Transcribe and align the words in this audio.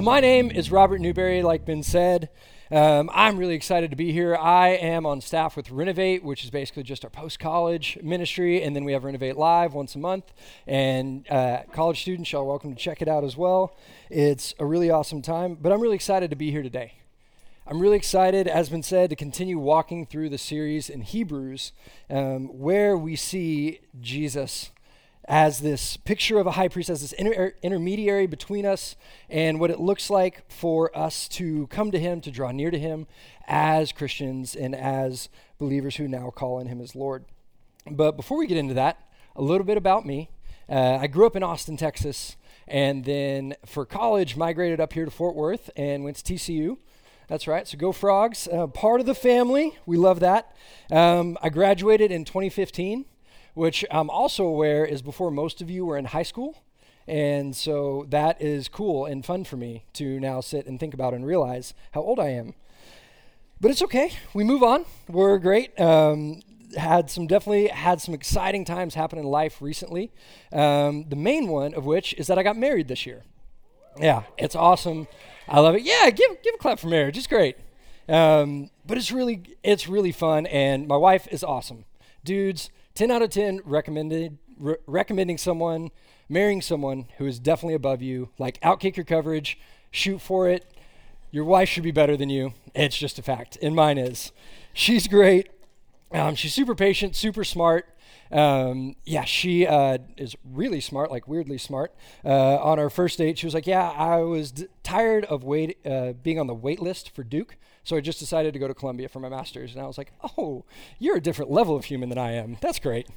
Well, 0.00 0.06
my 0.06 0.20
name 0.20 0.50
is 0.50 0.70
Robert 0.70 0.98
Newberry, 1.02 1.42
like 1.42 1.66
been 1.66 1.82
said. 1.82 2.30
Um, 2.70 3.10
I'm 3.12 3.36
really 3.36 3.54
excited 3.54 3.90
to 3.90 3.96
be 3.98 4.12
here. 4.12 4.34
I 4.34 4.68
am 4.68 5.04
on 5.04 5.20
staff 5.20 5.58
with 5.58 5.70
Renovate, 5.70 6.24
which 6.24 6.42
is 6.42 6.48
basically 6.48 6.84
just 6.84 7.04
our 7.04 7.10
post 7.10 7.38
college 7.38 7.98
ministry, 8.02 8.62
and 8.62 8.74
then 8.74 8.84
we 8.84 8.94
have 8.94 9.04
Renovate 9.04 9.36
Live 9.36 9.74
once 9.74 9.94
a 9.94 9.98
month. 9.98 10.32
And 10.66 11.30
uh, 11.30 11.64
college 11.74 12.00
students, 12.00 12.32
y'all 12.32 12.48
welcome 12.48 12.74
to 12.74 12.80
check 12.80 13.02
it 13.02 13.08
out 13.08 13.24
as 13.24 13.36
well. 13.36 13.76
It's 14.08 14.54
a 14.58 14.64
really 14.64 14.90
awesome 14.90 15.20
time, 15.20 15.58
but 15.60 15.70
I'm 15.70 15.82
really 15.82 15.96
excited 15.96 16.30
to 16.30 16.36
be 16.36 16.50
here 16.50 16.62
today. 16.62 16.94
I'm 17.66 17.78
really 17.78 17.98
excited, 17.98 18.48
as 18.48 18.70
been 18.70 18.82
said, 18.82 19.10
to 19.10 19.16
continue 19.16 19.58
walking 19.58 20.06
through 20.06 20.30
the 20.30 20.38
series 20.38 20.88
in 20.88 21.02
Hebrews 21.02 21.72
um, 22.08 22.46
where 22.58 22.96
we 22.96 23.16
see 23.16 23.80
Jesus 24.00 24.70
as 25.30 25.60
this 25.60 25.96
picture 25.96 26.40
of 26.40 26.46
a 26.48 26.50
high 26.50 26.66
priest, 26.66 26.90
as 26.90 27.02
this 27.02 27.12
inter- 27.12 27.54
intermediary 27.62 28.26
between 28.26 28.66
us 28.66 28.96
and 29.28 29.60
what 29.60 29.70
it 29.70 29.78
looks 29.78 30.10
like 30.10 30.42
for 30.50 30.94
us 30.98 31.28
to 31.28 31.68
come 31.68 31.92
to 31.92 32.00
him, 32.00 32.20
to 32.20 32.32
draw 32.32 32.50
near 32.50 32.68
to 32.68 32.78
him 32.78 33.06
as 33.46 33.92
Christians 33.92 34.56
and 34.56 34.74
as 34.74 35.28
believers 35.56 35.94
who 35.96 36.08
now 36.08 36.30
call 36.30 36.58
on 36.58 36.66
him 36.66 36.80
as 36.80 36.96
Lord. 36.96 37.26
But 37.88 38.16
before 38.16 38.38
we 38.38 38.48
get 38.48 38.58
into 38.58 38.74
that, 38.74 39.08
a 39.36 39.42
little 39.42 39.64
bit 39.64 39.76
about 39.76 40.04
me. 40.04 40.30
Uh, 40.68 40.98
I 41.00 41.06
grew 41.06 41.26
up 41.26 41.36
in 41.36 41.44
Austin, 41.44 41.76
Texas, 41.76 42.36
and 42.66 43.04
then 43.04 43.54
for 43.64 43.86
college, 43.86 44.36
migrated 44.36 44.80
up 44.80 44.94
here 44.94 45.04
to 45.04 45.12
Fort 45.12 45.36
Worth 45.36 45.70
and 45.76 46.02
went 46.02 46.16
to 46.16 46.34
TCU. 46.34 46.76
That's 47.28 47.46
right. 47.46 47.68
So 47.68 47.78
go 47.78 47.92
frogs. 47.92 48.48
Uh, 48.52 48.66
part 48.66 48.98
of 48.98 49.06
the 49.06 49.14
family. 49.14 49.78
We 49.86 49.96
love 49.96 50.18
that. 50.20 50.56
Um, 50.90 51.38
I 51.40 51.50
graduated 51.50 52.10
in 52.10 52.24
2015 52.24 53.04
which 53.60 53.84
I'm 53.90 54.08
also 54.08 54.46
aware 54.46 54.86
is 54.86 55.02
before 55.02 55.30
most 55.30 55.60
of 55.60 55.68
you 55.68 55.84
were 55.84 55.98
in 55.98 56.06
high 56.06 56.22
school. 56.22 56.62
And 57.06 57.54
so 57.54 58.06
that 58.08 58.40
is 58.40 58.68
cool 58.68 59.04
and 59.04 59.22
fun 59.22 59.44
for 59.44 59.58
me 59.58 59.84
to 59.94 60.18
now 60.18 60.40
sit 60.40 60.64
and 60.64 60.80
think 60.80 60.94
about 60.94 61.12
and 61.12 61.26
realize 61.26 61.74
how 61.92 62.00
old 62.00 62.18
I 62.18 62.28
am. 62.30 62.54
But 63.60 63.70
it's 63.70 63.82
okay. 63.82 64.12
We 64.32 64.44
move 64.44 64.62
on. 64.62 64.86
We're 65.08 65.36
great. 65.38 65.78
Um, 65.78 66.40
had 66.74 67.10
some 67.10 67.26
definitely 67.26 67.68
had 67.68 68.00
some 68.00 68.14
exciting 68.14 68.64
times 68.64 68.94
happen 68.94 69.18
in 69.18 69.26
life 69.26 69.60
recently. 69.60 70.10
Um, 70.54 71.04
the 71.10 71.16
main 71.16 71.46
one 71.48 71.74
of 71.74 71.84
which 71.84 72.14
is 72.14 72.28
that 72.28 72.38
I 72.38 72.42
got 72.42 72.56
married 72.56 72.88
this 72.88 73.04
year. 73.04 73.24
Yeah, 73.98 74.22
it's 74.38 74.56
awesome. 74.56 75.06
I 75.46 75.60
love 75.60 75.74
it. 75.74 75.82
Yeah, 75.82 76.08
give 76.08 76.42
give 76.42 76.54
a 76.54 76.58
clap 76.58 76.78
for 76.78 76.88
marriage. 76.88 77.18
It's 77.18 77.26
great. 77.26 77.58
Um, 78.08 78.70
but 78.86 78.96
it's 78.96 79.12
really 79.12 79.42
it's 79.62 79.86
really 79.86 80.12
fun, 80.12 80.46
and 80.46 80.88
my 80.88 80.96
wife 80.96 81.28
is 81.30 81.44
awesome. 81.44 81.84
Dudes, 82.24 82.70
10 83.00 83.10
out 83.10 83.22
of 83.22 83.30
10 83.30 83.62
recommended 83.64 84.36
re- 84.58 84.76
recommending 84.86 85.38
someone 85.38 85.90
marrying 86.28 86.60
someone 86.60 87.06
who 87.16 87.24
is 87.24 87.38
definitely 87.38 87.72
above 87.72 88.02
you 88.02 88.28
like 88.38 88.60
outkick 88.60 88.94
your 88.94 89.06
coverage 89.06 89.58
shoot 89.90 90.20
for 90.20 90.50
it. 90.50 90.70
Your 91.30 91.46
wife 91.46 91.70
should 91.70 91.82
be 91.82 91.92
better 91.92 92.14
than 92.14 92.28
you. 92.28 92.52
It's 92.74 92.98
just 92.98 93.18
a 93.18 93.22
fact. 93.22 93.56
And 93.62 93.74
mine 93.74 93.96
is. 93.96 94.32
She's 94.74 95.08
great. 95.08 95.48
Um, 96.12 96.34
she's 96.34 96.52
super 96.52 96.74
patient 96.74 97.16
super 97.16 97.42
smart. 97.42 97.86
Um, 98.30 98.96
yeah, 99.06 99.24
she 99.24 99.66
uh, 99.66 99.96
is 100.18 100.36
really 100.44 100.82
smart, 100.82 101.10
like 101.10 101.26
weirdly 101.26 101.56
smart. 101.56 101.94
Uh, 102.22 102.58
on 102.58 102.78
our 102.78 102.90
first 102.90 103.16
date, 103.16 103.38
she 103.38 103.46
was 103.46 103.54
like, 103.54 103.66
"Yeah, 103.66 103.88
I 103.88 104.18
was 104.18 104.52
d- 104.52 104.66
tired 104.82 105.24
of 105.24 105.42
wait 105.42 105.78
uh, 105.86 106.12
being 106.12 106.38
on 106.38 106.48
the 106.48 106.54
wait 106.54 106.80
list 106.80 107.14
for 107.14 107.24
Duke, 107.24 107.56
so 107.90 107.96
I 107.96 108.00
just 108.00 108.20
decided 108.20 108.52
to 108.52 108.60
go 108.60 108.68
to 108.68 108.74
Columbia 108.74 109.08
for 109.08 109.18
my 109.18 109.28
master's. 109.28 109.74
And 109.74 109.82
I 109.82 109.86
was 109.88 109.98
like, 109.98 110.12
oh, 110.38 110.64
you're 111.00 111.16
a 111.16 111.20
different 111.20 111.50
level 111.50 111.74
of 111.74 111.86
human 111.86 112.08
than 112.08 112.18
I 112.18 112.32
am. 112.32 112.56
That's 112.60 112.78
great. 112.78 113.08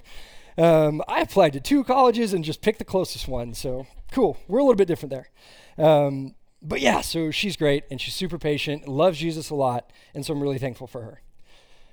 Um, 0.58 1.04
I 1.08 1.22
applied 1.22 1.54
to 1.54 1.60
two 1.60 1.84
colleges 1.84 2.34
and 2.34 2.44
just 2.44 2.60
picked 2.62 2.80
the 2.80 2.86
closest 2.86 3.28
one. 3.28 3.54
So 3.54 3.86
cool. 4.12 4.40
We're 4.48 4.58
a 4.58 4.64
little 4.64 4.76
bit 4.76 4.88
different 4.88 5.12
there. 5.12 5.30
Um, 5.78 6.34
but 6.60 6.82
yeah, 6.82 7.02
so 7.02 7.30
she's 7.30 7.56
great 7.56 7.84
and 7.92 8.02
she's 8.02 8.16
super 8.16 8.40
patient, 8.40 8.88
loves 8.88 9.20
Jesus 9.20 9.52
a 9.52 9.56
lot. 9.56 9.92
And 10.16 10.26
so 10.26 10.34
I'm 10.34 10.42
really 10.42 10.58
thankful 10.58 10.88
for 10.88 11.04
her. 11.04 11.22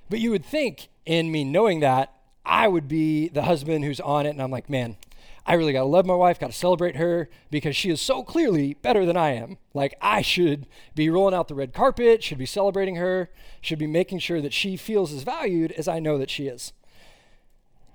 But 0.09 0.19
you 0.19 0.31
would 0.31 0.43
think, 0.43 0.89
in 1.05 1.31
me 1.31 1.43
knowing 1.43 1.81
that, 1.81 2.11
I 2.43 2.67
would 2.67 2.87
be 2.87 3.27
the 3.27 3.43
husband 3.43 3.85
who's 3.85 3.99
on 3.99 4.25
it. 4.25 4.31
And 4.31 4.41
I'm 4.41 4.49
like, 4.49 4.71
man, 4.71 4.97
I 5.45 5.55
really 5.55 5.73
got 5.73 5.79
to 5.79 5.85
love 5.85 6.05
my 6.05 6.15
wife, 6.15 6.39
got 6.39 6.51
to 6.51 6.57
celebrate 6.57 6.97
her 6.97 7.29
because 7.49 7.75
she 7.75 7.89
is 7.89 7.99
so 7.99 8.23
clearly 8.23 8.75
better 8.75 9.05
than 9.05 9.17
I 9.17 9.31
am. 9.31 9.57
Like, 9.73 9.95
I 10.01 10.21
should 10.21 10.67
be 10.93 11.09
rolling 11.09 11.33
out 11.33 11.47
the 11.47 11.55
red 11.55 11.73
carpet, 11.73 12.23
should 12.23 12.37
be 12.37 12.45
celebrating 12.45 12.95
her, 12.95 13.29
should 13.59 13.79
be 13.79 13.87
making 13.87 14.19
sure 14.19 14.41
that 14.41 14.53
she 14.53 14.77
feels 14.77 15.11
as 15.11 15.23
valued 15.23 15.71
as 15.73 15.87
I 15.87 15.99
know 15.99 16.17
that 16.17 16.29
she 16.29 16.47
is. 16.47 16.73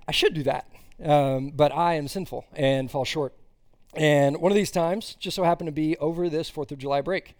I 0.07 0.11
should 0.11 0.33
do 0.33 0.43
that, 0.43 0.67
um, 1.03 1.51
but 1.51 1.71
I 1.71 1.93
am 1.93 2.07
sinful 2.07 2.45
and 2.53 2.91
fall 2.91 3.05
short. 3.05 3.33
And 3.93 4.37
one 4.41 4.51
of 4.51 4.55
these 4.55 4.71
times 4.71 5.15
just 5.19 5.35
so 5.35 5.43
happened 5.43 5.67
to 5.67 5.73
be 5.73 5.97
over 5.97 6.29
this 6.29 6.51
4th 6.51 6.71
of 6.71 6.77
July 6.77 7.01
break. 7.01 7.35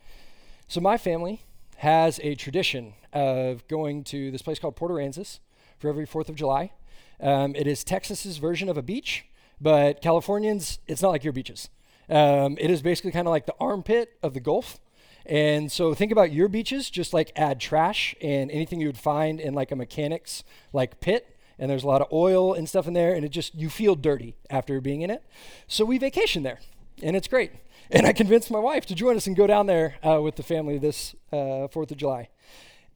So, 0.69 0.79
my 0.81 0.97
family 0.97 1.43
has 1.77 2.19
a 2.23 2.35
tradition 2.35 2.93
of 3.13 3.67
going 3.67 4.03
to 4.05 4.31
this 4.31 4.41
place 4.41 4.57
called 4.57 4.75
Port 4.75 4.91
Aransas 4.91 5.39
for 5.77 5.89
every 5.89 6.07
4th 6.07 6.29
of 6.29 6.35
July. 6.35 6.71
Um, 7.19 7.55
it 7.55 7.67
is 7.67 7.83
Texas's 7.83 8.37
version 8.37 8.69
of 8.69 8.77
a 8.77 8.81
beach 8.81 9.25
but 9.59 10.01
Californians, 10.01 10.79
it's 10.87 11.01
not 11.01 11.09
like 11.09 11.23
your 11.23 11.33
beaches. 11.33 11.69
Um, 12.09 12.57
it 12.59 12.69
is 12.69 12.81
basically 12.81 13.11
kind 13.11 13.27
of 13.27 13.31
like 13.31 13.45
the 13.45 13.55
armpit 13.59 14.17
of 14.23 14.33
the 14.33 14.39
Gulf. 14.39 14.79
And 15.25 15.71
so 15.71 15.93
think 15.93 16.11
about 16.11 16.31
your 16.31 16.47
beaches, 16.47 16.89
just 16.89 17.13
like 17.13 17.31
add 17.35 17.59
trash 17.59 18.15
and 18.21 18.49
anything 18.49 18.79
you 18.79 18.87
would 18.87 18.97
find 18.97 19.39
in 19.39 19.53
like 19.53 19.71
a 19.71 19.75
mechanic's 19.75 20.43
like 20.71 20.99
pit. 21.01 21.35
And 21.59 21.69
there's 21.69 21.83
a 21.83 21.87
lot 21.87 22.01
of 22.01 22.07
oil 22.13 22.53
and 22.53 22.69
stuff 22.69 22.87
in 22.87 22.93
there, 22.93 23.13
and 23.15 23.25
it 23.25 23.29
just, 23.29 23.55
you 23.55 23.67
feel 23.67 23.95
dirty 23.95 24.35
after 24.49 24.79
being 24.79 25.01
in 25.01 25.09
it. 25.09 25.23
So 25.67 25.85
we 25.85 25.97
vacation 25.97 26.43
there, 26.43 26.59
and 27.01 27.15
it's 27.15 27.27
great. 27.27 27.51
And 27.89 28.05
I 28.05 28.13
convinced 28.13 28.51
my 28.51 28.59
wife 28.59 28.85
to 28.85 28.95
join 28.95 29.17
us 29.17 29.25
and 29.25 29.35
go 29.35 29.47
down 29.47 29.65
there 29.65 29.95
uh, 30.07 30.21
with 30.21 30.35
the 30.35 30.43
family 30.43 30.77
this 30.77 31.15
uh, 31.33 31.67
4th 31.67 31.89
of 31.89 31.97
July. 31.97 32.29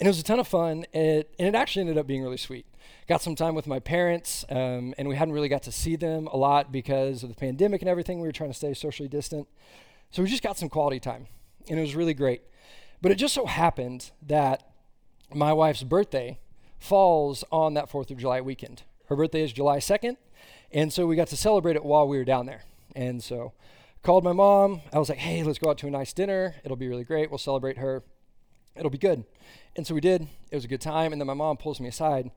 And 0.01 0.07
it 0.07 0.09
was 0.09 0.19
a 0.19 0.23
ton 0.23 0.39
of 0.39 0.47
fun, 0.47 0.83
and 0.93 1.19
it, 1.19 1.33
and 1.39 1.47
it 1.47 1.55
actually 1.55 1.81
ended 1.81 1.97
up 1.97 2.07
being 2.07 2.23
really 2.23 2.35
sweet 2.35 2.65
got 3.11 3.21
some 3.21 3.35
time 3.35 3.55
with 3.55 3.67
my 3.67 3.79
parents, 3.79 4.45
um, 4.49 4.93
and 4.97 5.07
we 5.07 5.17
hadn't 5.17 5.33
really 5.33 5.49
got 5.49 5.63
to 5.63 5.71
see 5.71 5.97
them 5.97 6.27
a 6.27 6.37
lot 6.37 6.71
because 6.71 7.23
of 7.23 7.29
the 7.29 7.35
pandemic 7.35 7.81
and 7.81 7.89
everything. 7.89 8.21
We 8.21 8.27
were 8.27 8.31
trying 8.31 8.51
to 8.51 8.55
stay 8.55 8.73
socially 8.73 9.09
distant. 9.09 9.49
So 10.11 10.23
we 10.23 10.29
just 10.29 10.43
got 10.43 10.57
some 10.57 10.69
quality 10.69 10.99
time, 11.01 11.27
and 11.69 11.77
it 11.77 11.81
was 11.81 11.93
really 11.93 12.13
great. 12.13 12.41
But 13.01 13.11
it 13.11 13.15
just 13.15 13.33
so 13.33 13.45
happened 13.45 14.11
that 14.21 14.65
my 15.33 15.51
wife's 15.51 15.83
birthday 15.83 16.39
falls 16.79 17.43
on 17.51 17.73
that 17.73 17.91
4th 17.91 18.11
of 18.11 18.17
July 18.17 18.39
weekend. 18.39 18.83
Her 19.07 19.15
birthday 19.17 19.43
is 19.43 19.51
July 19.51 19.79
2nd, 19.79 20.15
and 20.71 20.93
so 20.93 21.05
we 21.05 21.17
got 21.17 21.27
to 21.27 21.37
celebrate 21.37 21.75
it 21.75 21.83
while 21.83 22.07
we 22.07 22.17
were 22.17 22.23
down 22.23 22.45
there. 22.45 22.63
And 22.95 23.21
so 23.21 23.51
called 24.03 24.23
my 24.23 24.33
mom. 24.33 24.81
I 24.93 24.99
was 24.99 25.09
like, 25.09 25.17
hey, 25.17 25.43
let's 25.43 25.59
go 25.59 25.69
out 25.69 25.77
to 25.79 25.87
a 25.87 25.91
nice 25.91 26.13
dinner. 26.13 26.55
It'll 26.63 26.77
be 26.77 26.87
really 26.87 27.03
great. 27.03 27.29
We'll 27.29 27.37
celebrate 27.37 27.77
her. 27.77 28.03
It'll 28.75 28.89
be 28.89 28.97
good. 28.97 29.25
And 29.75 29.85
so 29.85 29.93
we 29.93 30.01
did. 30.01 30.27
It 30.49 30.55
was 30.55 30.65
a 30.65 30.69
good 30.69 30.81
time. 30.81 31.11
And 31.11 31.21
then 31.21 31.27
my 31.27 31.33
mom 31.33 31.57
pulls 31.57 31.79
me 31.79 31.87
aside 31.87 32.31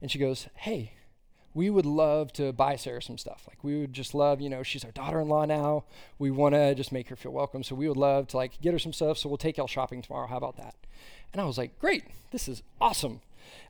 and 0.00 0.10
she 0.10 0.18
goes, 0.18 0.48
Hey, 0.54 0.92
we 1.54 1.70
would 1.70 1.86
love 1.86 2.32
to 2.34 2.52
buy 2.52 2.76
Sarah 2.76 3.00
some 3.00 3.16
stuff. 3.16 3.44
Like 3.48 3.64
we 3.64 3.80
would 3.80 3.94
just 3.94 4.14
love, 4.14 4.42
you 4.42 4.50
know, 4.50 4.62
she's 4.62 4.84
our 4.84 4.90
daughter-in-law 4.90 5.46
now. 5.46 5.84
We 6.18 6.30
want 6.30 6.54
to 6.54 6.74
just 6.74 6.92
make 6.92 7.08
her 7.08 7.16
feel 7.16 7.32
welcome. 7.32 7.62
So 7.62 7.74
we 7.74 7.88
would 7.88 7.96
love 7.96 8.28
to 8.28 8.36
like 8.36 8.60
get 8.60 8.72
her 8.72 8.78
some 8.78 8.92
stuff. 8.92 9.16
So 9.16 9.28
we'll 9.28 9.38
take 9.38 9.56
y'all 9.56 9.66
shopping 9.66 10.02
tomorrow. 10.02 10.26
How 10.26 10.36
about 10.36 10.58
that? 10.58 10.74
And 11.32 11.40
I 11.40 11.46
was 11.46 11.56
like, 11.56 11.78
great, 11.78 12.04
this 12.30 12.46
is 12.46 12.62
awesome. 12.78 13.20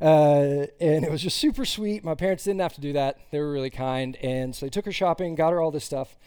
Uh, 0.00 0.66
and 0.80 1.04
it 1.04 1.10
was 1.10 1.22
just 1.22 1.36
super 1.38 1.64
sweet. 1.64 2.02
My 2.02 2.14
parents 2.14 2.42
didn't 2.42 2.60
have 2.60 2.74
to 2.74 2.80
do 2.80 2.92
that. 2.94 3.18
They 3.30 3.38
were 3.38 3.52
really 3.52 3.70
kind. 3.70 4.16
And 4.16 4.54
so 4.54 4.66
they 4.66 4.70
took 4.70 4.84
her 4.84 4.92
shopping, 4.92 5.36
got 5.36 5.52
her 5.52 5.60
all 5.60 5.70
this 5.70 5.84
stuff. 5.84 6.18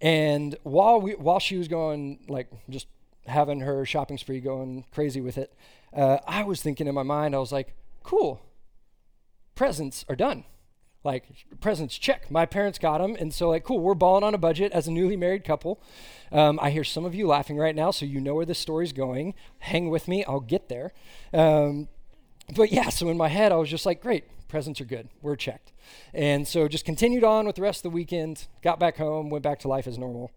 And 0.00 0.56
while 0.64 1.00
we, 1.00 1.12
while 1.12 1.38
she 1.38 1.56
was 1.56 1.68
going, 1.68 2.18
like 2.28 2.48
just 2.68 2.88
having 3.28 3.60
her 3.60 3.84
shopping 3.86 4.18
spree, 4.18 4.40
going 4.40 4.84
crazy 4.92 5.20
with 5.20 5.38
it, 5.38 5.54
uh, 5.94 6.18
I 6.26 6.44
was 6.44 6.62
thinking 6.62 6.86
in 6.86 6.94
my 6.94 7.02
mind, 7.02 7.34
I 7.34 7.38
was 7.38 7.52
like, 7.52 7.74
cool 8.02 8.42
presents 9.58 10.04
are 10.08 10.14
done. 10.14 10.44
Like, 11.02 11.24
presents, 11.60 11.98
check. 11.98 12.30
My 12.30 12.46
parents 12.46 12.78
got 12.78 12.98
them. 12.98 13.16
And 13.18 13.34
so, 13.34 13.48
like, 13.48 13.64
cool, 13.64 13.80
we're 13.80 13.94
balling 13.94 14.22
on 14.22 14.34
a 14.34 14.38
budget 14.38 14.70
as 14.70 14.86
a 14.86 14.92
newly 14.92 15.16
married 15.16 15.42
couple. 15.42 15.82
Um, 16.30 16.60
I 16.62 16.70
hear 16.70 16.84
some 16.84 17.04
of 17.04 17.12
you 17.12 17.26
laughing 17.26 17.56
right 17.56 17.74
now, 17.74 17.90
so 17.90 18.06
you 18.06 18.20
know 18.20 18.34
where 18.36 18.46
this 18.46 18.60
story's 18.60 18.92
going. 18.92 19.34
Hang 19.58 19.90
with 19.90 20.06
me, 20.06 20.24
I'll 20.24 20.38
get 20.38 20.68
there. 20.68 20.92
Um, 21.34 21.88
but 22.54 22.70
yeah, 22.70 22.88
so 22.88 23.08
in 23.08 23.16
my 23.16 23.28
head, 23.28 23.50
I 23.50 23.56
was 23.56 23.68
just 23.68 23.84
like, 23.84 24.00
great, 24.00 24.24
presents 24.46 24.80
are 24.80 24.84
good. 24.84 25.08
We're 25.22 25.34
checked. 25.34 25.72
And 26.14 26.46
so 26.46 26.68
just 26.68 26.84
continued 26.84 27.24
on 27.24 27.44
with 27.44 27.56
the 27.56 27.62
rest 27.62 27.80
of 27.80 27.90
the 27.90 27.94
weekend, 27.96 28.46
got 28.62 28.78
back 28.78 28.96
home, 28.96 29.28
went 29.28 29.42
back 29.42 29.58
to 29.60 29.68
life 29.68 29.88
as 29.88 29.98
normal. 29.98 30.30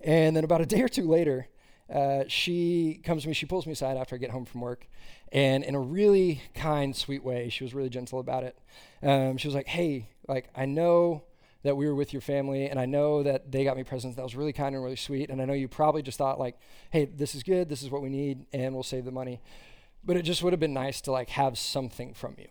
And 0.00 0.34
then 0.34 0.42
about 0.42 0.60
a 0.60 0.66
day 0.66 0.82
or 0.82 0.88
two 0.88 1.08
later, 1.08 1.46
uh, 1.92 2.24
she 2.28 3.00
comes 3.04 3.22
to 3.22 3.28
me, 3.28 3.34
she 3.34 3.46
pulls 3.46 3.66
me 3.66 3.72
aside 3.72 3.96
after 3.96 4.14
I 4.14 4.18
get 4.18 4.30
home 4.30 4.44
from 4.44 4.60
work, 4.60 4.86
and 5.32 5.64
in 5.64 5.74
a 5.74 5.80
really 5.80 6.42
kind, 6.54 6.94
sweet 6.94 7.24
way, 7.24 7.48
she 7.48 7.64
was 7.64 7.74
really 7.74 7.88
gentle 7.90 8.20
about 8.20 8.44
it. 8.44 8.58
Um, 9.02 9.36
she 9.36 9.48
was 9.48 9.54
like, 9.54 9.66
"Hey, 9.68 10.08
like 10.28 10.48
I 10.54 10.66
know 10.66 11.24
that 11.64 11.76
we 11.76 11.86
were 11.86 11.94
with 11.94 12.12
your 12.12 12.22
family, 12.22 12.68
and 12.68 12.78
I 12.78 12.84
know 12.84 13.22
that 13.22 13.50
they 13.50 13.64
got 13.64 13.76
me 13.76 13.84
presents. 13.84 14.16
That 14.16 14.22
was 14.22 14.36
really 14.36 14.52
kind 14.52 14.74
and 14.74 14.84
really 14.84 14.96
sweet. 14.96 15.30
And 15.30 15.40
I 15.40 15.46
know 15.46 15.54
you 15.54 15.66
probably 15.66 16.02
just 16.02 16.18
thought 16.18 16.38
like, 16.38 16.58
hey, 16.90 17.06
this 17.06 17.34
is 17.34 17.42
good, 17.42 17.70
this 17.70 17.82
is 17.82 17.90
what 17.90 18.02
we 18.02 18.10
need, 18.10 18.44
and 18.52 18.74
we'll 18.74 18.82
save 18.82 19.06
the 19.06 19.10
money. 19.10 19.40
But 20.04 20.18
it 20.18 20.22
just 20.22 20.42
would 20.42 20.52
have 20.52 20.60
been 20.60 20.74
nice 20.74 21.00
to 21.02 21.10
like 21.10 21.30
have 21.30 21.58
something 21.58 22.12
from 22.12 22.36
you, 22.38 22.48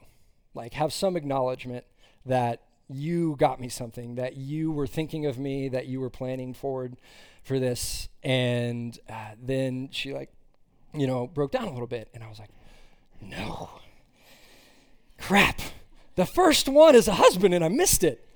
like 0.55 0.73
have 0.73 0.91
some 0.91 1.15
acknowledgement 1.15 1.85
that 2.25 2.63
you 2.89 3.35
got 3.37 3.61
me 3.61 3.69
something, 3.69 4.15
that 4.15 4.35
you 4.35 4.71
were 4.71 4.87
thinking 4.87 5.27
of 5.27 5.37
me, 5.37 5.69
that 5.69 5.85
you 5.85 5.99
were 5.99 6.09
planning 6.09 6.53
forward 6.53 6.97
for 7.43 7.59
this. 7.59 8.09
And 8.23 8.97
uh, 9.09 9.31
then 9.41 9.89
she 9.91 10.13
like, 10.13 10.31
you 10.93 11.07
know, 11.07 11.27
broke 11.27 11.51
down 11.51 11.67
a 11.67 11.71
little 11.71 11.87
bit, 11.87 12.09
and 12.13 12.23
I 12.23 12.29
was 12.29 12.39
like, 12.39 12.51
no, 13.21 13.69
crap. 15.19 15.61
The 16.15 16.25
first 16.25 16.69
one 16.69 16.95
is 16.95 17.07
a 17.07 17.13
husband, 17.13 17.53
and 17.53 17.63
I 17.63 17.69
missed 17.69 18.03
it. 18.03 18.27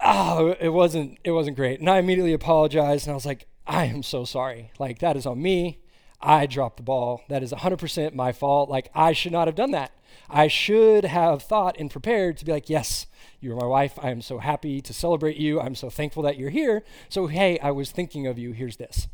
Oh, 0.00 0.56
it 0.60 0.70
wasn't 0.70 1.18
it 1.22 1.30
wasn't 1.30 1.56
great. 1.56 1.78
And 1.78 1.88
I 1.88 1.98
immediately 1.98 2.32
apologized, 2.32 3.06
and 3.06 3.12
I 3.12 3.14
was 3.14 3.26
like, 3.26 3.46
I 3.66 3.84
am 3.84 4.02
so 4.02 4.24
sorry. 4.24 4.72
Like 4.78 4.98
that 4.98 5.16
is 5.16 5.26
on 5.26 5.40
me. 5.40 5.78
I 6.20 6.46
dropped 6.46 6.76
the 6.76 6.82
ball. 6.82 7.22
That 7.28 7.42
is 7.42 7.52
100% 7.52 8.14
my 8.14 8.32
fault. 8.32 8.68
Like 8.68 8.90
I 8.94 9.12
should 9.12 9.32
not 9.32 9.48
have 9.48 9.54
done 9.54 9.72
that. 9.72 9.92
I 10.28 10.48
should 10.48 11.04
have 11.04 11.42
thought 11.42 11.76
and 11.78 11.90
prepared 11.90 12.36
to 12.38 12.44
be 12.44 12.52
like, 12.52 12.68
yes, 12.68 13.06
you're 13.42 13.56
my 13.56 13.66
wife. 13.66 13.98
I 14.00 14.10
am 14.10 14.22
so 14.22 14.38
happy 14.38 14.80
to 14.80 14.94
celebrate 14.94 15.36
you. 15.36 15.60
I'm 15.60 15.74
so 15.74 15.90
thankful 15.90 16.22
that 16.22 16.38
you're 16.38 16.50
here. 16.50 16.84
So, 17.08 17.26
hey, 17.26 17.58
I 17.58 17.72
was 17.72 17.90
thinking 17.90 18.26
of 18.26 18.38
you. 18.38 18.52
Here's 18.52 18.76
this. 18.76 19.08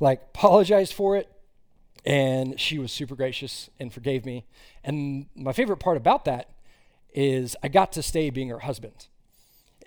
Like, 0.00 0.20
apologized 0.34 0.92
for 0.92 1.16
it. 1.16 1.30
And 2.04 2.58
she 2.58 2.78
was 2.78 2.90
super 2.90 3.14
gracious 3.14 3.70
and 3.78 3.92
forgave 3.92 4.26
me. 4.26 4.46
And 4.82 5.26
my 5.36 5.52
favorite 5.52 5.76
part 5.76 5.96
about 5.96 6.24
that 6.24 6.50
is 7.14 7.56
I 7.62 7.68
got 7.68 7.92
to 7.92 8.02
stay 8.02 8.30
being 8.30 8.48
her 8.48 8.60
husband. 8.60 9.06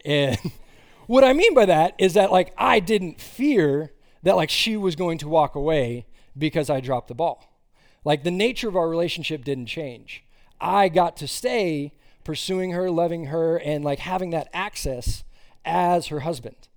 And 0.06 0.38
what 1.08 1.24
I 1.24 1.34
mean 1.34 1.54
by 1.54 1.66
that 1.66 1.96
is 1.98 2.14
that, 2.14 2.32
like, 2.32 2.54
I 2.58 2.80
didn't 2.80 3.20
fear 3.20 3.92
that, 4.24 4.38
like, 4.38 4.50
she 4.50 4.78
was 4.78 4.96
going 4.96 5.18
to 5.20 5.28
walk 5.28 5.56
away 5.56 6.06
because 6.38 6.70
I 6.70 6.80
dropped 6.80 7.10
the 7.10 7.16
ball. 7.16 7.60
Like, 8.06 8.24
the 8.24 8.32
nature 8.32 8.70
of 8.70 8.78
our 8.78 8.88
relationship 8.88 9.44
didn't 9.44 9.68
change. 9.68 10.24
I 10.62 10.88
got 10.88 11.18
to 11.18 11.28
stay 11.28 11.94
pursuing 12.24 12.72
her, 12.72 12.90
loving 12.90 13.26
her, 13.26 13.58
and 13.58 13.84
like 13.84 14.00
having 14.00 14.30
that 14.32 14.50
access 14.54 15.24
as 15.66 16.08
her 16.08 16.22
husband. 16.22 16.68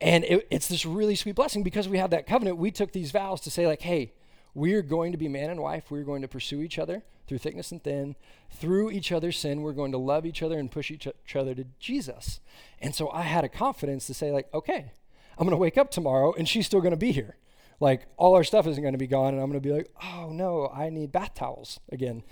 And 0.00 0.24
it, 0.24 0.46
it's 0.50 0.68
this 0.68 0.86
really 0.86 1.16
sweet 1.16 1.34
blessing 1.34 1.62
because 1.62 1.88
we 1.88 1.98
have 1.98 2.10
that 2.10 2.26
covenant. 2.26 2.56
We 2.56 2.70
took 2.70 2.92
these 2.92 3.10
vows 3.10 3.40
to 3.42 3.50
say, 3.50 3.66
like, 3.66 3.82
hey, 3.82 4.12
we're 4.54 4.82
going 4.82 5.12
to 5.12 5.18
be 5.18 5.28
man 5.28 5.50
and 5.50 5.60
wife. 5.60 5.90
We're 5.90 6.04
going 6.04 6.22
to 6.22 6.28
pursue 6.28 6.62
each 6.62 6.78
other 6.78 7.02
through 7.26 7.38
thickness 7.38 7.72
and 7.72 7.82
thin. 7.82 8.16
Through 8.50 8.90
each 8.90 9.12
other's 9.12 9.36
sin, 9.36 9.62
we're 9.62 9.72
going 9.72 9.92
to 9.92 9.98
love 9.98 10.24
each 10.24 10.42
other 10.42 10.58
and 10.58 10.70
push 10.70 10.90
each 10.90 11.06
other 11.34 11.54
to 11.54 11.64
Jesus. 11.78 12.40
And 12.80 12.94
so 12.94 13.10
I 13.10 13.22
had 13.22 13.44
a 13.44 13.48
confidence 13.48 14.06
to 14.06 14.14
say, 14.14 14.30
like, 14.30 14.52
okay, 14.54 14.92
I'm 15.36 15.44
going 15.44 15.50
to 15.50 15.56
wake 15.56 15.78
up 15.78 15.90
tomorrow 15.90 16.32
and 16.32 16.48
she's 16.48 16.66
still 16.66 16.80
going 16.80 16.92
to 16.92 16.96
be 16.96 17.12
here. 17.12 17.36
Like, 17.80 18.06
all 18.16 18.34
our 18.34 18.44
stuff 18.44 18.66
isn't 18.66 18.82
going 18.82 18.94
to 18.94 18.98
be 18.98 19.06
gone. 19.06 19.34
And 19.34 19.42
I'm 19.42 19.50
going 19.50 19.62
to 19.62 19.68
be 19.68 19.74
like, 19.74 19.90
oh, 20.02 20.30
no, 20.30 20.68
I 20.74 20.90
need 20.90 21.12
bath 21.12 21.34
towels 21.34 21.78
again. 21.92 22.24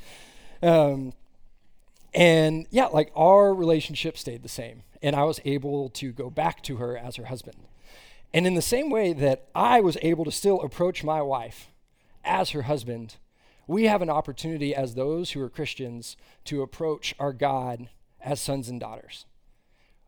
Um, 0.62 1.12
and 2.14 2.66
yeah, 2.70 2.86
like 2.86 3.10
our 3.14 3.54
relationship 3.54 4.16
stayed 4.16 4.42
the 4.42 4.48
same. 4.48 4.82
And 5.02 5.14
I 5.14 5.24
was 5.24 5.40
able 5.44 5.90
to 5.90 6.12
go 6.12 6.30
back 6.30 6.62
to 6.64 6.76
her 6.76 6.96
as 6.96 7.16
her 7.16 7.26
husband. 7.26 7.56
And 8.32 8.46
in 8.46 8.54
the 8.54 8.62
same 8.62 8.90
way 8.90 9.12
that 9.12 9.48
I 9.54 9.80
was 9.80 9.98
able 10.02 10.24
to 10.24 10.32
still 10.32 10.60
approach 10.60 11.04
my 11.04 11.22
wife 11.22 11.70
as 12.24 12.50
her 12.50 12.62
husband, 12.62 13.16
we 13.66 13.84
have 13.84 14.02
an 14.02 14.10
opportunity 14.10 14.74
as 14.74 14.94
those 14.94 15.32
who 15.32 15.40
are 15.42 15.50
Christians 15.50 16.16
to 16.44 16.62
approach 16.62 17.14
our 17.18 17.32
God 17.32 17.88
as 18.20 18.40
sons 18.40 18.68
and 18.68 18.80
daughters. 18.80 19.26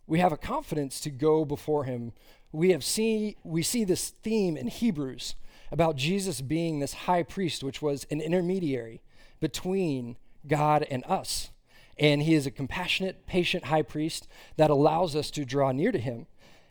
We 0.06 0.20
have 0.20 0.32
a 0.32 0.38
confidence 0.38 1.00
to 1.00 1.10
go 1.10 1.44
before 1.44 1.84
him. 1.84 2.12
We 2.50 2.70
have 2.70 2.82
seen 2.82 3.34
we 3.44 3.62
see 3.62 3.84
this 3.84 4.10
theme 4.22 4.56
in 4.56 4.68
Hebrews 4.68 5.34
about 5.70 5.96
Jesus 5.96 6.40
being 6.40 6.78
this 6.78 6.94
high 6.94 7.22
priest 7.22 7.62
which 7.62 7.82
was 7.82 8.06
an 8.10 8.20
intermediary 8.20 9.02
between 9.38 10.16
God 10.46 10.86
and 10.90 11.04
us. 11.06 11.50
And 11.98 12.22
he 12.22 12.34
is 12.34 12.46
a 12.46 12.50
compassionate, 12.50 13.26
patient 13.26 13.64
high 13.64 13.82
priest 13.82 14.28
that 14.56 14.70
allows 14.70 15.16
us 15.16 15.30
to 15.32 15.44
draw 15.44 15.72
near 15.72 15.92
to 15.92 15.98
him. 15.98 16.26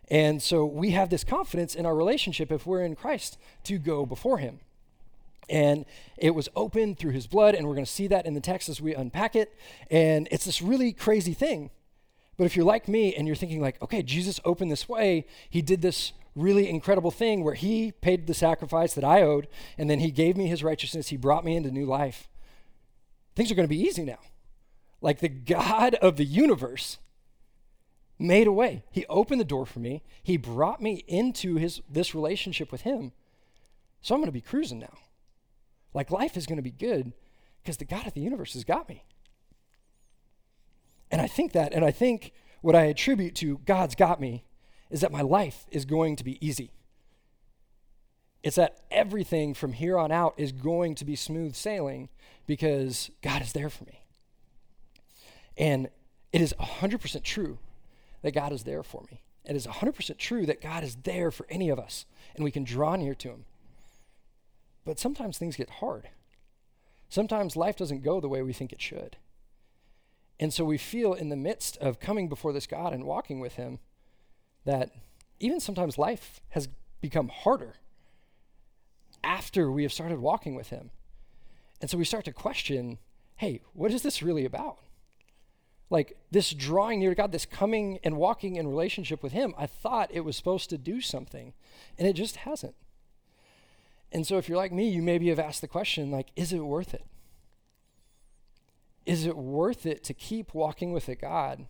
And 0.09 0.41
so 0.41 0.65
we 0.65 0.91
have 0.91 1.09
this 1.09 1.23
confidence 1.23 1.75
in 1.75 1.85
our 1.85 1.95
relationship 1.95 2.51
if 2.51 2.65
we're 2.65 2.83
in 2.83 2.95
Christ 2.95 3.37
to 3.65 3.77
go 3.77 4.05
before 4.05 4.37
him. 4.37 4.59
And 5.49 5.85
it 6.17 6.31
was 6.31 6.49
open 6.55 6.95
through 6.95 7.11
his 7.11 7.27
blood, 7.27 7.55
and 7.55 7.67
we're 7.67 7.73
going 7.73 7.85
to 7.85 7.91
see 7.91 8.07
that 8.07 8.25
in 8.25 8.33
the 8.33 8.41
text 8.41 8.69
as 8.69 8.81
we 8.81 8.93
unpack 8.93 9.35
it. 9.35 9.53
And 9.89 10.27
it's 10.31 10.45
this 10.45 10.61
really 10.61 10.93
crazy 10.93 11.33
thing. 11.33 11.71
But 12.37 12.45
if 12.45 12.55
you're 12.55 12.65
like 12.65 12.87
me 12.87 13.15
and 13.15 13.27
you're 13.27 13.35
thinking, 13.35 13.61
like, 13.61 13.81
okay, 13.81 14.03
Jesus 14.03 14.39
opened 14.45 14.71
this 14.71 14.87
way, 14.87 15.25
he 15.49 15.61
did 15.61 15.81
this 15.81 16.13
really 16.35 16.69
incredible 16.69 17.11
thing 17.11 17.43
where 17.43 17.55
he 17.55 17.91
paid 17.91 18.27
the 18.27 18.33
sacrifice 18.33 18.93
that 18.93 19.03
I 19.03 19.21
owed, 19.23 19.47
and 19.77 19.89
then 19.89 19.99
he 19.99 20.11
gave 20.11 20.37
me 20.37 20.47
his 20.47 20.63
righteousness, 20.63 21.07
he 21.09 21.17
brought 21.17 21.43
me 21.43 21.55
into 21.55 21.71
new 21.71 21.85
life. 21.85 22.29
Things 23.35 23.51
are 23.51 23.55
going 23.55 23.67
to 23.67 23.73
be 23.73 23.81
easy 23.81 24.03
now. 24.03 24.19
Like 25.01 25.19
the 25.19 25.29
God 25.29 25.95
of 25.95 26.17
the 26.17 26.25
universe 26.25 26.97
made 28.19 28.47
a 28.47 28.51
way. 28.51 28.83
He 28.91 29.05
opened 29.07 29.39
the 29.39 29.45
door 29.45 29.65
for 29.65 29.79
me. 29.79 30.03
He 30.23 30.37
brought 30.37 30.81
me 30.81 31.03
into 31.07 31.55
his 31.55 31.81
this 31.89 32.15
relationship 32.15 32.71
with 32.71 32.81
him. 32.81 33.11
So 34.01 34.15
I'm 34.15 34.21
going 34.21 34.27
to 34.27 34.31
be 34.31 34.41
cruising 34.41 34.79
now. 34.79 34.97
Like 35.93 36.11
life 36.11 36.37
is 36.37 36.45
going 36.45 36.57
to 36.57 36.63
be 36.63 36.71
good 36.71 37.13
because 37.61 37.77
the 37.77 37.85
God 37.85 38.07
of 38.07 38.13
the 38.13 38.21
universe 38.21 38.53
has 38.53 38.63
got 38.63 38.87
me. 38.87 39.03
And 41.11 41.21
I 41.21 41.27
think 41.27 41.53
that, 41.53 41.73
and 41.73 41.85
I 41.85 41.91
think 41.91 42.33
what 42.61 42.75
I 42.75 42.83
attribute 42.83 43.35
to 43.35 43.59
God's 43.65 43.95
got 43.95 44.19
me 44.19 44.45
is 44.89 45.01
that 45.01 45.11
my 45.11 45.21
life 45.21 45.65
is 45.71 45.85
going 45.85 46.15
to 46.17 46.23
be 46.23 46.45
easy. 46.45 46.71
It's 48.43 48.55
that 48.55 48.81
everything 48.91 49.53
from 49.53 49.73
here 49.73 49.97
on 49.97 50.11
out 50.11 50.33
is 50.37 50.51
going 50.51 50.95
to 50.95 51.05
be 51.05 51.15
smooth 51.15 51.55
sailing 51.55 52.09
because 52.45 53.11
God 53.21 53.41
is 53.41 53.53
there 53.53 53.69
for 53.69 53.83
me. 53.85 53.96
And 55.57 55.89
it 56.31 56.41
is 56.41 56.53
100% 56.59 57.23
true 57.23 57.57
that 58.21 58.33
God 58.33 58.51
is 58.51 58.63
there 58.63 58.83
for 58.83 59.03
me. 59.09 59.21
It 59.45 59.55
is 59.55 59.65
100% 59.65 60.17
true 60.17 60.45
that 60.45 60.61
God 60.61 60.83
is 60.83 60.97
there 61.03 61.31
for 61.31 61.47
any 61.49 61.69
of 61.69 61.79
us 61.79 62.05
and 62.35 62.43
we 62.43 62.51
can 62.51 62.63
draw 62.63 62.95
near 62.95 63.15
to 63.15 63.29
Him. 63.29 63.45
But 64.85 64.99
sometimes 64.99 65.37
things 65.37 65.55
get 65.55 65.69
hard. 65.69 66.09
Sometimes 67.09 67.55
life 67.55 67.77
doesn't 67.77 68.03
go 68.03 68.19
the 68.19 68.29
way 68.29 68.41
we 68.41 68.53
think 68.53 68.71
it 68.73 68.81
should. 68.81 69.17
And 70.39 70.53
so 70.53 70.63
we 70.63 70.77
feel 70.77 71.13
in 71.13 71.29
the 71.29 71.35
midst 71.35 71.77
of 71.77 71.99
coming 71.99 72.29
before 72.29 72.53
this 72.53 72.67
God 72.67 72.93
and 72.93 73.05
walking 73.05 73.39
with 73.39 73.55
Him 73.55 73.79
that 74.65 74.91
even 75.39 75.59
sometimes 75.59 75.97
life 75.97 76.41
has 76.49 76.67
become 77.01 77.29
harder 77.29 77.75
after 79.23 79.71
we 79.71 79.83
have 79.83 79.93
started 79.93 80.19
walking 80.19 80.55
with 80.55 80.69
Him. 80.69 80.91
And 81.81 81.89
so 81.89 81.97
we 81.97 82.05
start 82.05 82.25
to 82.25 82.33
question 82.33 82.99
hey, 83.37 83.61
what 83.73 83.93
is 83.93 84.01
this 84.01 84.23
really 84.23 84.45
about? 84.45 84.79
Like 85.89 86.17
this 86.31 86.51
drawing 86.53 86.99
near 86.99 87.11
to 87.11 87.15
God, 87.15 87.31
this 87.31 87.45
coming 87.45 87.99
and 88.03 88.17
walking 88.17 88.55
in 88.55 88.67
relationship 88.67 89.23
with 89.23 89.31
Him, 89.31 89.53
I 89.57 89.67
thought 89.67 90.09
it 90.11 90.25
was 90.25 90.35
supposed 90.35 90.69
to 90.69 90.77
do 90.77 90.99
something, 90.99 91.53
and 91.97 92.07
it 92.07 92.13
just 92.13 92.37
hasn't. 92.37 92.75
And 94.11 94.25
so, 94.25 94.37
if 94.37 94.49
you're 94.49 94.57
like 94.57 94.73
me, 94.73 94.89
you 94.89 95.01
maybe 95.01 95.29
have 95.29 95.39
asked 95.39 95.61
the 95.61 95.67
question, 95.67 96.11
like, 96.11 96.27
is 96.35 96.51
it 96.51 96.59
worth 96.59 96.93
it? 96.93 97.05
Is 99.05 99.25
it 99.25 99.37
worth 99.37 99.85
it 99.85 100.03
to 100.05 100.13
keep 100.13 100.53
walking 100.53 100.91
with 100.91 101.07
a 101.07 101.15
God 101.15 101.65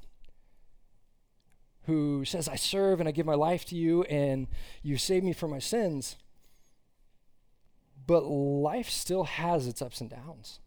who 1.83 2.25
says, 2.25 2.49
I 2.49 2.55
serve 2.55 2.99
and 2.99 3.07
I 3.07 3.11
give 3.11 3.25
my 3.25 3.35
life 3.35 3.63
to 3.65 3.75
you 3.75 4.03
and 4.03 4.47
you 4.81 4.97
save 4.97 5.23
me 5.23 5.33
from 5.33 5.51
my 5.51 5.59
sins? 5.59 6.15
But 8.07 8.23
life 8.23 8.89
still 8.89 9.25
has 9.25 9.67
its 9.67 9.81
ups 9.81 10.01
and 10.01 10.09
downs 10.09 10.59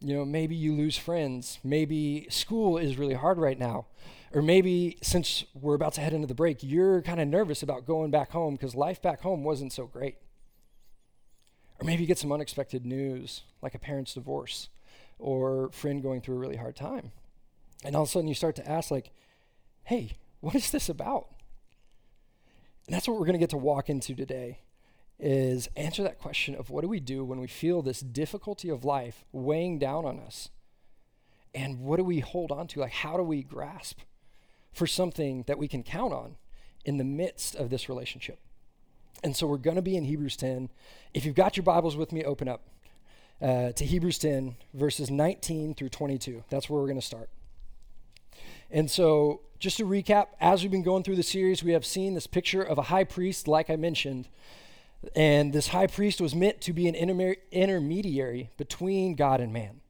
you 0.00 0.14
know, 0.14 0.24
maybe 0.24 0.54
you 0.54 0.74
lose 0.74 0.96
friends. 0.96 1.58
Maybe 1.62 2.26
school 2.30 2.78
is 2.78 2.98
really 2.98 3.14
hard 3.14 3.38
right 3.38 3.58
now. 3.58 3.86
Or 4.32 4.42
maybe 4.42 4.96
since 5.02 5.44
we're 5.54 5.74
about 5.74 5.94
to 5.94 6.00
head 6.00 6.12
into 6.12 6.26
the 6.26 6.34
break, 6.34 6.62
you're 6.62 7.02
kind 7.02 7.20
of 7.20 7.28
nervous 7.28 7.62
about 7.62 7.86
going 7.86 8.10
back 8.10 8.30
home 8.30 8.54
because 8.54 8.74
life 8.74 9.02
back 9.02 9.20
home 9.20 9.44
wasn't 9.44 9.72
so 9.72 9.86
great. 9.86 10.16
Or 11.80 11.84
maybe 11.84 12.02
you 12.02 12.06
get 12.06 12.18
some 12.18 12.32
unexpected 12.32 12.86
news, 12.86 13.42
like 13.60 13.74
a 13.74 13.78
parent's 13.78 14.14
divorce 14.14 14.68
or 15.18 15.70
friend 15.72 16.02
going 16.02 16.20
through 16.20 16.36
a 16.36 16.38
really 16.38 16.56
hard 16.56 16.76
time. 16.76 17.12
And 17.84 17.94
all 17.94 18.02
of 18.02 18.08
a 18.08 18.12
sudden 18.12 18.28
you 18.28 18.34
start 18.34 18.56
to 18.56 18.68
ask, 18.68 18.90
like, 18.90 19.10
hey, 19.84 20.12
what 20.40 20.54
is 20.54 20.70
this 20.70 20.88
about? 20.88 21.26
And 22.86 22.94
that's 22.94 23.06
what 23.06 23.14
we're 23.14 23.26
going 23.26 23.34
to 23.34 23.38
get 23.38 23.50
to 23.50 23.56
walk 23.56 23.90
into 23.90 24.14
today 24.14 24.60
is 25.20 25.68
answer 25.76 26.02
that 26.02 26.18
question 26.18 26.54
of 26.54 26.70
what 26.70 26.82
do 26.82 26.88
we 26.88 27.00
do 27.00 27.24
when 27.24 27.40
we 27.40 27.46
feel 27.46 27.82
this 27.82 28.00
difficulty 28.00 28.68
of 28.68 28.84
life 28.84 29.24
weighing 29.32 29.78
down 29.78 30.04
on 30.04 30.18
us? 30.18 30.50
And 31.54 31.80
what 31.80 31.96
do 31.96 32.04
we 32.04 32.20
hold 32.20 32.50
on 32.50 32.66
to? 32.68 32.80
Like, 32.80 32.92
how 32.92 33.16
do 33.16 33.22
we 33.22 33.42
grasp 33.42 34.00
for 34.72 34.86
something 34.86 35.44
that 35.46 35.58
we 35.58 35.68
can 35.68 35.82
count 35.82 36.12
on 36.12 36.36
in 36.84 36.96
the 36.96 37.04
midst 37.04 37.54
of 37.54 37.70
this 37.70 37.88
relationship? 37.88 38.38
And 39.22 39.36
so 39.36 39.46
we're 39.46 39.58
going 39.58 39.76
to 39.76 39.82
be 39.82 39.96
in 39.96 40.04
Hebrews 40.04 40.36
10. 40.36 40.70
If 41.12 41.24
you've 41.24 41.34
got 41.34 41.56
your 41.56 41.64
Bibles 41.64 41.96
with 41.96 42.12
me, 42.12 42.24
open 42.24 42.48
up 42.48 42.62
uh, 43.42 43.72
to 43.72 43.84
Hebrews 43.84 44.18
10, 44.18 44.56
verses 44.72 45.10
19 45.10 45.74
through 45.74 45.88
22. 45.88 46.44
That's 46.48 46.70
where 46.70 46.80
we're 46.80 46.86
going 46.86 47.00
to 47.00 47.06
start. 47.06 47.28
And 48.70 48.90
so, 48.90 49.42
just 49.58 49.76
to 49.78 49.84
recap, 49.84 50.28
as 50.40 50.62
we've 50.62 50.70
been 50.70 50.82
going 50.82 51.02
through 51.02 51.16
the 51.16 51.22
series, 51.22 51.62
we 51.62 51.72
have 51.72 51.84
seen 51.84 52.14
this 52.14 52.26
picture 52.26 52.62
of 52.62 52.78
a 52.78 52.82
high 52.82 53.04
priest, 53.04 53.48
like 53.48 53.68
I 53.68 53.76
mentioned. 53.76 54.28
And 55.14 55.52
this 55.52 55.68
high 55.68 55.86
priest 55.86 56.20
was 56.20 56.34
meant 56.34 56.60
to 56.62 56.72
be 56.72 56.86
an 56.86 56.94
interme- 56.94 57.38
intermediary 57.50 58.50
between 58.56 59.14
God 59.14 59.40
and 59.40 59.52
man. 59.52 59.80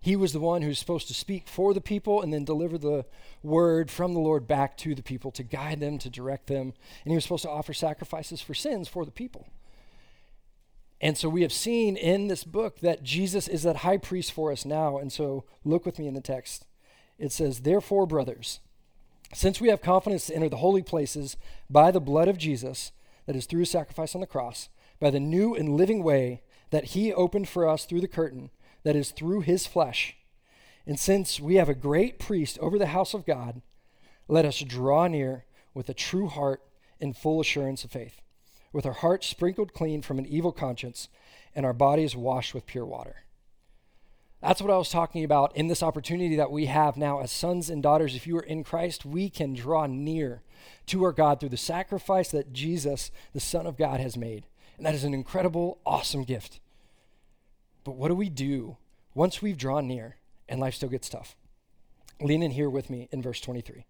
He 0.00 0.16
was 0.16 0.32
the 0.32 0.40
one 0.40 0.62
who's 0.62 0.78
supposed 0.78 1.08
to 1.08 1.14
speak 1.14 1.48
for 1.48 1.72
the 1.72 1.80
people 1.80 2.20
and 2.20 2.32
then 2.32 2.44
deliver 2.44 2.76
the 2.76 3.06
word 3.42 3.90
from 3.90 4.12
the 4.12 4.20
Lord 4.20 4.46
back 4.46 4.76
to 4.78 4.94
the 4.94 5.02
people 5.02 5.30
to 5.32 5.42
guide 5.42 5.80
them, 5.80 5.98
to 5.98 6.10
direct 6.10 6.46
them. 6.46 6.74
And 7.04 7.12
he 7.12 7.14
was 7.14 7.24
supposed 7.24 7.44
to 7.44 7.50
offer 7.50 7.72
sacrifices 7.72 8.42
for 8.42 8.52
sins 8.52 8.86
for 8.86 9.06
the 9.06 9.10
people. 9.10 9.48
And 11.00 11.16
so 11.16 11.28
we 11.28 11.42
have 11.42 11.52
seen 11.52 11.96
in 11.96 12.28
this 12.28 12.44
book 12.44 12.80
that 12.80 13.02
Jesus 13.02 13.48
is 13.48 13.62
that 13.62 13.76
high 13.76 13.96
priest 13.96 14.32
for 14.32 14.52
us 14.52 14.64
now. 14.64 14.98
And 14.98 15.12
so 15.12 15.44
look 15.64 15.86
with 15.86 15.98
me 15.98 16.06
in 16.06 16.14
the 16.14 16.20
text. 16.20 16.66
It 17.18 17.32
says, 17.32 17.60
Therefore, 17.60 18.06
brothers, 18.06 18.60
since 19.32 19.60
we 19.60 19.68
have 19.68 19.82
confidence 19.82 20.26
to 20.26 20.34
enter 20.34 20.48
the 20.48 20.58
holy 20.58 20.82
places 20.82 21.36
by 21.68 21.90
the 21.90 22.00
blood 22.00 22.28
of 22.28 22.38
Jesus, 22.38 22.92
that 23.26 23.36
is 23.36 23.46
through 23.46 23.64
sacrifice 23.64 24.14
on 24.14 24.20
the 24.20 24.26
cross, 24.26 24.68
by 25.00 25.10
the 25.10 25.20
new 25.20 25.54
and 25.54 25.76
living 25.76 26.02
way 26.02 26.42
that 26.70 26.84
he 26.86 27.12
opened 27.12 27.48
for 27.48 27.68
us 27.68 27.84
through 27.84 28.00
the 28.00 28.08
curtain, 28.08 28.50
that 28.82 28.96
is 28.96 29.10
through 29.10 29.40
his 29.40 29.66
flesh. 29.66 30.16
And 30.86 30.98
since 30.98 31.40
we 31.40 31.54
have 31.56 31.68
a 31.68 31.74
great 31.74 32.18
priest 32.18 32.58
over 32.58 32.78
the 32.78 32.86
house 32.86 33.14
of 33.14 33.26
God, 33.26 33.62
let 34.28 34.44
us 34.44 34.60
draw 34.60 35.06
near 35.06 35.44
with 35.72 35.88
a 35.88 35.94
true 35.94 36.28
heart 36.28 36.62
and 37.00 37.16
full 37.16 37.40
assurance 37.40 37.84
of 37.84 37.90
faith, 37.90 38.20
with 38.72 38.86
our 38.86 38.92
hearts 38.92 39.26
sprinkled 39.26 39.72
clean 39.72 40.02
from 40.02 40.18
an 40.18 40.26
evil 40.26 40.52
conscience 40.52 41.08
and 41.54 41.64
our 41.64 41.72
bodies 41.72 42.16
washed 42.16 42.54
with 42.54 42.66
pure 42.66 42.84
water. 42.84 43.24
That's 44.40 44.60
what 44.60 44.70
I 44.70 44.76
was 44.76 44.90
talking 44.90 45.24
about 45.24 45.56
in 45.56 45.68
this 45.68 45.82
opportunity 45.82 46.36
that 46.36 46.50
we 46.50 46.66
have 46.66 46.98
now 46.98 47.20
as 47.20 47.32
sons 47.32 47.70
and 47.70 47.82
daughters. 47.82 48.14
If 48.14 48.26
you 48.26 48.36
are 48.36 48.42
in 48.42 48.62
Christ, 48.62 49.06
we 49.06 49.30
can 49.30 49.54
draw 49.54 49.86
near 49.86 50.42
to 50.86 51.04
our 51.04 51.12
God 51.12 51.40
through 51.40 51.48
the 51.50 51.56
sacrifice 51.56 52.30
that 52.30 52.52
Jesus, 52.52 53.10
the 53.32 53.40
Son 53.40 53.66
of 53.66 53.76
God, 53.76 54.00
has 54.00 54.16
made. 54.16 54.46
And 54.76 54.86
that 54.86 54.94
is 54.94 55.04
an 55.04 55.14
incredible, 55.14 55.78
awesome 55.86 56.24
gift. 56.24 56.60
But 57.84 57.96
what 57.96 58.08
do 58.08 58.14
we 58.14 58.28
do 58.28 58.76
once 59.14 59.40
we've 59.40 59.58
drawn 59.58 59.86
near 59.86 60.16
and 60.48 60.60
life 60.60 60.74
still 60.74 60.88
gets 60.88 61.08
tough? 61.08 61.36
Lean 62.20 62.42
in 62.42 62.52
here 62.52 62.70
with 62.70 62.90
me 62.90 63.08
in 63.12 63.22
verse 63.22 63.40
23. 63.40 63.86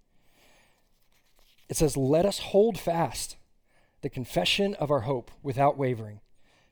It 1.69 1.77
says, 1.77 1.97
Let 1.97 2.27
us 2.27 2.39
hold 2.39 2.79
fast 2.79 3.37
the 4.03 4.11
confession 4.11 4.75
of 4.75 4.91
our 4.91 5.01
hope 5.01 5.31
without 5.43 5.79
wavering, 5.79 6.21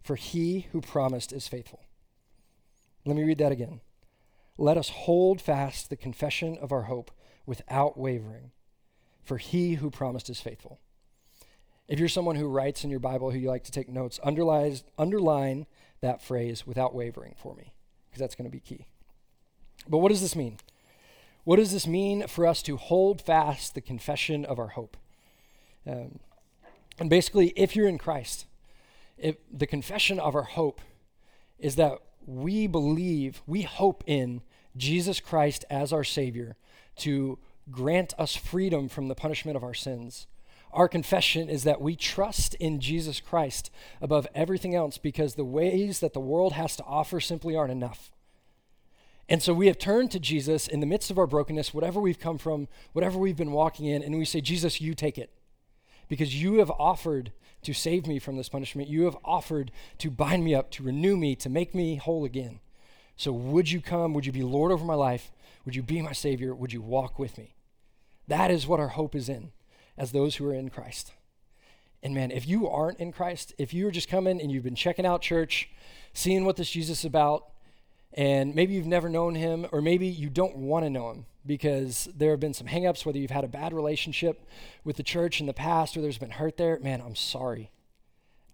for 0.03 0.17
he 0.17 0.67
who 0.73 0.81
promised 0.81 1.33
is 1.33 1.49
faithful. 1.49 1.81
Let 3.05 3.17
me 3.17 3.25
read 3.25 3.39
that 3.39 3.53
again. 3.53 3.81
Let 4.59 4.77
us 4.77 4.91
hold 4.91 5.41
fast 5.41 5.89
the 5.89 5.97
confession 5.97 6.59
of 6.61 6.73
our 6.73 6.83
hope 6.83 7.11
without 7.47 7.99
wavering, 7.99 8.53
for 9.23 9.39
he 9.39 9.75
who 9.75 9.91
promised 9.91 10.29
is 10.29 10.41
faithful. 10.41 10.81
If 11.89 11.99
you're 11.99 12.09
someone 12.09 12.37
who 12.37 12.49
writes 12.49 12.85
in 12.85 12.91
your 12.91 13.01
Bible 13.01 13.31
who 13.31 13.39
you 13.39 13.49
like 13.49 13.65
to 13.65 13.73
take 13.73 13.89
notes, 13.89 14.21
underline 14.23 15.67
that 16.01 16.23
phrase 16.23 16.67
without 16.67 16.95
wavering 16.95 17.35
for 17.37 17.55
me, 17.55 17.73
because 18.09 18.21
that's 18.21 18.35
going 18.35 18.49
to 18.49 18.53
be 18.53 18.61
key. 18.61 18.87
But 19.89 19.99
what 19.99 20.11
does 20.11 20.21
this 20.21 20.37
mean? 20.37 20.59
What 21.45 21.57
does 21.57 21.73
this 21.73 21.87
mean 21.87 22.29
for 22.29 22.47
us 22.47 22.63
to 22.63 22.77
hold 22.77 23.21
fast 23.21 23.75
the 23.75 23.81
confession 23.81 24.45
of 24.45 24.59
our 24.59 24.69
hope? 24.69 24.97
Um, 25.87 26.21
and 26.99 27.11
basically, 27.11 27.53
if 27.57 27.75
you're 27.75 27.89
in 27.89 27.99
Christ, 27.99 28.47
if 29.19 29.37
the 29.53 29.67
confession 29.67 30.21
of 30.21 30.35
our 30.35 30.43
hope 30.45 30.81
is 31.59 31.77
that 31.77 31.99
we 32.27 32.67
believe, 32.67 33.43
we 33.47 33.63
hope 33.63 34.05
in 34.07 34.43
Jesus 34.77 35.21
Christ 35.21 35.65
as 35.69 35.93
our 35.93 36.05
Savior 36.05 36.57
to 36.97 37.39
grant 37.71 38.15
us 38.19 38.35
freedom 38.35 38.89
from 38.89 39.09
the 39.09 39.15
punishment 39.15 39.57
of 39.57 39.65
our 39.65 39.75
sins 39.75 40.27
our 40.73 40.89
confession 40.89 41.51
is 41.51 41.65
that 41.65 41.83
we 41.83 41.97
trust 41.97 42.55
in 42.55 42.81
Jesus 42.81 43.21
Christ 43.21 43.71
above 44.01 44.27
everything 44.35 44.75
else 44.75 44.97
because 44.97 45.35
the 45.35 45.45
ways 45.45 46.01
that 46.01 46.15
the 46.15 46.21
world 46.21 46.55
has 46.55 46.77
to 46.77 46.85
offer 46.85 47.21
simply 47.21 47.55
aren't 47.55 47.73
enough. 47.73 48.11
And 49.29 49.43
so 49.43 49.53
we 49.53 49.67
have 49.67 49.79
turned 49.79 50.11
to 50.13 50.19
Jesus 50.19 50.67
in 50.67 50.81
the 50.81 50.87
midst 50.87 51.11
of 51.11 51.19
our 51.19 51.27
brokenness, 51.27 51.75
whatever 51.75 52.01
we've 52.01 52.19
come 52.19 52.39
from, 52.39 52.69
whatever 52.93 53.19
we've 53.19 53.37
been 53.37 53.53
walking 53.53 53.87
in, 53.87 54.03
and 54.03 54.17
we 54.17 54.25
say, 54.25 54.41
Jesus, 54.41 54.81
you 54.81 54.95
take 54.95 55.19
it. 55.19 55.31
Because 56.09 56.43
you 56.43 56.55
have 56.59 56.71
offered 56.71 57.33
to 57.63 57.73
save 57.73 58.07
me 58.07 58.19
from 58.19 58.37
this 58.37 58.49
punishment. 58.49 58.89
You 58.89 59.05
have 59.05 59.17
offered 59.25 59.71
to 59.99 60.11
bind 60.11 60.45
me 60.45 60.55
up, 60.55 60.71
to 60.73 60.83
renew 60.83 61.17
me, 61.17 61.37
to 61.37 61.49
make 61.49 61.75
me 61.75 61.97
whole 61.97 62.25
again. 62.25 62.61
So 63.17 63.31
would 63.31 63.71
you 63.71 63.81
come? 63.81 64.15
Would 64.15 64.27
you 64.27 64.33
be 64.33 64.43
Lord 64.43 64.73
over 64.73 64.85
my 64.85 64.95
life? 64.95 65.31
Would 65.65 65.77
you 65.77 65.83
be 65.83 66.03
my 66.03 66.13
Savior? 66.13 66.55
Would 66.55 66.73
you 66.73 66.83
walk 66.83 67.19
with 67.19 67.39
me? 67.39 67.55
That 68.29 68.51
is 68.51 68.67
what 68.67 68.81
our 68.81 68.89
hope 68.89 69.15
is 69.15 69.29
in 69.29 69.53
as 69.97 70.13
those 70.13 70.37
who 70.37 70.49
are 70.49 70.55
in 70.55 70.71
Christ. 70.71 71.13
And 72.03 72.15
man, 72.15 72.31
if 72.31 72.49
you 72.49 72.69
aren't 72.69 72.99
in 72.99 73.13
Christ, 73.13 73.55
if 73.59 73.73
you're 73.73 73.91
just 73.91 74.09
coming 74.09 74.41
and 74.41 74.51
you've 74.51 74.65
been 74.65 74.75
checking 74.75 75.07
out 75.07 75.23
church, 75.23 75.71
seeing 76.13 76.45
what 76.45 76.57
this 76.57 76.71
Jesus 76.71 77.01
is 77.01 77.05
about, 77.05 77.47
and 78.13 78.55
maybe 78.55 78.75
you've 78.75 78.87
never 78.87 79.09
known 79.09 79.37
him, 79.37 79.67
or 79.73 79.81
maybe 79.81 80.07
you 80.07 80.29
don't 80.29 80.57
want 80.57 80.85
to 80.85 80.91
know 80.91 81.11
him 81.11 81.27
because 81.47 82.09
there 82.15 82.31
have 82.31 82.41
been 82.41 82.55
some 82.55 82.67
hangups, 82.67 83.07
whether 83.07 83.19
you've 83.19 83.31
had 83.31 83.45
a 83.45 83.49
bad 83.49 83.73
relationship 83.73 84.47
with 84.85 84.97
the 84.97 85.03
church 85.03 85.41
in 85.41 85.47
the 85.47 85.55
past 85.55 85.97
or 85.97 86.01
there's 86.01 86.19
been 86.19 86.31
hurt 86.31 86.57
there, 86.57 86.79
man, 86.81 87.01
I'm 87.01 87.17
sorry. 87.17 87.71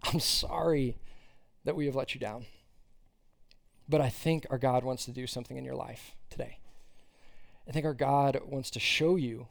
I'm 0.05 0.21
sorry 0.21 0.97
that 1.65 1.75
we 1.75 1.87
have 1.87 1.97
let 1.97 2.15
you 2.15 2.21
down. 2.21 2.47
But 3.89 4.01
I 4.01 4.11
think 4.11 4.47
our 4.51 4.59
God 4.59 4.85
wants 4.85 5.05
to 5.07 5.11
do 5.11 5.27
something 5.27 5.57
in 5.57 5.65
your 5.65 5.75
life 5.75 6.13
today. 6.31 6.58
I 7.69 7.73
think 7.73 7.85
our 7.85 7.95
God 7.95 8.41
wants 8.47 8.71
to 8.71 8.81
show 8.81 9.17
you 9.17 9.49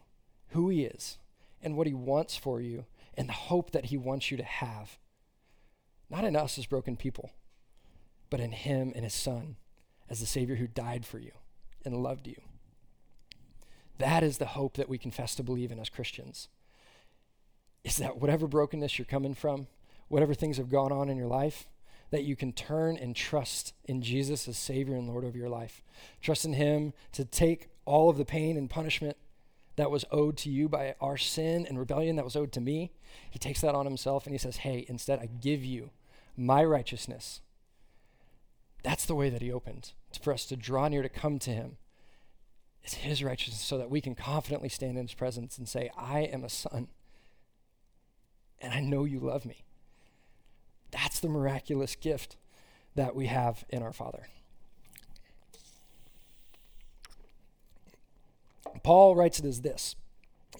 who 0.49 0.69
he 0.69 0.83
is 0.85 1.17
and 1.61 1.75
what 1.75 1.87
He 1.87 1.93
wants 1.93 2.35
for 2.35 2.61
you 2.61 2.85
and 3.15 3.27
the 3.27 3.33
hope 3.33 3.71
that 3.71 3.85
He 3.85 3.97
wants 3.97 4.31
you 4.31 4.37
to 4.37 4.43
have. 4.43 4.97
Not 6.09 6.23
in 6.23 6.35
us 6.35 6.57
as 6.57 6.65
broken 6.65 6.95
people, 6.95 7.31
but 8.29 8.39
in 8.39 8.51
Him 8.51 8.93
and 8.95 9.03
His 9.03 9.13
Son 9.13 9.57
as 10.09 10.19
the 10.19 10.25
Savior 10.25 10.55
who 10.55 10.67
died 10.67 11.05
for 11.05 11.19
you 11.19 11.31
and 11.83 11.97
loved 11.97 12.27
you. 12.27 12.39
That 13.97 14.23
is 14.23 14.37
the 14.37 14.45
hope 14.45 14.77
that 14.77 14.89
we 14.89 14.97
confess 14.97 15.35
to 15.35 15.43
believe 15.43 15.71
in 15.71 15.79
as 15.79 15.89
Christians. 15.89 16.47
Is 17.83 17.97
that 17.97 18.21
whatever 18.21 18.47
brokenness 18.47 18.97
you're 18.97 19.05
coming 19.05 19.33
from, 19.33 19.67
whatever 20.07 20.33
things 20.33 20.57
have 20.57 20.69
gone 20.69 20.91
on 20.91 21.09
in 21.09 21.17
your 21.17 21.27
life, 21.27 21.67
that 22.11 22.23
you 22.23 22.35
can 22.35 22.53
turn 22.53 22.95
and 22.95 23.15
trust 23.15 23.73
in 23.85 24.01
Jesus 24.01 24.47
as 24.47 24.57
Savior 24.57 24.95
and 24.95 25.09
Lord 25.09 25.25
of 25.25 25.35
your 25.35 25.49
life. 25.49 25.83
Trust 26.21 26.45
in 26.45 26.53
Him 26.53 26.93
to 27.13 27.25
take 27.25 27.69
all 27.87 28.09
of 28.09 28.17
the 28.17 28.25
pain 28.25 28.57
and 28.57 28.69
punishment 28.69 29.17
that 29.77 29.89
was 29.89 30.05
owed 30.11 30.37
to 30.37 30.49
you 30.49 30.67
by 30.67 30.95
our 30.99 31.17
sin 31.17 31.65
and 31.65 31.79
rebellion 31.79 32.15
that 32.17 32.25
was 32.25 32.35
owed 32.35 32.51
to 32.51 32.61
me, 32.61 32.91
he 33.29 33.39
takes 33.39 33.61
that 33.61 33.75
on 33.75 33.85
himself 33.85 34.25
and 34.25 34.33
he 34.33 34.39
says, 34.39 34.57
Hey, 34.57 34.85
instead, 34.89 35.19
I 35.19 35.27
give 35.27 35.63
you 35.63 35.91
my 36.35 36.63
righteousness. 36.63 37.41
That's 38.83 39.05
the 39.05 39.15
way 39.15 39.29
that 39.29 39.41
he 39.41 39.51
opened 39.51 39.91
for 40.21 40.33
us 40.33 40.45
to 40.45 40.55
draw 40.55 40.87
near 40.87 41.01
to 41.01 41.09
come 41.09 41.39
to 41.39 41.51
him. 41.51 41.77
It's 42.83 42.95
his 42.95 43.23
righteousness 43.23 43.61
so 43.61 43.77
that 43.77 43.89
we 43.89 44.01
can 44.01 44.15
confidently 44.15 44.69
stand 44.69 44.97
in 44.97 45.05
his 45.05 45.13
presence 45.13 45.57
and 45.57 45.67
say, 45.67 45.89
I 45.97 46.21
am 46.21 46.43
a 46.43 46.49
son, 46.49 46.87
and 48.61 48.73
I 48.73 48.79
know 48.79 49.03
you 49.03 49.19
love 49.19 49.45
me. 49.45 49.65
That's 50.91 51.19
the 51.19 51.29
miraculous 51.29 51.95
gift 51.95 52.37
that 52.95 53.15
we 53.15 53.27
have 53.27 53.65
in 53.69 53.83
our 53.83 53.93
Father. 53.93 54.27
Paul 58.83 59.15
writes 59.15 59.39
it 59.39 59.45
as 59.45 59.61
this. 59.61 59.95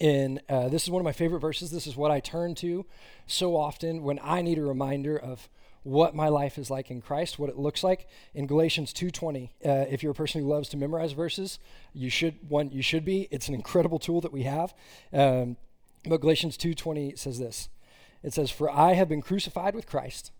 And 0.00 0.40
uh, 0.48 0.68
this 0.68 0.84
is 0.84 0.90
one 0.90 1.00
of 1.00 1.04
my 1.04 1.12
favorite 1.12 1.40
verses. 1.40 1.70
This 1.70 1.86
is 1.86 1.96
what 1.96 2.10
I 2.10 2.20
turn 2.20 2.54
to 2.56 2.86
so 3.26 3.56
often 3.56 4.02
when 4.02 4.20
I 4.22 4.42
need 4.42 4.58
a 4.58 4.62
reminder 4.62 5.18
of 5.18 5.48
what 5.82 6.14
my 6.14 6.28
life 6.28 6.58
is 6.58 6.70
like 6.70 6.90
in 6.90 7.00
Christ, 7.00 7.38
what 7.38 7.48
it 7.50 7.56
looks 7.56 7.82
like. 7.82 8.06
In 8.34 8.46
Galatians 8.46 8.92
2:20, 8.92 9.50
uh, 9.64 9.86
if 9.88 10.02
you're 10.02 10.12
a 10.12 10.14
person 10.14 10.42
who 10.42 10.48
loves 10.48 10.68
to 10.70 10.76
memorize 10.76 11.12
verses, 11.12 11.58
you 11.92 12.10
should 12.10 12.48
one 12.48 12.70
you 12.70 12.82
should 12.82 13.04
be. 13.04 13.28
It's 13.30 13.48
an 13.48 13.54
incredible 13.54 13.98
tool 13.98 14.20
that 14.20 14.32
we 14.32 14.42
have. 14.42 14.74
Um, 15.12 15.56
but 16.04 16.20
Galatians 16.20 16.56
2:20 16.56 17.16
says 17.16 17.38
this. 17.38 17.68
It 18.22 18.32
says, 18.34 18.50
"For 18.50 18.70
I 18.70 18.94
have 18.94 19.08
been 19.08 19.22
crucified 19.22 19.74
with 19.74 19.86
Christ. 19.86 20.32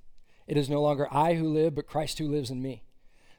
It 0.46 0.56
is 0.56 0.68
no 0.68 0.82
longer 0.82 1.08
I 1.10 1.34
who 1.34 1.48
live, 1.48 1.74
but 1.74 1.86
Christ 1.86 2.18
who 2.18 2.28
lives 2.28 2.50
in 2.50 2.60
me." 2.60 2.82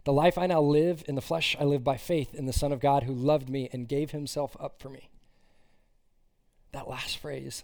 The 0.06 0.14
life 0.14 0.38
I 0.38 0.48
now 0.48 0.62
live 0.62 1.04
in 1.08 1.16
the 1.16 1.22
flesh, 1.22 1.56
I 1.60 1.66
live 1.66 1.84
by 1.84 1.98
faith 1.98 2.34
in 2.34 2.46
the 2.46 2.54
Son 2.54 2.72
of 2.72 2.80
God 2.80 3.04
who 3.04 3.14
loved 3.14 3.50
me 3.50 3.70
and 3.72 3.88
gave 3.88 4.12
himself 4.12 4.56
up 4.60 4.80
for 4.80 4.90
me. 4.90 5.10
That 6.72 6.88
last 6.88 7.18
phrase, 7.18 7.64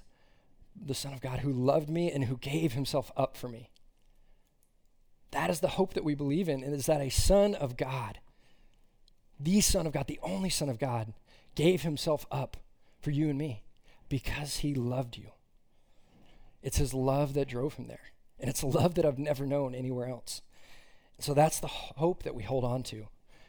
the 0.76 0.94
Son 0.94 1.14
of 1.14 1.22
God 1.22 1.40
who 1.40 1.52
loved 1.52 1.90
me 1.90 2.12
and 2.12 2.26
who 2.26 2.38
gave 2.38 2.74
himself 2.74 3.12
up 3.16 3.38
for 3.38 3.48
me. 3.48 3.70
That 5.32 5.50
is 5.50 5.60
the 5.60 5.70
hope 5.70 5.94
that 5.94 6.04
we 6.04 6.16
believe 6.16 6.48
in, 6.48 6.64
and 6.64 6.74
is 6.74 6.86
that 6.86 7.02
a 7.02 7.10
Son 7.10 7.56
of 7.56 7.78
God, 7.78 8.20
the 9.40 9.62
Son 9.62 9.86
of 9.86 9.94
God, 9.94 10.08
the 10.08 10.20
only 10.24 10.50
Son 10.50 10.70
of 10.70 10.80
God, 10.80 11.14
gave 11.56 11.82
himself 11.82 12.26
up 12.32 12.58
for 13.00 13.12
you 13.12 13.30
and 13.30 13.38
me 13.38 13.64
because 14.10 14.58
he 14.58 14.74
loved 14.74 15.18
you. 15.18 15.32
It's 16.62 16.78
his 16.78 16.94
love 16.94 17.34
that 17.34 17.48
drove 17.48 17.76
him 17.76 17.88
there. 17.88 18.12
And 18.40 18.50
it's 18.50 18.62
a 18.62 18.68
love 18.68 18.96
that 18.96 19.06
I've 19.06 19.20
never 19.20 19.46
known 19.46 19.76
anywhere 19.76 20.08
else. 20.08 20.42
So 21.20 21.34
that's 21.34 21.60
the 21.60 21.68
hope 21.68 22.24
that 22.24 22.36
we 22.36 22.44
hold 22.44 22.64
on 22.64 22.84
to 22.84 23.08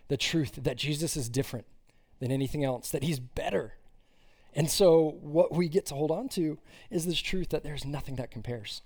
the 0.09 0.17
truth 0.17 0.53
that 0.63 0.77
Jesus 0.77 1.17
is 1.17 1.29
different 1.29 1.67
than 2.21 2.31
anything 2.31 2.65
else, 2.65 2.91
that 2.91 3.03
he's 3.03 3.19
better. 3.19 3.75
And 4.55 4.71
so 4.71 5.19
what 5.21 5.53
we 5.53 5.69
get 5.69 5.85
to 5.87 5.95
hold 5.95 6.11
on 6.11 6.29
to 6.31 6.59
is 6.91 7.05
this 7.05 7.21
truth 7.21 7.51
that 7.51 7.63
there's 7.63 7.85
nothing 7.85 8.17
that 8.17 8.31
compares. 8.31 8.83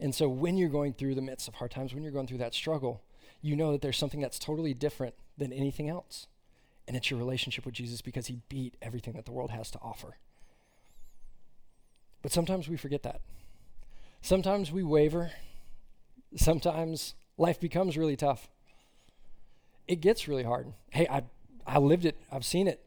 And 0.00 0.14
so 0.14 0.28
when 0.28 0.56
you're 0.56 0.68
going 0.68 0.94
through 0.94 1.14
the 1.14 1.22
midst 1.22 1.48
of 1.48 1.54
hard 1.54 1.70
times, 1.70 1.94
when 1.94 2.02
you're 2.02 2.12
going 2.12 2.26
through 2.26 2.38
that 2.38 2.54
struggle, 2.54 3.02
you 3.40 3.54
know 3.54 3.72
that 3.72 3.82
there's 3.82 3.96
something 3.96 4.20
that's 4.20 4.38
totally 4.38 4.74
different 4.74 5.14
than 5.36 5.52
anything 5.52 5.88
else. 5.88 6.26
And 6.86 6.96
it's 6.96 7.10
your 7.10 7.18
relationship 7.18 7.66
with 7.66 7.74
Jesus 7.74 8.00
because 8.00 8.26
he 8.26 8.40
beat 8.48 8.76
everything 8.80 9.14
that 9.14 9.26
the 9.26 9.32
world 9.32 9.50
has 9.50 9.70
to 9.72 9.78
offer. 9.80 10.16
But 12.22 12.32
sometimes 12.32 12.68
we 12.68 12.76
forget 12.76 13.02
that. 13.02 13.20
Sometimes 14.22 14.72
we 14.72 14.82
waver. 14.82 15.30
Sometimes 16.36 17.14
life 17.38 17.58
becomes 17.58 17.96
really 17.96 18.16
tough. 18.16 18.48
It 19.86 20.02
gets 20.02 20.28
really 20.28 20.42
hard. 20.42 20.74
Hey, 20.90 21.06
I, 21.08 21.22
I 21.66 21.78
lived 21.78 22.04
it, 22.04 22.16
I've 22.30 22.44
seen 22.44 22.68
it, 22.68 22.84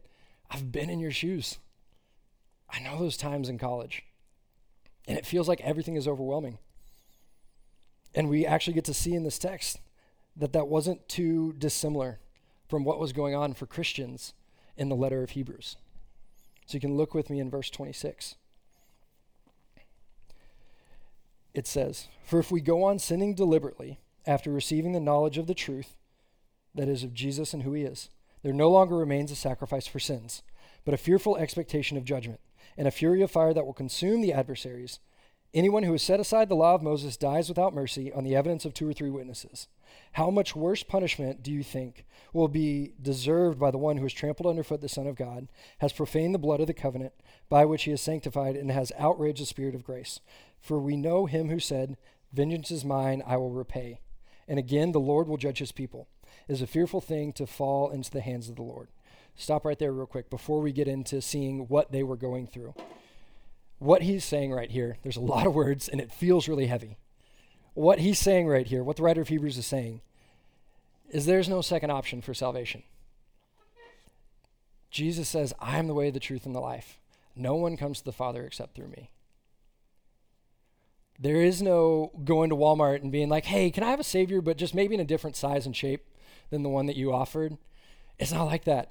I've 0.50 0.70
been 0.70 0.90
in 0.90 1.00
your 1.00 1.10
shoes. 1.10 1.58
I 2.70 2.80
know 2.80 2.98
those 2.98 3.16
times 3.16 3.48
in 3.48 3.58
college. 3.58 4.04
And 5.08 5.18
it 5.18 5.26
feels 5.26 5.48
like 5.48 5.60
everything 5.62 5.96
is 5.96 6.06
overwhelming. 6.06 6.58
And 8.14 8.28
we 8.28 8.46
actually 8.46 8.74
get 8.74 8.84
to 8.84 8.94
see 8.94 9.14
in 9.14 9.24
this 9.24 9.38
text 9.38 9.80
that 10.36 10.52
that 10.52 10.68
wasn't 10.68 11.08
too 11.08 11.54
dissimilar 11.58 12.20
from 12.68 12.84
what 12.84 13.00
was 13.00 13.12
going 13.12 13.34
on 13.34 13.52
for 13.52 13.66
Christians 13.66 14.32
in 14.76 14.88
the 14.88 14.96
letter 14.96 15.22
of 15.22 15.30
Hebrews. 15.30 15.76
So 16.66 16.76
you 16.76 16.80
can 16.80 16.96
look 16.96 17.14
with 17.14 17.28
me 17.28 17.40
in 17.40 17.50
verse 17.50 17.68
26 17.68 18.36
it 21.54 21.66
says, 21.66 22.08
For 22.24 22.38
if 22.38 22.50
we 22.50 22.60
go 22.60 22.84
on 22.84 22.98
sinning 22.98 23.34
deliberately 23.34 23.98
after 24.26 24.50
receiving 24.50 24.92
the 24.92 25.00
knowledge 25.00 25.38
of 25.38 25.46
the 25.46 25.54
truth, 25.54 25.96
that 26.74 26.88
is, 26.88 27.02
of 27.02 27.14
Jesus 27.14 27.52
and 27.52 27.62
who 27.62 27.72
he 27.72 27.82
is, 27.82 28.08
there 28.42 28.52
no 28.52 28.70
longer 28.70 28.96
remains 28.96 29.30
a 29.30 29.36
sacrifice 29.36 29.86
for 29.86 30.00
sins, 30.00 30.42
but 30.84 30.94
a 30.94 30.98
fearful 30.98 31.36
expectation 31.36 31.96
of 31.96 32.04
judgment, 32.04 32.40
and 32.76 32.88
a 32.88 32.92
fury 32.92 33.22
of 33.22 33.30
fire 33.30 33.54
that 33.54 33.66
will 33.66 33.72
consume 33.72 34.20
the 34.20 34.32
adversaries. 34.32 34.98
Anyone 35.54 35.82
who 35.82 35.92
has 35.92 36.02
set 36.02 36.18
aside 36.18 36.48
the 36.48 36.56
law 36.56 36.74
of 36.74 36.82
Moses 36.82 37.16
dies 37.16 37.48
without 37.48 37.74
mercy 37.74 38.10
on 38.12 38.24
the 38.24 38.34
evidence 38.34 38.64
of 38.64 38.72
two 38.72 38.88
or 38.88 38.94
three 38.94 39.10
witnesses. 39.10 39.68
How 40.12 40.30
much 40.30 40.56
worse 40.56 40.82
punishment 40.82 41.42
do 41.42 41.52
you 41.52 41.62
think 41.62 42.06
will 42.32 42.48
be 42.48 42.94
deserved 43.00 43.58
by 43.58 43.70
the 43.70 43.78
one 43.78 43.98
who 43.98 44.04
has 44.04 44.14
trampled 44.14 44.48
underfoot 44.48 44.80
the 44.80 44.88
Son 44.88 45.06
of 45.06 45.16
God, 45.16 45.48
has 45.78 45.92
profaned 45.92 46.34
the 46.34 46.38
blood 46.38 46.60
of 46.60 46.66
the 46.66 46.74
covenant 46.74 47.12
by 47.50 47.66
which 47.66 47.84
he 47.84 47.92
is 47.92 48.00
sanctified, 48.00 48.56
and 48.56 48.70
has 48.70 48.92
outraged 48.98 49.42
the 49.42 49.46
Spirit 49.46 49.74
of 49.74 49.84
grace? 49.84 50.20
For 50.58 50.78
we 50.78 50.96
know 50.96 51.26
him 51.26 51.50
who 51.50 51.60
said, 51.60 51.98
Vengeance 52.32 52.70
is 52.70 52.84
mine, 52.84 53.22
I 53.26 53.36
will 53.36 53.50
repay. 53.50 54.00
And 54.48 54.58
again, 54.58 54.92
the 54.92 55.00
Lord 55.00 55.28
will 55.28 55.36
judge 55.36 55.58
his 55.58 55.72
people. 55.72 56.08
It 56.48 56.52
is 56.52 56.62
a 56.62 56.66
fearful 56.66 57.00
thing 57.00 57.32
to 57.34 57.46
fall 57.46 57.90
into 57.90 58.10
the 58.10 58.20
hands 58.20 58.48
of 58.48 58.56
the 58.56 58.62
Lord. 58.62 58.88
Stop 59.34 59.64
right 59.64 59.78
there, 59.78 59.92
real 59.92 60.06
quick, 60.06 60.28
before 60.28 60.60
we 60.60 60.72
get 60.72 60.88
into 60.88 61.22
seeing 61.22 61.68
what 61.68 61.92
they 61.92 62.02
were 62.02 62.16
going 62.16 62.46
through. 62.46 62.74
What 63.78 64.02
he's 64.02 64.24
saying 64.24 64.52
right 64.52 64.70
here, 64.70 64.98
there's 65.02 65.16
a 65.16 65.20
lot 65.20 65.46
of 65.46 65.54
words, 65.54 65.88
and 65.88 66.00
it 66.00 66.12
feels 66.12 66.48
really 66.48 66.66
heavy. 66.66 66.98
What 67.74 68.00
he's 68.00 68.18
saying 68.18 68.46
right 68.46 68.66
here, 68.66 68.84
what 68.84 68.96
the 68.96 69.02
writer 69.02 69.22
of 69.22 69.28
Hebrews 69.28 69.56
is 69.56 69.66
saying, 69.66 70.02
is 71.10 71.26
there's 71.26 71.48
no 71.48 71.62
second 71.62 71.90
option 71.90 72.20
for 72.20 72.34
salvation. 72.34 72.82
Jesus 74.90 75.28
says, 75.28 75.54
I 75.58 75.78
am 75.78 75.86
the 75.86 75.94
way, 75.94 76.10
the 76.10 76.20
truth, 76.20 76.44
and 76.44 76.54
the 76.54 76.60
life. 76.60 76.98
No 77.34 77.54
one 77.54 77.76
comes 77.78 77.98
to 77.98 78.04
the 78.04 78.12
Father 78.12 78.44
except 78.44 78.74
through 78.74 78.88
me. 78.88 79.10
There 81.22 81.40
is 81.40 81.62
no 81.62 82.10
going 82.24 82.50
to 82.50 82.56
Walmart 82.56 83.00
and 83.00 83.12
being 83.12 83.28
like, 83.28 83.44
hey, 83.44 83.70
can 83.70 83.84
I 83.84 83.90
have 83.90 84.00
a 84.00 84.04
Savior, 84.04 84.40
but 84.40 84.56
just 84.56 84.74
maybe 84.74 84.94
in 84.94 85.00
a 85.00 85.04
different 85.04 85.36
size 85.36 85.66
and 85.66 85.76
shape 85.76 86.04
than 86.50 86.64
the 86.64 86.68
one 86.68 86.86
that 86.86 86.96
you 86.96 87.12
offered? 87.12 87.58
It's 88.18 88.32
not 88.32 88.46
like 88.46 88.64
that. 88.64 88.90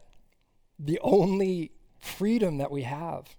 The 0.79 0.97
only 1.01 1.71
freedom 1.99 2.58
that 2.58 2.71
we 2.71 2.84
have 2.84 3.36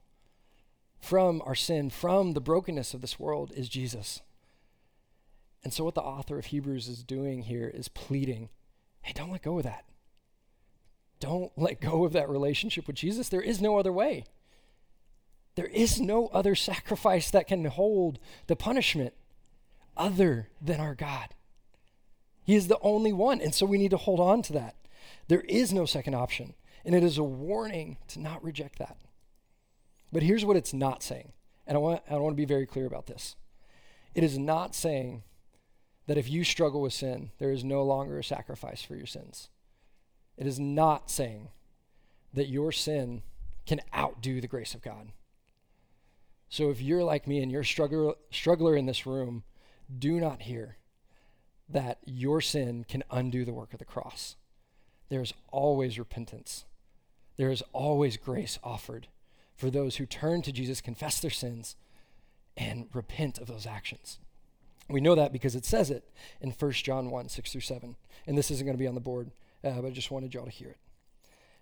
from 1.00 1.40
our 1.46 1.54
sin, 1.54 1.88
from 1.88 2.34
the 2.34 2.40
brokenness 2.40 2.92
of 2.92 3.00
this 3.00 3.18
world, 3.18 3.50
is 3.56 3.70
Jesus. 3.70 4.20
And 5.64 5.72
so, 5.72 5.84
what 5.84 5.94
the 5.94 6.02
author 6.02 6.38
of 6.38 6.46
Hebrews 6.46 6.86
is 6.86 7.02
doing 7.02 7.44
here 7.44 7.72
is 7.72 7.88
pleading 7.88 8.50
hey, 9.00 9.12
don't 9.14 9.32
let 9.32 9.42
go 9.42 9.56
of 9.56 9.64
that. 9.64 9.86
Don't 11.18 11.50
let 11.56 11.80
go 11.80 12.04
of 12.04 12.12
that 12.12 12.28
relationship 12.28 12.86
with 12.86 12.94
Jesus. 12.94 13.30
There 13.30 13.40
is 13.40 13.60
no 13.60 13.78
other 13.78 13.92
way. 13.92 14.24
There 15.54 15.66
is 15.66 16.00
no 16.00 16.28
other 16.28 16.54
sacrifice 16.54 17.30
that 17.30 17.46
can 17.46 17.64
hold 17.66 18.18
the 18.46 18.56
punishment 18.56 19.12
other 19.96 20.48
than 20.60 20.80
our 20.80 20.94
God. 20.94 21.34
He 22.44 22.54
is 22.54 22.68
the 22.68 22.78
only 22.80 23.12
one, 23.12 23.40
and 23.40 23.54
so 23.54 23.66
we 23.66 23.78
need 23.78 23.90
to 23.90 23.96
hold 23.96 24.20
on 24.20 24.42
to 24.42 24.52
that. 24.54 24.76
There 25.28 25.42
is 25.42 25.72
no 25.72 25.84
second 25.84 26.14
option, 26.14 26.54
and 26.84 26.94
it 26.94 27.04
is 27.04 27.18
a 27.18 27.22
warning 27.22 27.98
to 28.08 28.20
not 28.20 28.42
reject 28.42 28.78
that. 28.78 28.96
But 30.10 30.22
here's 30.22 30.44
what 30.44 30.56
it's 30.56 30.74
not 30.74 31.02
saying, 31.02 31.32
and 31.66 31.76
I 31.76 31.80
want, 31.80 32.02
I 32.10 32.16
want 32.16 32.32
to 32.32 32.40
be 32.40 32.44
very 32.44 32.66
clear 32.66 32.86
about 32.86 33.06
this. 33.06 33.36
It 34.14 34.24
is 34.24 34.38
not 34.38 34.74
saying 34.74 35.22
that 36.06 36.18
if 36.18 36.28
you 36.28 36.44
struggle 36.44 36.82
with 36.82 36.92
sin, 36.92 37.30
there 37.38 37.52
is 37.52 37.64
no 37.64 37.82
longer 37.82 38.18
a 38.18 38.24
sacrifice 38.24 38.82
for 38.82 38.96
your 38.96 39.06
sins. 39.06 39.48
It 40.36 40.46
is 40.46 40.58
not 40.58 41.10
saying 41.10 41.48
that 42.34 42.48
your 42.48 42.72
sin 42.72 43.22
can 43.66 43.80
outdo 43.94 44.40
the 44.40 44.48
grace 44.48 44.74
of 44.74 44.82
God. 44.82 45.12
So 46.52 46.68
if 46.68 46.82
you're 46.82 47.02
like 47.02 47.26
me 47.26 47.42
and 47.42 47.50
you're 47.50 47.62
a 47.62 47.64
struggler, 47.64 48.12
struggler 48.30 48.76
in 48.76 48.84
this 48.84 49.06
room, 49.06 49.42
do 49.98 50.20
not 50.20 50.42
hear 50.42 50.76
that 51.66 51.96
your 52.04 52.42
sin 52.42 52.84
can 52.86 53.02
undo 53.10 53.46
the 53.46 53.54
work 53.54 53.72
of 53.72 53.78
the 53.78 53.86
cross. 53.86 54.36
There's 55.08 55.32
always 55.50 55.98
repentance. 55.98 56.66
There 57.38 57.50
is 57.50 57.62
always 57.72 58.18
grace 58.18 58.58
offered 58.62 59.08
for 59.56 59.70
those 59.70 59.96
who 59.96 60.04
turn 60.04 60.42
to 60.42 60.52
Jesus, 60.52 60.82
confess 60.82 61.20
their 61.20 61.30
sins, 61.30 61.74
and 62.54 62.90
repent 62.92 63.38
of 63.38 63.46
those 63.46 63.64
actions. 63.64 64.18
We 64.90 65.00
know 65.00 65.14
that 65.14 65.32
because 65.32 65.56
it 65.56 65.64
says 65.64 65.90
it 65.90 66.04
in 66.42 66.50
1 66.50 66.72
John 66.72 67.08
1 67.08 67.30
6 67.30 67.50
through 67.50 67.62
7. 67.62 67.96
And 68.26 68.36
this 68.36 68.50
isn't 68.50 68.66
going 68.66 68.76
to 68.76 68.82
be 68.82 68.86
on 68.86 68.94
the 68.94 69.00
board, 69.00 69.30
uh, 69.64 69.80
but 69.80 69.86
I 69.86 69.90
just 69.90 70.10
wanted 70.10 70.34
y'all 70.34 70.44
to 70.44 70.50
hear 70.50 70.68
it. 70.68 70.76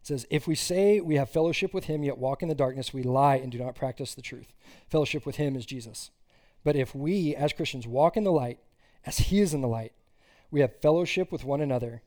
It 0.00 0.06
says, 0.06 0.26
If 0.30 0.46
we 0.46 0.54
say 0.54 1.00
we 1.00 1.16
have 1.16 1.30
fellowship 1.30 1.74
with 1.74 1.84
him, 1.84 2.02
yet 2.02 2.18
walk 2.18 2.42
in 2.42 2.48
the 2.48 2.54
darkness, 2.54 2.94
we 2.94 3.02
lie 3.02 3.36
and 3.36 3.52
do 3.52 3.58
not 3.58 3.74
practice 3.74 4.14
the 4.14 4.22
truth. 4.22 4.52
Fellowship 4.88 5.26
with 5.26 5.36
him 5.36 5.56
is 5.56 5.66
Jesus. 5.66 6.10
But 6.64 6.76
if 6.76 6.94
we, 6.94 7.34
as 7.34 7.52
Christians, 7.52 7.86
walk 7.86 8.16
in 8.16 8.24
the 8.24 8.32
light, 8.32 8.58
as 9.04 9.18
he 9.18 9.40
is 9.40 9.54
in 9.54 9.60
the 9.60 9.68
light, 9.68 9.92
we 10.50 10.60
have 10.60 10.80
fellowship 10.80 11.30
with 11.30 11.44
one 11.44 11.60
another, 11.60 12.02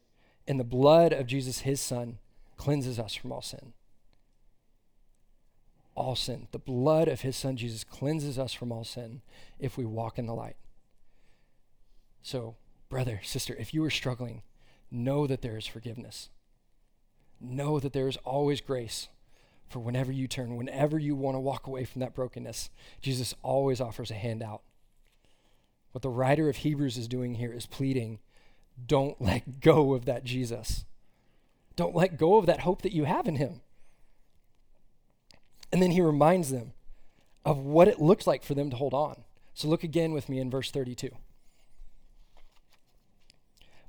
and 0.48 0.60
the 0.60 0.66
blood 0.66 1.14
of 1.14 1.28
Jesus, 1.28 1.60
his 1.60 1.80
son, 1.80 2.18
cleanses 2.58 3.00
us 3.00 3.16
from 3.16 3.32
all 3.32 3.42
sin. 3.42 3.74
All 5.96 6.16
sin. 6.16 6.48
The 6.52 6.60
blood 6.60 7.08
of 7.08 7.22
his 7.22 7.36
son, 7.36 7.58
Jesus, 7.58 7.84
cleanses 7.84 8.38
us 8.38 8.54
from 8.54 8.72
all 8.72 8.84
sin 8.84 9.22
if 9.60 9.78
we 9.78 9.86
walk 9.86 10.18
in 10.18 10.26
the 10.26 10.34
light. 10.34 10.56
So, 12.22 12.56
brother, 12.90 13.22
sister, 13.24 13.56
if 13.58 13.74
you 13.74 13.84
are 13.84 13.90
struggling, 13.90 14.42
know 14.92 15.28
that 15.28 15.42
there 15.42 15.58
is 15.58 15.68
forgiveness 15.68 16.30
know 17.44 17.80
that 17.80 17.94
there 17.94 18.08
is 18.08 18.18
always 18.18 18.62
grace 18.62 19.10
for 19.68 19.80
whenever 19.80 20.12
you 20.12 20.28
turn, 20.28 20.56
whenever 20.56 21.00
you 21.00 21.16
want 21.16 21.36
to 21.36 21.40
walk 21.40 21.68
away 21.68 21.84
from 21.86 22.00
that 22.02 22.14
brokenness. 22.14 22.70
Jesus 23.02 23.34
always 23.42 23.82
offers 23.82 24.12
a 24.12 24.16
handout. 24.16 24.62
What 25.92 26.02
the 26.02 26.10
writer 26.10 26.50
of 26.50 26.58
Hebrews 26.58 26.98
is 26.98 27.08
doing 27.08 27.36
here 27.36 27.54
is 27.54 27.66
pleading 27.66 28.20
don't 28.88 29.22
let 29.22 29.60
go 29.60 29.94
of 29.94 30.06
that 30.06 30.24
Jesus. 30.24 30.86
Don't 31.76 31.96
let 31.96 32.18
go 32.18 32.38
of 32.38 32.46
that 32.46 32.62
hope 32.62 32.82
that 32.84 32.94
you 32.94 33.06
have 33.06 33.28
in 33.28 33.36
him. 33.36 33.62
And 35.72 35.82
then 35.82 35.92
he 35.92 36.02
reminds 36.02 36.52
them 36.52 36.74
of 37.44 37.58
what 37.58 37.88
it 37.88 38.00
looks 38.00 38.28
like 38.28 38.44
for 38.44 38.54
them 38.54 38.70
to 38.70 38.76
hold 38.76 38.94
on. 38.94 39.24
So 39.56 39.68
look 39.68 39.84
again 39.84 40.14
with 40.14 40.30
me 40.30 40.40
in 40.40 40.52
verse 40.52 40.72
32. 40.72 41.10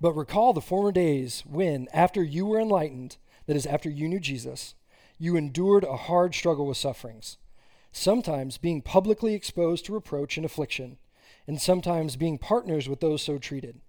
But 0.01 0.13
recall 0.13 0.53
the 0.53 0.61
former 0.61 0.93
days 0.93 1.45
when, 1.47 1.89
after 1.93 2.23
you 2.23 2.47
were 2.47 2.61
enlightened, 2.61 3.17
that 3.47 3.57
is, 3.57 3.67
after 3.67 3.91
you 3.91 4.09
knew 4.09 4.21
Jesus, 4.21 4.75
you 5.19 5.37
endured 5.37 5.85
a 5.85 5.97
hard 5.97 6.35
struggle 6.35 6.67
with 6.67 6.77
sufferings, 6.77 7.37
sometimes 7.93 8.59
being 8.59 8.83
publicly 8.83 9.35
exposed 9.35 9.85
to 9.85 9.95
reproach 9.95 10.37
and 10.37 10.45
affliction, 10.45 10.99
and 11.47 11.61
sometimes 11.61 12.17
being 12.17 12.39
partners 12.39 12.89
with 12.89 13.01
those 13.01 13.23
so 13.23 13.39
treated. 13.39 13.81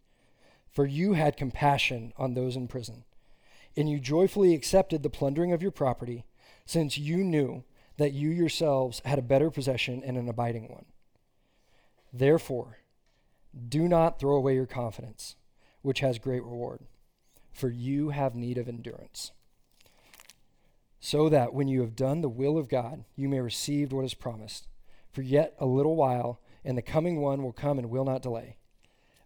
For 0.70 0.86
you 0.86 1.13
had 1.13 1.38
compassion 1.38 2.13
on 2.18 2.34
those 2.34 2.56
in 2.56 2.68
prison, 2.68 3.06
and 3.78 3.89
you 3.89 4.00
joyfully 4.00 4.54
accepted 4.54 5.04
the 5.04 5.10
plundering 5.10 5.54
of 5.54 5.62
your 5.62 5.72
property, 5.72 6.26
since 6.65 6.98
you 6.98 7.18
knew 7.18 7.63
that 7.98 8.13
you 8.13 8.30
yourselves 8.30 9.02
had 9.06 9.18
a 9.18 9.24
better 9.24 9.50
possession 9.50 10.04
and 10.04 10.18
an 10.18 10.28
abiding 10.28 10.68
one. 10.68 10.86
Therefore, 12.12 12.80
do 13.70 13.88
not 13.88 14.20
throw 14.20 14.36
away 14.36 14.56
your 14.56 14.65
confidence, 14.65 15.38
which 15.82 16.02
has 16.02 16.20
great 16.20 16.44
reward, 16.44 16.82
for 17.54 17.70
you 17.70 18.10
have 18.10 18.36
need 18.36 18.58
of 18.58 18.68
endurance 18.68 19.32
so 21.06 21.30
that 21.30 21.54
when 21.54 21.68
you 21.68 21.82
have 21.82 21.96
done 21.96 22.22
the 22.22 22.28
will 22.28 22.58
of 22.58 22.68
God, 22.68 23.04
you 23.15 23.30
may 23.30 23.39
receive 23.39 23.91
what 23.91 24.06
is 24.06 24.15
promised. 24.15 24.65
For 25.12 25.22
yet 25.22 25.54
a 25.60 25.65
little 25.68 25.96
while, 25.96 26.41
and 26.63 26.76
the 26.76 26.82
coming 26.82 27.22
one 27.22 27.44
will 27.44 27.54
come 27.54 27.78
and 27.78 27.91
will 27.91 28.06
not 28.06 28.24
delay. 28.24 28.56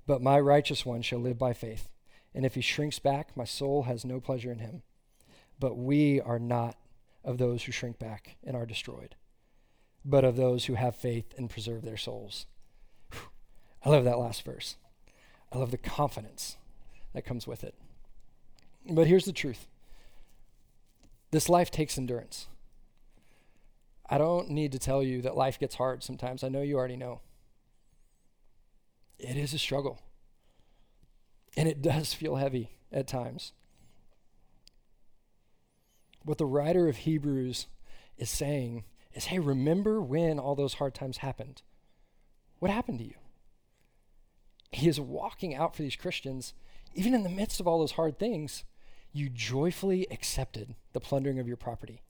But 0.05 0.21
my 0.21 0.41
righteous 0.41 0.85
one 0.85 1.01
shall 1.01 1.19
live 1.19 1.37
by 1.37 1.53
faith. 1.53 1.89
And 2.35 2.45
if 2.45 2.55
he 2.55 2.59
shrinks 2.59 2.99
back, 2.99 3.37
my 3.37 3.45
soul 3.45 3.83
has 3.83 4.03
no 4.03 4.19
pleasure 4.19 4.51
in 4.51 4.59
him. 4.59 4.81
But 5.57 5.77
we 5.77 6.19
are 6.19 6.37
not 6.37 6.75
of 7.23 7.37
those 7.37 7.63
who 7.63 7.71
shrink 7.71 7.97
back 7.97 8.35
and 8.43 8.57
are 8.57 8.65
destroyed, 8.65 9.15
but 10.03 10.25
of 10.25 10.35
those 10.35 10.65
who 10.65 10.73
have 10.73 10.97
faith 10.97 11.33
and 11.37 11.49
preserve 11.49 11.83
their 11.83 11.95
souls. 11.95 12.45
Whew. 13.13 13.21
I 13.85 13.89
love 13.89 14.03
that 14.03 14.19
last 14.19 14.43
verse. 14.43 14.75
I 15.49 15.57
love 15.57 15.71
the 15.71 15.77
confidence 15.77 16.57
that 17.13 17.23
comes 17.23 17.47
with 17.47 17.63
it. 17.63 17.75
But 18.85 19.07
here's 19.07 19.23
the 19.23 19.31
truth 19.31 19.68
this 21.31 21.49
life 21.49 21.71
takes 21.71 21.97
endurance. 21.97 22.47
I 24.09 24.17
don't 24.17 24.49
need 24.49 24.71
to 24.71 24.79
tell 24.79 25.03
you 25.03 25.21
that 25.21 25.37
life 25.37 25.59
gets 25.59 25.75
hard 25.75 26.03
sometimes. 26.03 26.43
I 26.43 26.49
know 26.49 26.61
you 26.61 26.77
already 26.77 26.95
know. 26.95 27.21
It 29.19 29.37
is 29.37 29.53
a 29.53 29.59
struggle. 29.59 30.01
And 31.55 31.67
it 31.67 31.81
does 31.81 32.13
feel 32.13 32.37
heavy 32.37 32.77
at 32.91 33.07
times. 33.07 33.53
What 36.23 36.37
the 36.37 36.45
writer 36.45 36.87
of 36.87 36.97
Hebrews 36.97 37.67
is 38.17 38.29
saying 38.29 38.83
is 39.13 39.25
hey, 39.25 39.39
remember 39.39 40.01
when 40.01 40.39
all 40.39 40.55
those 40.55 40.75
hard 40.75 40.93
times 40.93 41.17
happened? 41.17 41.61
What 42.59 42.71
happened 42.71 42.99
to 42.99 43.05
you? 43.05 43.15
He 44.71 44.87
is 44.87 44.99
walking 44.99 45.55
out 45.55 45.75
for 45.75 45.81
these 45.81 45.95
Christians, 45.95 46.53
even 46.93 47.13
in 47.13 47.23
the 47.23 47.29
midst 47.29 47.59
of 47.59 47.67
all 47.67 47.79
those 47.79 47.93
hard 47.93 48.19
things, 48.19 48.63
you 49.11 49.29
joyfully 49.29 50.07
accepted 50.11 50.75
the 50.93 50.99
plundering 50.99 51.39
of 51.39 51.47
your 51.47 51.57
property. 51.57 52.01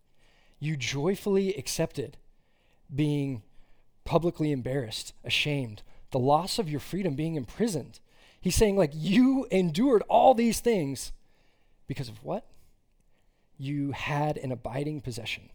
You 0.59 0.75
joyfully 0.75 1.53
accepted 1.55 2.17
being 2.93 3.43
publicly 4.03 4.51
embarrassed, 4.51 5.13
ashamed, 5.23 5.83
the 6.11 6.19
loss 6.19 6.59
of 6.59 6.69
your 6.69 6.79
freedom, 6.79 7.15
being 7.15 7.35
imprisoned. 7.35 7.99
He's 8.41 8.55
saying, 8.55 8.75
like, 8.75 8.91
you 8.93 9.47
endured 9.51 10.03
all 10.09 10.33
these 10.33 10.59
things 10.59 11.11
because 11.87 12.09
of 12.09 12.23
what? 12.23 12.45
You 13.57 13.91
had 13.91 14.37
an 14.37 14.51
abiding 14.51 15.01
possession. 15.01 15.49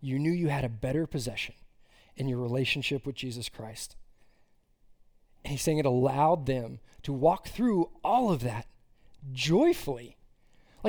You 0.00 0.18
knew 0.18 0.30
you 0.30 0.48
had 0.48 0.64
a 0.64 0.68
better 0.68 1.06
possession 1.06 1.54
in 2.16 2.28
your 2.28 2.38
relationship 2.38 3.06
with 3.06 3.16
Jesus 3.16 3.48
Christ. 3.48 3.96
And 5.44 5.52
he's 5.52 5.62
saying 5.62 5.78
it 5.78 5.86
allowed 5.86 6.46
them 6.46 6.80
to 7.02 7.12
walk 7.12 7.48
through 7.48 7.90
all 8.04 8.30
of 8.30 8.40
that 8.42 8.66
joyfully. 9.32 10.16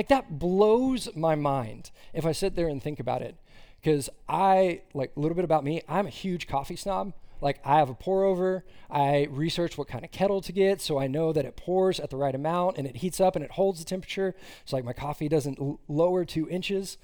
Like, 0.00 0.08
that 0.08 0.38
blows 0.38 1.14
my 1.14 1.34
mind 1.34 1.90
if 2.14 2.24
I 2.24 2.32
sit 2.32 2.56
there 2.56 2.68
and 2.68 2.82
think 2.82 3.00
about 3.00 3.20
it. 3.20 3.36
Because 3.78 4.08
I, 4.26 4.80
like, 4.94 5.12
a 5.14 5.20
little 5.20 5.34
bit 5.34 5.44
about 5.44 5.62
me, 5.62 5.82
I'm 5.86 6.06
a 6.06 6.08
huge 6.08 6.46
coffee 6.46 6.74
snob. 6.74 7.12
Like 7.42 7.60
I 7.66 7.76
have 7.76 7.90
a 7.90 7.94
pour 7.94 8.24
over, 8.24 8.64
I 8.90 9.28
research 9.30 9.76
what 9.76 9.88
kind 9.88 10.02
of 10.02 10.10
kettle 10.10 10.40
to 10.40 10.52
get 10.52 10.80
so 10.80 10.98
I 10.98 11.06
know 11.06 11.34
that 11.34 11.44
it 11.44 11.54
pours 11.54 12.00
at 12.00 12.08
the 12.08 12.16
right 12.16 12.34
amount 12.34 12.78
and 12.78 12.86
it 12.86 12.96
heats 12.96 13.20
up 13.20 13.36
and 13.36 13.44
it 13.44 13.50
holds 13.50 13.78
the 13.78 13.84
temperature. 13.84 14.34
So 14.64 14.76
like 14.76 14.86
my 14.86 14.94
coffee 14.94 15.28
doesn't 15.28 15.60
l- 15.60 15.80
lower 15.86 16.24
two 16.24 16.48
inches. 16.48 16.96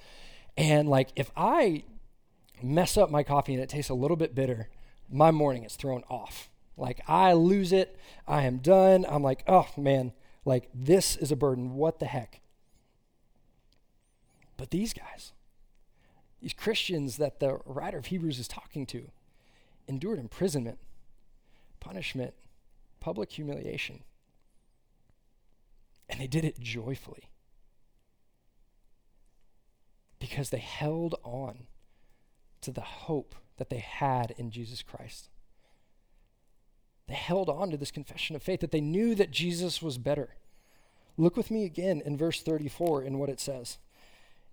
And 0.57 0.89
like 0.89 1.11
if 1.17 1.31
I 1.37 1.85
mess 2.63 2.97
up 2.97 3.11
my 3.11 3.23
coffee 3.23 3.53
and 3.53 3.63
it 3.63 3.69
tastes 3.69 3.91
a 3.91 3.95
little 3.95 4.17
bit 4.17 4.35
bitter, 4.35 4.71
my 5.11 5.31
morning 5.31 5.65
is 5.65 5.77
thrown 5.77 6.03
off. 6.09 6.49
Like 6.79 7.01
I 7.07 7.35
lose 7.35 7.73
it, 7.73 7.99
I 8.27 8.45
am 8.45 8.59
done. 8.59 9.05
I'm 9.07 9.23
like, 9.23 9.45
oh 9.47 9.69
man, 9.77 10.13
like 10.47 10.71
this 10.75 11.17
is 11.17 11.31
a 11.31 11.37
burden. 11.37 11.75
What 11.75 11.99
the 11.99 12.07
heck? 12.07 12.41
But 14.57 14.71
these 14.71 14.93
guys, 14.93 15.33
these 16.41 16.53
Christians 16.53 17.17
that 17.17 17.41
the 17.41 17.59
writer 17.65 17.99
of 17.99 18.07
Hebrews 18.07 18.39
is 18.39 18.49
talking 18.49 18.87
to, 18.87 19.11
endured 19.89 20.19
imprisonment, 20.19 20.79
punishment, 21.81 22.35
public 23.01 23.31
humiliation. 23.33 24.01
And 26.09 26.21
they 26.21 26.27
did 26.27 26.45
it 26.45 26.61
joyfully 26.61 27.31
because 30.19 30.51
they 30.51 30.59
held 30.59 31.15
on 31.23 31.67
to 32.63 32.73
the 32.73 32.81
hope 32.81 33.35
that 33.59 33.71
they 33.71 33.79
had 33.79 34.35
in 34.37 34.51
Jesus 34.51 34.83
Christ. 34.83 35.29
They 37.09 37.15
held 37.15 37.49
on 37.49 37.71
to 37.71 37.77
this 37.77 37.91
confession 37.91 38.35
of 38.35 38.43
faith 38.43 38.61
that 38.61 38.73
they 38.73 38.81
knew 38.81 39.15
that 39.15 39.31
Jesus 39.31 39.81
was 39.81 39.99
better. 39.99 40.31
Look 41.17 41.37
with 41.37 41.51
me 41.51 41.65
again 41.65 42.03
in 42.05 42.17
verse 42.17 42.43
34 42.43 43.03
in 43.05 43.19
what 43.19 43.29
it 43.29 43.41
says. 43.41 43.79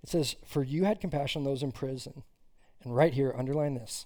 It 0.04 0.10
says, 0.10 0.36
For 0.46 0.64
you 0.64 0.84
had 0.84 1.00
compassion 1.00 1.42
on 1.42 1.46
those 1.46 1.64
in 1.64 1.72
prison. 1.72 2.24
And 2.84 2.96
right 2.96 3.14
here, 3.14 3.34
underline 3.36 3.76
this 3.76 4.06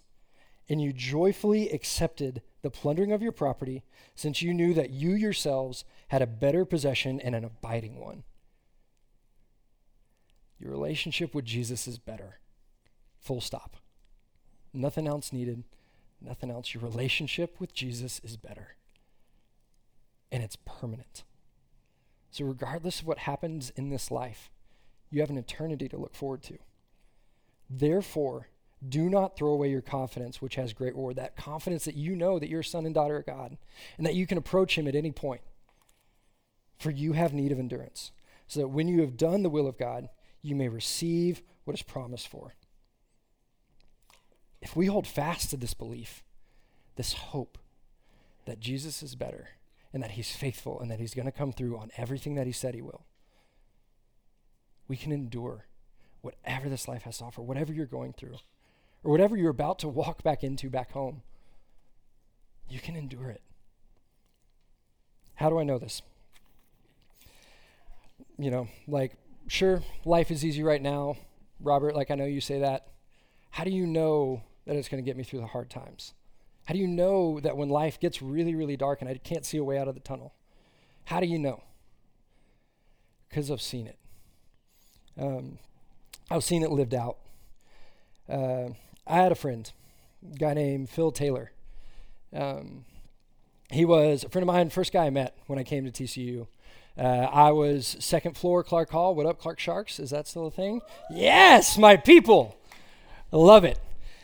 and 0.70 0.82
you 0.82 0.92
joyfully 0.92 1.70
accepted 1.70 2.42
the 2.62 2.70
plundering 2.70 3.12
of 3.12 3.22
your 3.22 3.32
property, 3.32 3.84
since 4.16 4.42
you 4.42 4.54
knew 4.54 4.74
that 4.74 4.90
you 4.90 5.12
yourselves 5.12 5.86
had 6.10 6.22
a 6.22 6.28
better 6.28 6.66
possession 6.66 7.20
and 7.22 7.36
an 7.36 7.46
abiding 7.46 8.00
one. 8.00 8.24
Your 10.60 10.72
relationship 10.72 11.34
with 11.34 11.46
Jesus 11.46 11.88
is 11.88 12.00
better. 12.00 12.40
Full 13.20 13.42
stop. 13.42 13.78
Nothing 14.74 15.08
else 15.08 15.32
needed, 15.32 15.64
nothing 16.20 16.52
else. 16.52 16.74
Your 16.74 16.84
relationship 16.84 17.60
with 17.60 17.74
Jesus 17.74 18.20
is 18.24 18.36
better. 18.36 18.76
And 20.32 20.44
it's 20.44 20.58
permanent. 20.66 21.24
So, 22.32 22.44
regardless 22.44 23.00
of 23.00 23.08
what 23.08 23.20
happens 23.20 23.70
in 23.76 23.90
this 23.90 24.12
life, 24.12 24.50
you 25.10 25.22
have 25.22 25.30
an 25.30 25.38
eternity 25.38 25.88
to 25.90 25.98
look 25.98 26.16
forward 26.16 26.44
to. 26.44 26.58
Therefore, 27.70 28.48
do 28.88 29.10
not 29.10 29.36
throw 29.36 29.50
away 29.50 29.70
your 29.70 29.82
confidence, 29.82 30.42
which 30.42 30.56
has 30.56 30.74
great 30.74 30.96
reward. 30.96 31.16
That 31.16 31.36
confidence 31.36 31.86
that 31.86 31.96
you 31.96 32.16
know 32.16 32.40
that 32.40 32.50
you're 32.50 32.60
a 32.60 32.66
son 32.66 32.86
and 32.86 32.94
daughter 32.94 33.18
of 33.18 33.26
God 33.26 33.58
and 33.98 34.06
that 34.06 34.16
you 34.16 34.28
can 34.28 34.38
approach 34.38 34.78
Him 34.78 34.88
at 34.88 34.96
any 34.96 35.12
point. 35.12 35.42
For 36.78 36.92
you 36.92 37.14
have 37.14 37.34
need 37.34 37.52
of 37.52 37.58
endurance, 37.58 38.12
so 38.48 38.60
that 38.60 38.68
when 38.68 38.88
you 38.88 39.02
have 39.02 39.18
done 39.18 39.42
the 39.42 39.50
will 39.50 39.68
of 39.68 39.80
God, 39.80 40.10
you 40.44 40.56
may 40.56 40.70
receive 40.70 41.42
what 41.64 41.74
is 41.76 41.82
promised 41.82 42.28
for. 42.28 42.54
If 44.62 44.76
we 44.76 44.86
hold 44.86 45.08
fast 45.08 45.50
to 45.50 45.58
this 45.58 45.74
belief, 45.74 46.24
this 46.96 47.14
hope 47.14 47.58
that 48.46 48.60
Jesus 48.60 49.02
is 49.02 49.16
better 49.16 49.50
and 49.92 50.04
that 50.04 50.12
He's 50.12 50.36
faithful 50.36 50.80
and 50.80 50.92
that 50.92 51.00
He's 51.00 51.16
going 51.16 51.26
to 51.26 51.32
come 51.32 51.52
through 51.52 51.78
on 51.78 51.90
everything 51.98 52.36
that 52.36 52.46
He 52.46 52.54
said 52.54 52.76
He 52.76 52.82
will, 52.82 53.06
we 54.88 54.98
can 54.98 55.12
endure 55.12 55.66
whatever 56.22 56.70
this 56.70 56.88
life 56.88 57.04
has 57.04 57.20
to 57.20 57.26
offer, 57.26 57.42
whatever 57.42 57.74
you're 57.74 57.86
going 57.86 58.14
through 58.14 58.38
or 59.04 59.12
whatever 59.12 59.38
you're 59.38 59.52
about 59.52 59.80
to 59.80 59.88
walk 59.88 60.24
back 60.24 60.44
into 60.44 60.70
back 60.70 60.92
home, 60.92 61.22
you 62.70 62.80
can 62.80 62.96
endure 62.96 63.30
it. 63.30 63.42
How 65.36 65.50
do 65.50 65.60
I 65.60 65.64
know 65.64 65.78
this? 65.78 66.02
You 68.38 68.52
know, 68.52 68.68
like, 68.88 69.14
sure, 69.48 69.82
life 70.06 70.32
is 70.32 70.44
easy 70.44 70.64
right 70.64 70.82
now. 70.82 71.18
Robert, 71.60 71.96
like, 71.96 72.12
I 72.12 72.16
know 72.16 72.26
you 72.26 72.42
say 72.42 72.60
that. 72.60 72.88
How 73.52 73.64
do 73.64 73.72
you 73.72 73.88
know 73.88 74.42
that 74.66 74.76
it's 74.76 74.90
going 74.90 75.04
to 75.04 75.06
get 75.06 75.18
me 75.18 75.24
through 75.24 75.40
the 75.40 75.48
hard 75.48 75.70
times? 75.70 76.14
How 76.66 76.74
do 76.74 76.80
you 76.80 76.88
know 76.88 77.40
that 77.40 77.56
when 77.56 77.70
life 77.70 78.00
gets 78.00 78.22
really, 78.22 78.54
really 78.54 78.76
dark 78.76 79.02
and 79.02 79.10
I 79.10 79.16
can't 79.16 79.46
see 79.46 79.58
a 79.58 79.64
way 79.64 79.78
out 79.78 79.88
of 79.88 79.94
the 79.94 80.02
tunnel? 80.02 80.34
How 81.06 81.20
do 81.20 81.26
you 81.26 81.40
know? 81.40 81.64
Because 83.30 83.50
I've 83.50 83.62
seen 83.62 83.88
it. 83.88 83.98
Um, 85.20 85.58
I've 86.30 86.44
seen 86.44 86.64
it 86.64 86.72
lived 86.72 86.94
out. 86.94 87.18
Uh, 88.30 88.70
I 89.06 89.16
had 89.16 89.32
a 89.32 89.36
friend, 89.36 89.72
a 90.34 90.38
guy 90.38 90.54
named 90.54 90.90
Phil 90.90 91.12
Taylor. 91.12 91.52
Um, 92.34 92.86
he 93.72 93.86
was 93.86 94.24
a 94.24 94.30
friend 94.30 94.44
of 94.44 94.54
mine, 94.54 94.70
first 94.70 94.92
guy 94.94 95.06
I 95.06 95.10
met 95.10 95.38
when 95.48 95.60
I 95.60 95.64
came 95.64 95.90
to 95.90 95.92
TCU. 95.92 96.48
Uh, 96.98 97.28
I 97.32 97.52
was 97.52 97.96
second 98.00 98.36
floor 98.36 98.64
Clark 98.64 98.90
Hall. 98.90 99.14
What 99.14 99.26
up, 99.26 99.40
Clark 99.40 99.60
Sharks? 99.60 100.00
Is 100.00 100.10
that 100.10 100.28
still 100.28 100.48
a 100.48 100.52
thing? 100.52 100.82
Yes, 101.12 101.78
my 101.78 101.96
people. 101.96 102.58
I 103.32 103.38
love 103.38 103.64
it. 103.64 103.80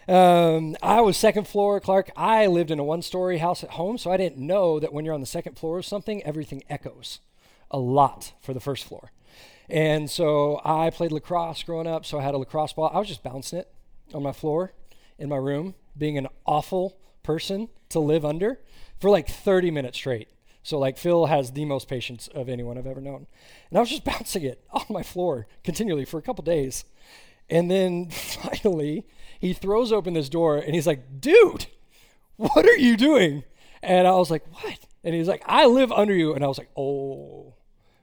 Um, 0.07 0.75
I 0.81 0.99
was 1.01 1.15
second 1.15 1.47
floor 1.47 1.79
Clark. 1.79 2.11
I 2.17 2.47
lived 2.47 2.71
in 2.71 2.79
a 2.79 2.83
one 2.83 3.01
story 3.01 3.37
house 3.37 3.63
at 3.63 3.71
home, 3.71 3.97
so 3.97 4.11
I 4.11 4.17
didn't 4.17 4.45
know 4.45 4.79
that 4.79 4.91
when 4.91 5.05
you're 5.05 5.13
on 5.13 5.21
the 5.21 5.25
second 5.25 5.57
floor 5.57 5.77
of 5.77 5.85
something, 5.85 6.23
everything 6.23 6.63
echoes 6.69 7.19
a 7.71 7.77
lot 7.79 8.33
for 8.41 8.53
the 8.53 8.59
first 8.59 8.83
floor. 8.85 9.11
And 9.69 10.09
so 10.09 10.61
I 10.63 10.89
played 10.89 11.11
lacrosse 11.11 11.63
growing 11.63 11.87
up, 11.87 12.05
so 12.05 12.19
I 12.19 12.23
had 12.23 12.33
a 12.33 12.37
lacrosse 12.37 12.73
ball. 12.73 12.91
I 12.93 12.99
was 12.99 13.07
just 13.07 13.23
bouncing 13.23 13.59
it 13.59 13.73
on 14.13 14.23
my 14.23 14.31
floor 14.31 14.73
in 15.17 15.29
my 15.29 15.37
room, 15.37 15.75
being 15.97 16.17
an 16.17 16.27
awful 16.45 16.97
person 17.23 17.69
to 17.89 17.99
live 17.99 18.25
under 18.25 18.59
for 18.99 19.09
like 19.09 19.27
30 19.27 19.71
minutes 19.71 19.97
straight. 19.97 20.27
So 20.63 20.79
like 20.79 20.97
Phil 20.97 21.25
has 21.27 21.51
the 21.51 21.65
most 21.65 21.87
patience 21.87 22.27
of 22.29 22.49
anyone 22.49 22.77
I've 22.77 22.87
ever 22.87 23.01
known. 23.01 23.27
And 23.69 23.77
I 23.77 23.81
was 23.81 23.89
just 23.89 24.03
bouncing 24.05 24.43
it 24.43 24.63
on 24.71 24.85
my 24.89 25.03
floor 25.03 25.47
continually 25.63 26.05
for 26.05 26.17
a 26.17 26.21
couple 26.21 26.43
days. 26.43 26.85
And 27.49 27.69
then 27.69 28.09
finally, 28.09 29.05
he 29.39 29.53
throws 29.53 29.91
open 29.91 30.13
this 30.13 30.29
door 30.29 30.57
and 30.57 30.73
he's 30.73 30.87
like, 30.87 31.21
"Dude, 31.21 31.67
what 32.37 32.65
are 32.65 32.77
you 32.77 32.95
doing?" 32.95 33.43
And 33.81 34.07
I 34.07 34.11
was 34.11 34.31
like, 34.31 34.45
"What?" 34.61 34.79
And 35.03 35.13
he's 35.13 35.27
like, 35.27 35.43
"I 35.45 35.65
live 35.65 35.91
under 35.91 36.15
you." 36.15 36.33
And 36.33 36.43
I 36.43 36.47
was 36.47 36.57
like, 36.57 36.69
"Oh, 36.77 37.53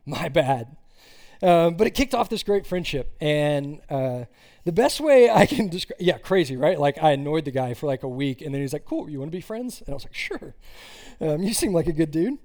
my 0.05 0.29
bad." 0.29 0.77
Um, 1.43 1.75
but 1.77 1.87
it 1.87 1.91
kicked 1.93 2.15
off 2.15 2.29
this 2.29 2.43
great 2.43 2.67
friendship. 2.67 3.15
And 3.21 3.81
uh, 3.89 4.25
the 4.65 4.73
best 4.73 5.01
way 5.01 5.31
I 5.31 5.47
can 5.47 5.69
describe, 5.69 6.01
yeah, 6.01 6.19
crazy, 6.19 6.57
right? 6.57 6.79
Like 6.79 7.03
I 7.03 7.13
annoyed 7.13 7.45
the 7.45 7.51
guy 7.51 7.75
for 7.75 7.87
like 7.87 8.03
a 8.03 8.09
week, 8.09 8.43
and 8.43 8.55
then 8.55 8.61
he's 8.61 8.73
like, 8.73 8.85
"Cool, 8.85 9.09
you 9.09 9.19
want 9.19 9.31
to 9.31 9.37
be 9.37 9.41
friends?" 9.41 9.81
And 9.81 9.91
I 9.91 9.95
was 9.95 10.05
like, 10.05 10.15
"Sure." 10.15 10.55
Um, 11.21 11.43
you 11.43 11.53
seem 11.53 11.73
like 11.73 11.87
a 11.87 11.93
good 11.93 12.11
dude. 12.11 12.39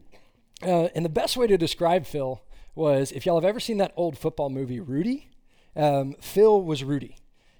Uh, 0.62 0.89
and 0.95 1.03
the 1.03 1.10
best 1.10 1.38
way 1.38 1.47
to 1.47 1.58
describe 1.58 2.05
Phil 2.05 2.41
was 2.75 3.12
if 3.12 3.25
y'all 3.25 3.36
have 3.39 3.45
ever 3.45 3.60
seen 3.60 3.77
that 3.77 3.93
old 3.95 4.17
football 4.17 4.49
movie, 4.49 4.79
Rudy. 4.79 5.29
Um, 5.75 6.15
Phil 6.21 6.62
was 6.62 6.84
Rudy. 6.84 7.17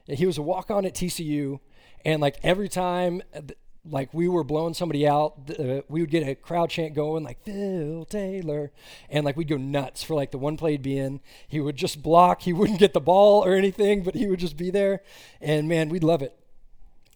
He 0.08 0.26
was 0.26 0.38
a 0.38 0.42
walk 0.42 0.70
on 0.70 0.86
at 0.86 0.94
TCU, 0.94 1.60
and 2.06 2.22
like 2.22 2.38
every 2.44 2.70
time, 2.70 3.22
uh, 3.36 3.42
like 3.90 4.14
we 4.14 4.28
were 4.28 4.44
blowing 4.44 4.74
somebody 4.74 5.08
out, 5.08 5.34
uh, 5.60 5.82
we 5.88 6.02
would 6.02 6.10
get 6.10 6.28
a 6.28 6.36
crowd 6.36 6.70
chant 6.70 6.94
going, 6.94 7.24
like 7.24 7.44
Phil 7.44 8.06
Taylor, 8.06 8.72
and 9.10 9.26
like 9.26 9.38
we'd 9.38 9.48
go 9.48 9.58
nuts 9.58 10.04
for 10.04 10.16
like 10.16 10.32
the 10.32 10.38
one 10.38 10.58
play 10.58 10.72
he'd 10.72 10.82
be 10.82 10.98
in. 10.98 11.22
He 11.48 11.60
would 11.60 11.76
just 11.76 12.02
block. 12.02 12.42
He 12.42 12.54
wouldn't 12.54 12.80
get 12.80 12.94
the 12.94 13.02
ball 13.02 13.44
or 13.46 13.54
anything, 13.54 14.04
but 14.04 14.16
he 14.16 14.28
would 14.28 14.40
just 14.40 14.58
be 14.58 14.72
there, 14.72 15.02
and 15.42 15.68
man, 15.68 15.90
we'd 15.90 16.04
love 16.04 16.22
it. 16.22 16.38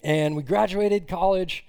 And 0.03 0.35
we 0.35 0.43
graduated 0.43 1.07
college, 1.07 1.65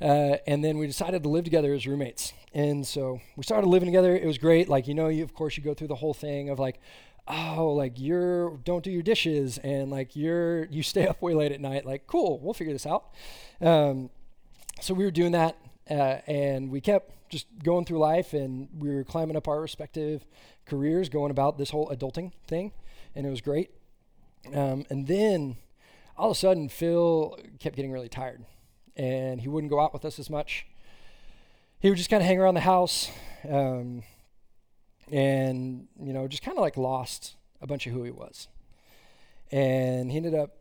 uh, 0.00 0.36
and 0.46 0.64
then 0.64 0.78
we 0.78 0.86
decided 0.86 1.22
to 1.22 1.28
live 1.28 1.44
together 1.44 1.74
as 1.74 1.86
roommates. 1.86 2.32
And 2.54 2.86
so 2.86 3.20
we 3.36 3.42
started 3.42 3.66
living 3.68 3.86
together. 3.86 4.16
It 4.16 4.26
was 4.26 4.38
great. 4.38 4.68
Like 4.68 4.88
you 4.88 4.94
know, 4.94 5.08
you 5.08 5.22
of 5.22 5.34
course 5.34 5.56
you 5.56 5.62
go 5.62 5.74
through 5.74 5.88
the 5.88 5.96
whole 5.96 6.14
thing 6.14 6.48
of 6.48 6.58
like, 6.58 6.80
oh, 7.28 7.74
like 7.76 7.92
you're 7.96 8.56
don't 8.64 8.82
do 8.82 8.90
your 8.90 9.02
dishes 9.02 9.58
and 9.58 9.90
like 9.90 10.16
you're 10.16 10.64
you 10.66 10.82
stay 10.82 11.06
up 11.08 11.20
way 11.20 11.34
late 11.34 11.52
at 11.52 11.60
night. 11.60 11.84
Like, 11.84 12.06
cool, 12.06 12.38
we'll 12.40 12.54
figure 12.54 12.72
this 12.72 12.86
out. 12.86 13.12
Um, 13.60 14.10
so 14.80 14.94
we 14.94 15.04
were 15.04 15.10
doing 15.10 15.32
that, 15.32 15.56
uh, 15.90 16.18
and 16.26 16.70
we 16.70 16.80
kept 16.80 17.30
just 17.30 17.46
going 17.62 17.84
through 17.84 17.98
life, 17.98 18.32
and 18.32 18.68
we 18.78 18.94
were 18.94 19.04
climbing 19.04 19.36
up 19.36 19.48
our 19.48 19.60
respective 19.60 20.24
careers, 20.66 21.08
going 21.08 21.30
about 21.30 21.58
this 21.58 21.70
whole 21.70 21.88
adulting 21.88 22.32
thing, 22.46 22.72
and 23.14 23.26
it 23.26 23.30
was 23.30 23.40
great. 23.40 23.70
Um, 24.54 24.84
and 24.90 25.06
then 25.06 25.56
all 26.16 26.30
of 26.30 26.36
a 26.36 26.38
sudden, 26.38 26.68
Phil 26.68 27.38
kept 27.60 27.76
getting 27.76 27.92
really 27.92 28.08
tired, 28.08 28.44
and 28.96 29.40
he 29.40 29.48
wouldn't 29.48 29.70
go 29.70 29.80
out 29.80 29.92
with 29.92 30.04
us 30.04 30.18
as 30.18 30.30
much. 30.30 30.66
He 31.80 31.88
would 31.88 31.98
just 31.98 32.10
kind 32.10 32.22
of 32.22 32.26
hang 32.26 32.38
around 32.38 32.54
the 32.54 32.60
house. 32.60 33.10
Um, 33.48 34.02
and 35.12 35.88
you 36.00 36.12
know 36.12 36.28
just 36.28 36.42
kind 36.42 36.56
of 36.56 36.62
like 36.62 36.76
lost 36.76 37.36
a 37.60 37.66
bunch 37.66 37.86
of 37.86 37.92
who 37.92 38.04
he 38.04 38.10
was 38.10 38.48
and 39.50 40.10
he 40.10 40.16
ended 40.16 40.34
up 40.34 40.56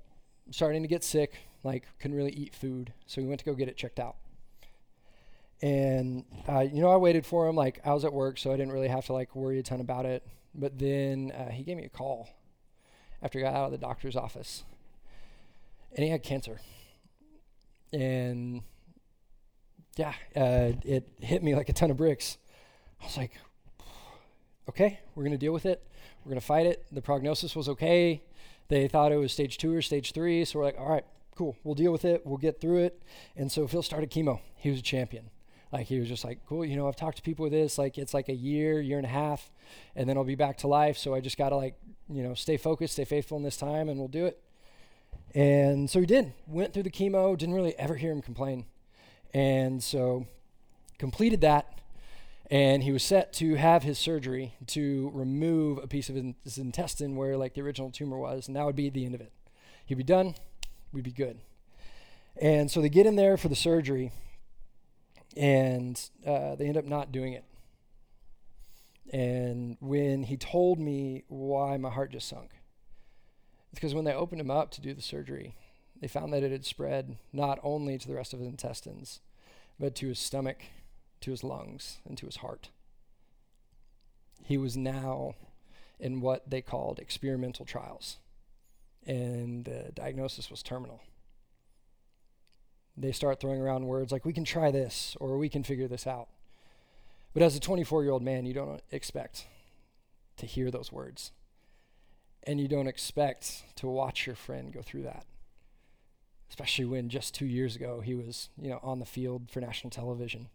starting 0.52 0.82
to 0.82 0.88
get 0.88 1.04
sick 1.04 1.34
like 1.64 1.88
couldn't 2.00 2.16
really 2.16 2.32
eat 2.32 2.54
food 2.54 2.94
so 3.06 3.22
we 3.22 3.28
went 3.28 3.40
to 3.40 3.46
go 3.46 3.54
get 3.54 3.68
it 3.68 3.78
checked 3.78 4.00
out 4.00 4.16
and 5.62 6.24
uh, 6.48 6.60
you 6.60 6.82
know 6.82 6.90
i 6.90 6.96
waited 6.96 7.26
for 7.26 7.48
him 7.48 7.56
like 7.56 7.80
i 7.86 7.94
was 7.94 8.06
at 8.06 8.14
work 8.14 8.38
so 8.38 8.52
i 8.52 8.58
didn't 8.58 8.72
really 8.72 8.88
have 8.88 9.06
to 9.06 9.14
like 9.14 9.36
worry 9.36 9.60
a 9.60 9.64
ton 9.64 9.82
about 9.82 10.06
it 10.06 10.26
but 10.54 10.78
then 10.80 11.32
uh, 11.32 11.50
he 11.50 11.64
gave 11.64 11.78
me 11.78 11.86
a 11.86 11.90
call 11.90 12.30
after 13.22 13.40
he 13.40 13.44
got 13.44 13.54
out 13.54 13.66
of 13.66 13.72
the 13.72 13.78
doctor's 13.78 14.16
office 14.16 14.64
and 15.96 16.04
he 16.04 16.12
had 16.12 16.22
cancer 16.22 16.60
and 17.92 18.62
yeah 19.96 20.14
uh, 20.36 20.72
it 20.86 21.08
hit 21.20 21.42
me 21.42 21.56
like 21.56 21.70
a 21.70 21.74
ton 21.74 21.90
of 21.90 21.98
bricks 21.98 22.38
i 23.02 23.06
was 23.06 23.18
like 23.18 23.32
okay, 24.70 25.00
we're 25.16 25.24
to 25.30 25.38
deal 25.38 25.54
with 25.54 25.66
it. 25.66 25.84
We're 26.26 26.36
to 26.36 26.42
fight 26.42 26.66
it. 26.66 26.86
The 26.92 27.02
prognosis 27.02 27.56
was 27.56 27.70
okay. 27.70 28.24
They 28.68 28.88
thought 28.88 29.12
it 29.12 29.18
was 29.18 29.32
stage 29.32 29.58
two 29.58 29.74
or 29.74 29.82
stage 29.82 30.12
three. 30.12 30.44
So 30.46 30.60
we're 30.60 30.66
like, 30.66 30.80
all 30.80 30.90
right, 30.90 31.06
cool. 31.38 31.56
We'll 31.64 31.76
deal 31.76 31.92
with 31.92 32.06
it. 32.06 32.26
We'll 32.26 32.38
get 32.38 32.60
through 32.60 32.80
it. 32.80 33.02
And 33.36 33.52
so 33.52 33.68
Phil 33.68 33.84
started 33.84 34.12
chemo. 34.12 34.42
He 34.56 34.70
was 34.70 34.80
a 34.80 34.84
champion. 34.84 35.30
Like 35.72 35.88
he 35.88 36.00
was 36.00 36.08
just 36.08 36.24
like, 36.24 36.40
cool, 36.48 36.64
you 36.66 36.78
know, 36.78 36.88
I've 36.88 36.96
talked 36.96 37.18
to 37.18 37.24
people 37.24 37.44
with 37.44 37.52
this. 37.52 37.78
Like 37.78 37.98
it's 37.98 38.14
like 38.14 38.30
a 38.30 38.34
year, 38.34 38.82
year 38.82 38.98
and 38.98 39.06
a 39.06 39.10
half, 39.10 39.52
and 39.96 40.10
then 40.10 40.18
I'll 40.18 40.24
be 40.24 40.36
back 40.36 40.58
to 40.60 40.68
life. 40.68 40.98
So 40.98 41.14
I 41.14 41.20
just 41.20 41.38
got 41.38 41.50
to 41.50 41.58
like, 41.58 41.76
you 42.10 42.24
know, 42.24 42.34
stay 42.34 42.58
focused, 42.58 42.94
stay 42.94 43.06
faithful 43.06 43.38
in 43.38 43.44
this 43.44 43.58
time, 43.58 43.90
and 43.90 44.00
we'll 44.00 44.08
do 44.08 44.26
it. 44.26 44.42
And 45.36 45.90
so 45.90 46.00
he 46.00 46.06
did. 46.06 46.34
Went 46.48 46.74
through 46.74 46.84
the 46.84 46.90
chemo. 46.90 47.38
Didn't 47.38 47.56
really 47.56 47.78
ever 47.78 47.96
hear 47.96 48.12
him 48.12 48.22
complain. 48.22 48.66
And 49.34 49.84
so 49.84 50.26
completed 50.98 51.42
that 51.42 51.78
and 52.50 52.84
he 52.84 52.92
was 52.92 53.04
set 53.04 53.34
to 53.34 53.56
have 53.56 53.84
his 53.84 54.00
surgery 54.00 54.54
to 54.68 55.12
remove 55.14 55.78
a 55.80 55.88
piece 55.88 56.10
of 56.10 56.16
his 56.16 56.58
intestine 56.58 57.16
where 57.16 57.38
like 57.38 57.54
the 57.54 57.62
original 57.62 57.92
tumor 57.92 58.18
was 58.18 58.48
and 58.48 58.56
that 58.56 58.66
would 58.66 58.76
be 58.76 58.90
the 58.90 59.06
end 59.06 59.14
of 59.14 59.22
it 59.22 59.32
he'd 59.86 59.96
be 59.96 60.04
done 60.04 60.34
we'd 60.92 61.04
be 61.04 61.12
good. 61.12 61.40
And 62.40 62.70
so 62.70 62.82
they 62.82 62.90
get 62.90 63.06
in 63.06 63.16
there 63.16 63.38
for 63.38 63.48
the 63.48 63.56
surgery 63.56 64.12
and 65.36 66.00
uh, 66.26 66.56
they 66.56 66.66
end 66.68 66.78
up 66.78 66.86
not 66.86 67.12
doing 67.12 67.34
it. 67.34 67.44
And 69.12 69.78
when 69.80 70.24
he 70.24 70.38
told 70.38 70.80
me 70.80 71.24
why 71.28 71.78
my 71.78 71.90
heart 71.90 72.12
just 72.12 72.28
sunk 72.28 72.52
it's 73.72 73.80
because 73.80 73.96
when 73.96 74.06
they 74.06 74.14
opened 74.14 74.42
him 74.42 74.52
up 74.52 74.72
to 74.72 74.82
do 74.82 74.94
the 74.94 75.02
surgery 75.02 75.56
they 76.00 76.08
found 76.08 76.34
that 76.34 76.44
it 76.44 76.52
had 76.52 76.66
spread 76.66 77.18
not 77.32 77.58
only 77.64 77.98
to 77.98 78.08
the 78.08 78.16
rest 78.16 78.34
of 78.34 78.40
his 78.40 78.50
intestines 78.50 79.22
but 79.80 79.96
to 79.96 80.08
his 80.08 80.20
stomach 80.20 80.64
to 81.22 81.32
his 81.32 81.44
lungs 81.44 81.98
and 82.08 82.18
to 82.18 82.26
his 82.26 82.38
heart. 82.38 82.70
He 84.44 84.58
was 84.58 84.78
now 84.78 85.36
in 86.00 86.22
what 86.22 86.50
they 86.50 86.62
called 86.62 87.00
experimental 87.00 87.66
trials, 87.66 88.18
and 89.08 89.64
the 89.64 89.92
diagnosis 89.94 90.52
was 90.52 90.62
terminal. 90.62 91.02
They 92.98 93.12
start 93.12 93.40
throwing 93.40 93.62
around 93.62 93.86
words 93.86 94.12
like, 94.12 94.26
we 94.26 94.34
can 94.34 94.44
try 94.44 94.70
this 94.70 95.16
or 95.20 95.38
we 95.38 95.50
can 95.50 95.64
figure 95.64 95.88
this 95.88 96.06
out. 96.06 96.28
But 97.34 97.44
as 97.44 97.56
a 97.56 97.60
24 97.60 98.04
year 98.04 98.12
old 98.12 98.24
man, 98.24 98.46
you 98.46 98.54
don't 98.54 98.82
expect 98.92 99.46
to 100.38 100.46
hear 100.46 100.70
those 100.70 100.92
words. 100.92 101.32
And 102.44 102.60
you 102.60 102.68
don't 102.68 102.88
expect 102.88 103.64
to 103.78 103.88
watch 103.88 104.26
your 104.26 104.36
friend 104.36 104.74
go 104.74 104.82
through 104.82 105.04
that. 105.04 105.26
Especially 106.50 106.86
when 106.86 107.10
just 107.10 107.34
two 107.34 107.46
years 107.46 107.76
ago 107.76 108.02
he 108.02 108.16
was, 108.16 108.50
you 108.60 108.70
know, 108.70 108.80
on 108.82 109.00
the 109.00 109.06
field 109.06 109.50
for 109.52 109.62
national 109.62 109.92
television 109.92 110.50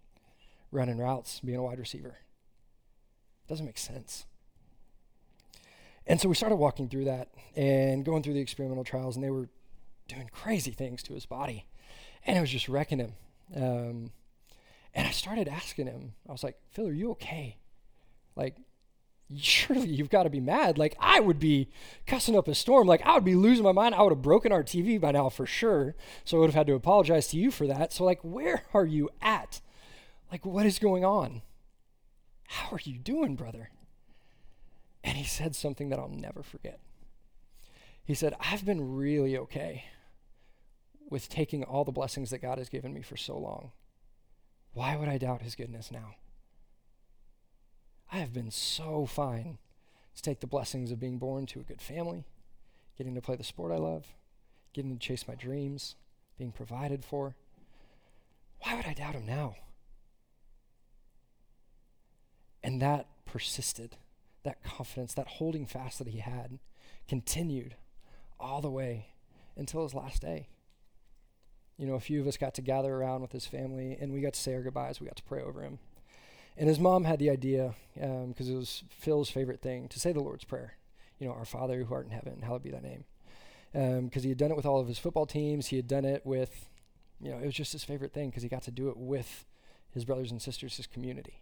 running 0.70 0.98
routes, 0.98 1.40
being 1.40 1.58
a 1.58 1.62
wide 1.62 1.78
receiver. 1.78 2.16
Doesn't 3.46 3.66
make 3.66 3.78
sense. 3.78 4.24
And 6.06 6.20
so 6.20 6.28
we 6.28 6.34
started 6.34 6.56
walking 6.56 6.88
through 6.88 7.04
that 7.04 7.28
and 7.54 8.04
going 8.04 8.22
through 8.22 8.34
the 8.34 8.40
experimental 8.40 8.84
trials, 8.84 9.16
and 9.16 9.24
they 9.24 9.30
were 9.30 9.48
doing 10.08 10.28
crazy 10.32 10.72
things 10.72 11.02
to 11.04 11.14
his 11.14 11.26
body. 11.26 11.66
And 12.26 12.36
it 12.36 12.40
was 12.40 12.50
just 12.50 12.68
wrecking 12.68 12.98
him. 12.98 13.12
Um, 13.54 14.10
and 14.94 15.06
I 15.06 15.10
started 15.10 15.48
asking 15.48 15.86
him, 15.86 16.14
I 16.28 16.32
was 16.32 16.44
like, 16.44 16.58
Phil, 16.70 16.88
are 16.88 16.92
you 16.92 17.10
okay? 17.12 17.56
Like, 18.36 18.56
surely 19.36 19.88
you've 19.88 20.10
got 20.10 20.24
to 20.24 20.30
be 20.30 20.40
mad. 20.40 20.78
Like, 20.78 20.96
I 20.98 21.20
would 21.20 21.38
be 21.38 21.68
cussing 22.06 22.36
up 22.36 22.48
a 22.48 22.54
storm. 22.54 22.86
Like, 22.86 23.02
I 23.04 23.14
would 23.14 23.24
be 23.24 23.34
losing 23.34 23.64
my 23.64 23.72
mind. 23.72 23.94
I 23.94 24.02
would 24.02 24.12
have 24.12 24.22
broken 24.22 24.52
our 24.52 24.62
TV 24.62 25.00
by 25.00 25.12
now 25.12 25.28
for 25.28 25.46
sure. 25.46 25.94
So 26.24 26.36
I 26.36 26.40
would 26.40 26.50
have 26.50 26.54
had 26.54 26.66
to 26.66 26.74
apologize 26.74 27.28
to 27.28 27.36
you 27.36 27.50
for 27.50 27.66
that. 27.66 27.92
So, 27.92 28.04
like, 28.04 28.20
where 28.22 28.64
are 28.74 28.86
you 28.86 29.08
at? 29.20 29.60
Like, 30.30 30.44
what 30.44 30.66
is 30.66 30.78
going 30.78 31.04
on? 31.04 31.42
How 32.48 32.76
are 32.76 32.80
you 32.82 32.98
doing, 32.98 33.34
brother? 33.34 33.70
And 35.04 35.16
he 35.16 35.24
said 35.24 35.56
something 35.56 35.88
that 35.88 35.98
I'll 35.98 36.08
never 36.08 36.42
forget. 36.42 36.80
He 38.04 38.14
said, 38.14 38.34
I've 38.40 38.64
been 38.64 38.96
really 38.96 39.36
okay 39.36 39.84
with 41.10 41.28
taking 41.28 41.62
all 41.62 41.84
the 41.84 41.92
blessings 41.92 42.30
that 42.30 42.42
God 42.42 42.58
has 42.58 42.68
given 42.68 42.92
me 42.94 43.02
for 43.02 43.16
so 43.16 43.36
long. 43.36 43.72
Why 44.72 44.96
would 44.96 45.08
I 45.08 45.18
doubt 45.18 45.42
his 45.42 45.54
goodness 45.54 45.90
now? 45.90 46.16
I 48.10 48.18
have 48.18 48.32
been 48.32 48.50
so 48.50 49.06
fine 49.06 49.58
to 50.14 50.22
take 50.22 50.40
the 50.40 50.46
blessings 50.46 50.90
of 50.90 51.00
being 51.00 51.18
born 51.18 51.46
to 51.46 51.60
a 51.60 51.64
good 51.64 51.80
family, 51.80 52.24
getting 52.96 53.14
to 53.14 53.20
play 53.20 53.36
the 53.36 53.44
sport 53.44 53.72
I 53.72 53.76
love, 53.76 54.06
getting 54.72 54.92
to 54.92 54.98
chase 54.98 55.28
my 55.28 55.34
dreams, 55.34 55.96
being 56.38 56.52
provided 56.52 57.04
for. 57.04 57.34
Why 58.60 58.74
would 58.74 58.86
I 58.86 58.94
doubt 58.94 59.14
him 59.14 59.26
now? 59.26 59.56
And 62.62 62.80
that 62.80 63.06
persisted. 63.24 63.96
That 64.44 64.62
confidence, 64.62 65.14
that 65.14 65.26
holding 65.26 65.66
fast 65.66 65.98
that 65.98 66.08
he 66.08 66.18
had, 66.18 66.58
continued 67.08 67.76
all 68.40 68.60
the 68.60 68.70
way 68.70 69.08
until 69.56 69.82
his 69.82 69.94
last 69.94 70.22
day. 70.22 70.48
You 71.78 71.86
know, 71.86 71.94
a 71.94 72.00
few 72.00 72.20
of 72.20 72.26
us 72.26 72.36
got 72.36 72.54
to 72.54 72.62
gather 72.62 72.94
around 72.94 73.22
with 73.22 73.32
his 73.32 73.46
family 73.46 73.96
and 74.00 74.12
we 74.12 74.20
got 74.20 74.34
to 74.34 74.40
say 74.40 74.54
our 74.54 74.62
goodbyes. 74.62 75.00
We 75.00 75.06
got 75.06 75.16
to 75.16 75.22
pray 75.22 75.42
over 75.42 75.62
him. 75.62 75.78
And 76.56 76.68
his 76.68 76.78
mom 76.78 77.04
had 77.04 77.18
the 77.18 77.30
idea, 77.30 77.74
because 77.94 78.48
um, 78.48 78.54
it 78.54 78.56
was 78.56 78.84
Phil's 78.90 79.30
favorite 79.30 79.62
thing, 79.62 79.88
to 79.88 79.98
say 79.98 80.12
the 80.12 80.20
Lord's 80.20 80.44
Prayer. 80.44 80.76
You 81.18 81.28
know, 81.28 81.34
Our 81.34 81.44
Father 81.44 81.82
who 81.82 81.94
art 81.94 82.04
in 82.04 82.12
heaven, 82.12 82.42
hallowed 82.42 82.62
be 82.62 82.70
thy 82.70 82.80
name. 82.80 83.04
Because 83.72 84.22
um, 84.22 84.22
he 84.22 84.28
had 84.28 84.38
done 84.38 84.50
it 84.50 84.56
with 84.56 84.66
all 84.66 84.80
of 84.80 84.88
his 84.88 84.98
football 84.98 85.24
teams. 85.24 85.68
He 85.68 85.76
had 85.76 85.88
done 85.88 86.04
it 86.04 86.26
with, 86.26 86.68
you 87.20 87.30
know, 87.30 87.38
it 87.38 87.46
was 87.46 87.54
just 87.54 87.72
his 87.72 87.84
favorite 87.84 88.12
thing 88.12 88.28
because 88.28 88.42
he 88.42 88.48
got 88.50 88.62
to 88.64 88.70
do 88.70 88.88
it 88.90 88.98
with 88.98 89.46
his 89.92 90.04
brothers 90.04 90.30
and 90.30 90.42
sisters, 90.42 90.76
his 90.76 90.86
community. 90.86 91.40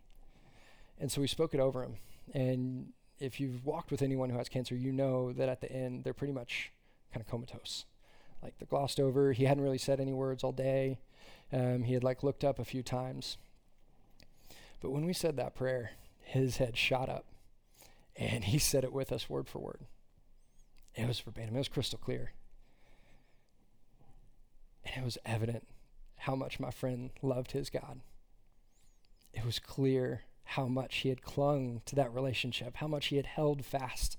And 0.99 1.11
so 1.11 1.21
we 1.21 1.27
spoke 1.27 1.55
it 1.55 1.61
over 1.61 1.83
him. 1.83 1.97
And 2.33 2.93
if 3.19 3.41
you've 3.41 3.65
walked 3.65 3.91
with 3.91 4.03
anyone 4.03 4.31
who 4.31 4.39
has 4.39 4.49
cancer, 4.49 4.75
you 4.75 4.93
know 4.93 5.33
that 5.33 5.49
at 5.49 5.61
the 5.61 5.71
end, 5.71 6.05
they're 6.05 6.15
pretty 6.15 6.33
much 6.33 6.73
kind 7.13 7.21
of 7.21 7.31
comatose. 7.31 7.85
Like 8.43 8.55
they're 8.59 8.67
glossed 8.67 9.01
over. 9.01 9.33
He 9.33 9.45
hadn't 9.45 9.63
really 9.63 9.79
said 9.79 10.01
any 10.01 10.13
words 10.13 10.43
all 10.43 10.53
day. 10.53 10.99
Um, 11.53 11.83
he 11.83 11.95
had 11.95 12.05
like 12.05 12.23
looked 12.23 12.45
up 12.45 12.59
a 12.59 12.65
few 12.65 12.83
times. 12.83 13.37
But 14.81 14.91
when 14.91 15.05
we 15.05 15.13
said 15.13 15.37
that 15.37 15.55
prayer, 15.55 15.93
his 16.23 16.57
head 16.59 16.77
shot 16.77 17.09
up 17.09 17.25
And 18.17 18.45
he 18.45 18.59
said 18.59 18.85
it 18.85 18.93
with 18.93 19.13
us 19.13 19.29
word 19.29 19.49
for 19.49 19.59
word. 19.59 19.87
It 20.95 21.07
was 21.07 21.21
verbatim, 21.21 21.55
it 21.55 21.59
was 21.59 21.69
crystal 21.69 21.99
clear. 21.99 22.33
And 24.85 25.03
it 25.03 25.05
was 25.05 25.19
evident 25.25 25.67
how 26.19 26.35
much 26.35 26.61
my 26.61 26.71
friend 26.71 27.11
loved 27.23 27.53
his 27.53 27.71
God. 27.71 28.01
It 29.33 29.45
was 29.45 29.59
clear 29.59 30.23
how 30.55 30.67
much 30.67 30.97
he 30.97 31.11
had 31.11 31.23
clung 31.23 31.81
to 31.87 31.95
that 31.95 32.13
relationship, 32.13 32.79
how 32.79 32.89
much 32.89 33.07
he 33.07 33.17
had 33.17 33.27
held 33.27 33.65
fast 33.65 34.17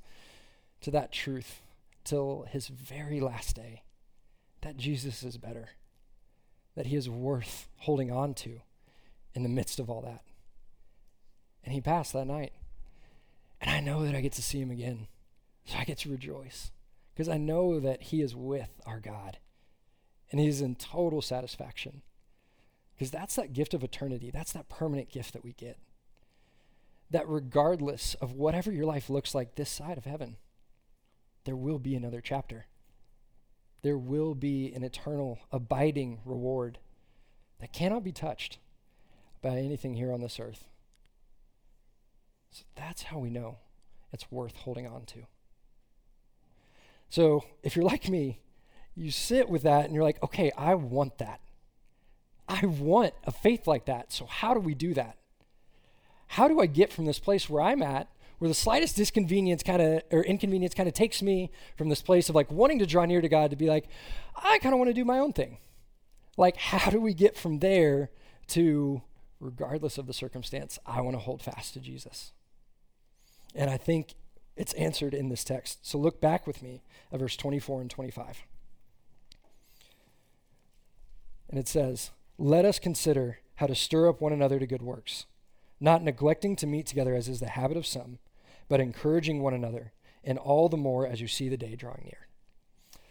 to 0.80 0.90
that 0.90 1.12
truth 1.12 1.62
till 2.06 2.46
his 2.50 2.68
very 2.68 3.20
last 3.20 3.58
day 3.58 3.84
that 4.62 4.78
Jesus 4.78 5.24
is 5.24 5.38
better, 5.38 5.72
that 6.76 6.86
he 6.86 6.96
is 6.96 7.10
worth 7.10 7.68
holding 7.80 8.12
on 8.12 8.34
to 8.34 8.62
in 9.34 9.44
the 9.44 9.50
midst 9.50 9.78
of 9.78 9.90
all 9.90 10.02
that. 10.02 10.22
And 11.66 11.74
he 11.74 11.82
passed 11.82 12.14
that 12.14 12.28
night. 12.28 12.54
And 13.60 13.70
I 13.70 13.82
know 13.82 14.06
that 14.06 14.16
I 14.16 14.22
get 14.22 14.32
to 14.34 14.42
see 14.42 14.62
him 14.62 14.72
again. 14.72 15.08
So 15.66 15.78
I 15.80 15.84
get 15.84 15.98
to 16.00 16.10
rejoice 16.10 16.72
because 17.14 17.28
I 17.28 17.38
know 17.38 17.78
that 17.82 18.04
he 18.04 18.22
is 18.22 18.38
with 18.38 18.70
our 18.86 19.02
God 19.02 19.38
and 20.32 20.40
he's 20.40 20.62
in 20.62 20.76
total 20.76 21.22
satisfaction. 21.22 22.04
Because 22.96 23.12
that's 23.12 23.36
that 23.36 23.52
gift 23.52 23.74
of 23.74 23.84
eternity. 23.84 24.32
That's 24.34 24.54
that 24.54 24.70
permanent 24.70 25.10
gift 25.10 25.34
that 25.34 25.44
we 25.44 25.52
get. 25.52 25.78
That 27.12 27.28
regardless 27.28 28.16
of 28.16 28.34
whatever 28.34 28.72
your 28.72 28.86
life 28.86 29.10
looks 29.10 29.36
like 29.36 29.56
this 29.56 29.70
side 29.70 29.98
of 29.98 30.06
heaven, 30.06 30.38
there 31.46 31.56
will 31.56 31.80
be 31.80 31.96
another 31.96 32.22
chapter. 32.22 32.66
There 33.84 33.98
will 33.98 34.36
be 34.36 34.72
an 34.74 34.84
eternal, 34.84 35.40
abiding 35.52 36.22
reward 36.26 36.80
that 37.60 37.74
cannot 37.74 38.04
be 38.04 38.12
touched 38.12 38.60
by 39.42 39.58
anything 39.58 39.96
here 39.96 40.14
on 40.14 40.22
this 40.22 40.40
earth. 40.40 40.66
So 42.52 42.64
that's 42.76 43.04
how 43.04 43.20
we 43.20 43.30
know 43.30 43.58
it's 44.12 44.32
worth 44.32 44.56
holding 44.58 44.88
on 44.88 45.06
to. 45.06 45.26
So 47.10 47.44
if 47.64 47.76
you're 47.76 47.86
like 47.86 48.08
me, 48.08 48.40
you 48.96 49.12
sit 49.12 49.50
with 49.50 49.64
that 49.64 49.86
and 49.86 49.94
you're 49.94 50.04
like, 50.04 50.22
okay, 50.24 50.52
I 50.58 50.76
want 50.76 51.18
that. 51.18 51.42
I 52.48 52.66
want 52.66 53.14
a 53.24 53.32
faith 53.32 53.68
like 53.68 53.86
that. 53.86 54.12
So 54.12 54.26
how 54.26 54.54
do 54.54 54.60
we 54.60 54.76
do 54.76 54.94
that? 54.94 55.18
How 56.32 56.48
do 56.48 56.60
I 56.60 56.66
get 56.66 56.94
from 56.94 57.06
this 57.06 57.20
place 57.20 57.50
where 57.50 57.62
I'm 57.62 57.82
at 57.82 58.08
where 58.42 58.48
the 58.48 58.56
slightest 58.56 58.96
disconvenience 58.96 59.62
kind 59.62 59.82
of 59.82 60.02
or 60.12 60.24
inconvenience 60.24 60.74
kind 60.74 60.90
of 60.90 60.96
takes 60.96 61.22
me 61.22 61.52
from 61.78 61.90
this 61.90 62.02
place 62.02 62.28
of 62.28 62.34
like 62.34 62.50
wanting 62.50 62.80
to 62.80 62.88
draw 62.88 63.06
near 63.06 63.22
to 63.22 63.30
God 63.30 63.52
to 63.52 63.56
be 63.56 63.68
like, 63.68 63.88
I 64.36 64.58
kind 64.58 64.74
of 64.74 64.80
want 64.80 64.90
to 64.90 64.96
do 64.96 65.06
my 65.06 65.20
own 65.20 65.32
thing. 65.32 65.60
Like, 66.38 66.58
how 66.58 66.90
do 66.90 67.00
we 67.00 67.14
get 67.14 67.38
from 67.38 67.60
there 67.60 68.10
to, 68.48 69.04
regardless 69.40 70.00
of 70.00 70.08
the 70.08 70.14
circumstance, 70.14 70.80
I 70.88 71.02
want 71.02 71.16
to 71.16 71.20
hold 71.20 71.44
fast 71.44 71.74
to 71.74 71.80
Jesus? 71.80 72.32
And 73.54 73.70
I 73.70 73.78
think 73.78 74.16
it's 74.56 74.74
answered 74.74 75.14
in 75.14 75.30
this 75.30 75.44
text. 75.44 75.86
So 75.86 76.00
look 76.00 76.20
back 76.20 76.48
with 76.48 76.64
me 76.64 76.82
at 77.12 77.20
verse 77.20 77.36
24 77.36 77.82
and 77.82 77.92
25. 77.92 78.46
And 81.48 81.60
it 81.60 81.68
says, 81.68 82.10
Let 82.40 82.66
us 82.66 82.80
consider 82.80 83.38
how 83.58 83.68
to 83.68 83.76
stir 83.76 84.10
up 84.10 84.20
one 84.20 84.34
another 84.34 84.58
to 84.58 84.66
good 84.66 84.82
works, 84.82 85.28
not 85.82 86.02
neglecting 86.02 86.56
to 86.58 86.68
meet 86.68 86.86
together 86.86 87.14
as 87.14 87.28
is 87.28 87.42
the 87.42 87.50
habit 87.50 87.76
of 87.76 87.86
some 87.86 88.20
but 88.72 88.80
encouraging 88.80 89.42
one 89.42 89.54
another, 89.54 89.92
and 90.24 90.38
all 90.38 90.70
the 90.70 90.78
more 90.78 91.06
as 91.06 91.20
you 91.20 91.28
see 91.28 91.50
the 91.50 91.58
day 91.58 91.76
drawing 91.76 92.04
near. 92.06 92.28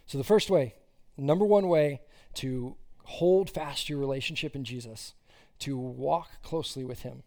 So, 0.06 0.16
the 0.16 0.24
first 0.24 0.48
way, 0.48 0.74
number 1.18 1.44
one 1.44 1.68
way 1.68 2.00
to 2.37 2.76
hold 3.04 3.50
fast 3.50 3.90
your 3.90 3.98
relationship 3.98 4.56
in 4.56 4.64
Jesus, 4.64 5.12
to 5.59 5.76
walk 5.76 6.40
closely 6.42 6.83
with 6.83 7.02
Him, 7.02 7.24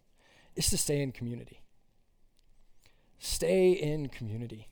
is 0.56 0.72
to 0.72 0.80
stay 0.80 1.00
in 1.00 1.12
community. 1.12 1.62
Stay 3.20 3.74
in 3.74 4.10
community. 4.10 4.68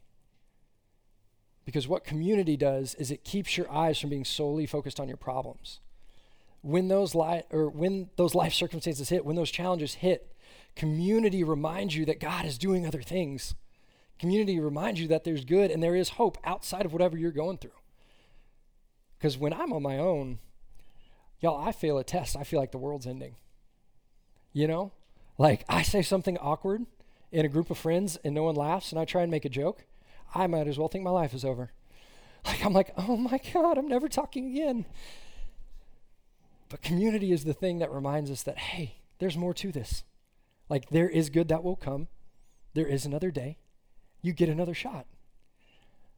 Because 1.64 1.88
what 1.88 2.04
community 2.04 2.58
does 2.58 2.96
is 2.96 3.12
it 3.12 3.24
keeps 3.24 3.58
your 3.58 3.72
eyes 3.72 4.00
from 4.00 4.10
being 4.10 4.26
solely 4.26 4.66
focused 4.66 5.00
on 5.00 5.08
your 5.08 5.18
problems. 5.18 5.82
When 6.64 6.88
those 6.88 7.14
li- 7.14 7.44
or 7.52 7.70
when 7.70 8.10
those 8.16 8.34
life 8.34 8.54
circumstances 8.54 9.10
hit, 9.10 9.24
when 9.24 9.36
those 9.36 9.52
challenges 9.52 9.94
hit, 9.94 10.31
Community 10.76 11.44
reminds 11.44 11.96
you 11.96 12.06
that 12.06 12.20
God 12.20 12.46
is 12.46 12.58
doing 12.58 12.86
other 12.86 13.02
things. 13.02 13.56
Community 14.20 14.60
reminds 14.60 15.00
you 15.00 15.08
that 15.08 15.24
there's 15.24 15.46
good 15.46 15.72
and 15.72 15.82
there 15.82 15.96
is 15.96 16.10
hope 16.10 16.38
outside 16.44 16.86
of 16.86 16.94
whatever 16.94 17.18
you're 17.18 17.32
going 17.32 17.58
through. 17.58 17.72
Because 19.18 19.38
when 19.38 19.54
I'm 19.54 19.74
on 19.74 19.84
my 19.84 19.98
own, 19.98 20.40
y'all, 21.40 21.64
I 21.64 21.72
fail 21.72 21.98
a 21.98 22.04
test. 22.04 22.36
I 22.36 22.44
feel 22.44 22.60
like 22.60 22.72
the 22.72 22.78
world's 22.78 23.08
ending. 23.08 23.36
You 24.54 24.68
know? 24.68 24.92
Like, 25.38 25.66
I 25.68 25.82
say 25.82 26.02
something 26.02 26.38
awkward 26.38 26.86
in 27.32 27.46
a 27.46 27.50
group 27.50 27.70
of 27.72 27.78
friends 27.78 28.18
and 28.24 28.36
no 28.36 28.44
one 28.44 28.56
laughs 28.56 28.92
and 28.92 29.00
I 29.00 29.06
try 29.06 29.22
and 29.22 29.32
make 29.32 29.46
a 29.46 29.50
joke. 29.50 29.86
I 30.34 30.48
might 30.48 30.68
as 30.68 30.78
well 30.78 30.88
think 30.88 31.04
my 31.04 31.12
life 31.12 31.34
is 31.34 31.46
over. 31.46 31.72
Like, 32.46 32.66
I'm 32.66 32.74
like, 32.74 32.92
oh 32.98 33.18
my 33.18 33.40
God, 33.54 33.78
I'm 33.78 33.88
never 33.88 34.08
talking 34.10 34.50
again. 34.50 34.86
But 36.70 36.82
community 36.82 37.32
is 37.32 37.44
the 37.44 37.54
thing 37.54 37.80
that 37.80 37.92
reminds 37.92 38.32
us 38.32 38.44
that, 38.44 38.58
hey, 38.58 38.96
there's 39.20 39.38
more 39.38 39.54
to 39.56 39.72
this. 39.72 40.04
Like, 40.72 40.90
there 40.90 41.10
is 41.10 41.30
good 41.30 41.50
that 41.50 41.66
will 41.66 41.76
come. 41.76 42.08
There 42.76 42.88
is 42.88 43.06
another 43.06 43.30
day. 43.30 43.58
You 44.22 44.32
get 44.32 44.48
another 44.48 44.74
shot. 44.74 45.06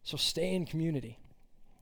So 0.03 0.15
stay 0.15 0.53
in 0.53 0.67
community. 0.67 1.17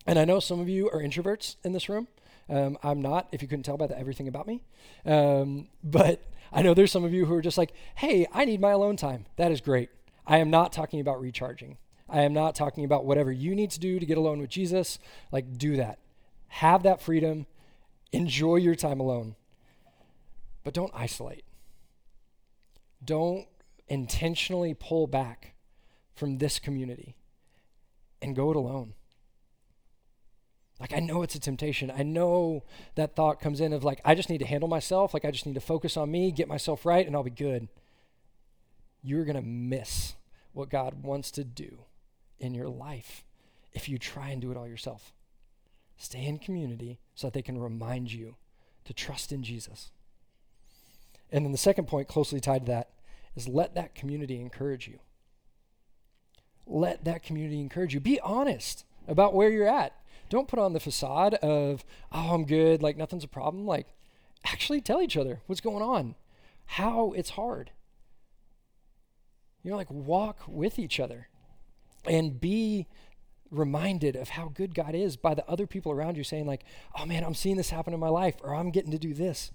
And 0.07 0.17
I 0.17 0.23
know 0.23 0.39
some 0.39 0.61
of 0.61 0.69
you 0.69 0.89
are 0.89 1.01
introverts 1.01 1.57
in 1.65 1.73
this 1.73 1.89
room. 1.89 2.07
Um, 2.47 2.77
I'm 2.81 3.01
not, 3.01 3.27
if 3.33 3.41
you 3.41 3.49
couldn't 3.49 3.63
tell 3.63 3.75
by 3.75 3.87
the 3.87 3.99
everything 3.99 4.29
about 4.29 4.47
me. 4.47 4.63
Um, 5.05 5.67
but 5.83 6.21
I 6.53 6.61
know 6.61 6.73
there's 6.73 6.93
some 6.93 7.03
of 7.03 7.13
you 7.13 7.25
who 7.25 7.33
are 7.33 7.41
just 7.41 7.57
like, 7.57 7.73
hey, 7.95 8.25
I 8.31 8.45
need 8.45 8.61
my 8.61 8.71
alone 8.71 8.95
time. 8.95 9.25
That 9.35 9.51
is 9.51 9.59
great. 9.59 9.89
I 10.25 10.37
am 10.37 10.49
not 10.49 10.71
talking 10.71 11.01
about 11.01 11.19
recharging. 11.19 11.77
I 12.07 12.21
am 12.21 12.31
not 12.31 12.55
talking 12.55 12.85
about 12.85 13.03
whatever 13.03 13.33
you 13.33 13.53
need 13.53 13.71
to 13.71 13.81
do 13.81 13.99
to 13.99 14.05
get 14.05 14.17
alone 14.17 14.39
with 14.39 14.49
Jesus. 14.49 14.97
Like, 15.29 15.57
do 15.57 15.75
that. 15.75 15.99
Have 16.47 16.83
that 16.83 17.01
freedom. 17.01 17.47
Enjoy 18.13 18.55
your 18.55 18.75
time 18.75 19.01
alone. 19.01 19.35
But 20.63 20.73
don't 20.73 20.91
isolate 20.95 21.43
don't 23.03 23.47
intentionally 23.87 24.73
pull 24.73 25.07
back 25.07 25.55
from 26.13 26.37
this 26.37 26.59
community 26.59 27.15
and 28.21 28.35
go 28.35 28.51
it 28.51 28.55
alone. 28.55 28.93
Like, 30.79 30.93
I 30.93 30.99
know 30.99 31.21
it's 31.21 31.35
a 31.35 31.39
temptation. 31.39 31.91
I 31.91 32.01
know 32.01 32.63
that 32.95 33.15
thought 33.15 33.39
comes 33.39 33.61
in 33.61 33.71
of 33.71 33.83
like, 33.83 34.01
I 34.03 34.15
just 34.15 34.29
need 34.29 34.39
to 34.39 34.45
handle 34.45 34.67
myself. 34.67 35.13
Like, 35.13 35.25
I 35.25 35.31
just 35.31 35.45
need 35.45 35.53
to 35.53 35.61
focus 35.61 35.95
on 35.95 36.09
me, 36.09 36.31
get 36.31 36.47
myself 36.47 36.85
right, 36.85 37.05
and 37.05 37.15
I'll 37.15 37.23
be 37.23 37.29
good. 37.29 37.67
You're 39.03 39.25
going 39.25 39.35
to 39.35 39.41
miss 39.41 40.15
what 40.53 40.69
God 40.69 41.03
wants 41.03 41.29
to 41.31 41.43
do 41.43 41.83
in 42.39 42.55
your 42.55 42.67
life 42.67 43.23
if 43.73 43.87
you 43.87 43.99
try 43.99 44.29
and 44.29 44.41
do 44.41 44.51
it 44.51 44.57
all 44.57 44.67
yourself. 44.67 45.13
Stay 45.97 46.25
in 46.25 46.39
community 46.39 46.99
so 47.13 47.27
that 47.27 47.33
they 47.33 47.43
can 47.43 47.59
remind 47.59 48.11
you 48.11 48.35
to 48.85 48.93
trust 48.93 49.31
in 49.31 49.43
Jesus. 49.43 49.91
And 51.31 51.45
then 51.45 51.51
the 51.51 51.57
second 51.57 51.87
point, 51.87 52.07
closely 52.07 52.39
tied 52.39 52.65
to 52.65 52.71
that, 52.71 52.89
is 53.35 53.47
let 53.47 53.75
that 53.75 53.95
community 53.95 54.39
encourage 54.39 54.87
you. 54.87 54.99
Let 56.65 57.05
that 57.05 57.23
community 57.23 57.59
encourage 57.59 57.93
you. 57.93 57.99
Be 57.99 58.19
honest 58.19 58.85
about 59.07 59.33
where 59.33 59.49
you're 59.49 59.67
at. 59.67 59.93
Don't 60.29 60.47
put 60.47 60.59
on 60.59 60.73
the 60.73 60.79
facade 60.79 61.33
of, 61.35 61.83
oh, 62.11 62.33
I'm 62.33 62.45
good, 62.45 62.81
like 62.81 62.97
nothing's 62.97 63.23
a 63.23 63.29
problem. 63.29 63.65
Like, 63.65 63.87
actually 64.45 64.81
tell 64.81 65.01
each 65.01 65.17
other 65.17 65.41
what's 65.45 65.61
going 65.61 65.83
on, 65.83 66.15
how 66.65 67.11
it's 67.11 67.31
hard. 67.31 67.71
You 69.63 69.71
know, 69.71 69.77
like 69.77 69.91
walk 69.91 70.39
with 70.47 70.79
each 70.79 70.99
other 70.99 71.27
and 72.05 72.39
be 72.39 72.87
reminded 73.51 74.15
of 74.15 74.29
how 74.29 74.47
good 74.47 74.73
God 74.73 74.95
is 74.95 75.17
by 75.17 75.33
the 75.33 75.45
other 75.47 75.67
people 75.67 75.91
around 75.91 76.17
you 76.17 76.23
saying, 76.23 76.47
like, 76.47 76.63
oh 76.97 77.05
man, 77.05 77.23
I'm 77.23 77.35
seeing 77.35 77.57
this 77.57 77.69
happen 77.69 77.93
in 77.93 77.99
my 77.99 78.09
life, 78.09 78.35
or 78.41 78.55
I'm 78.55 78.71
getting 78.71 78.91
to 78.91 78.97
do 78.97 79.13
this. 79.13 79.51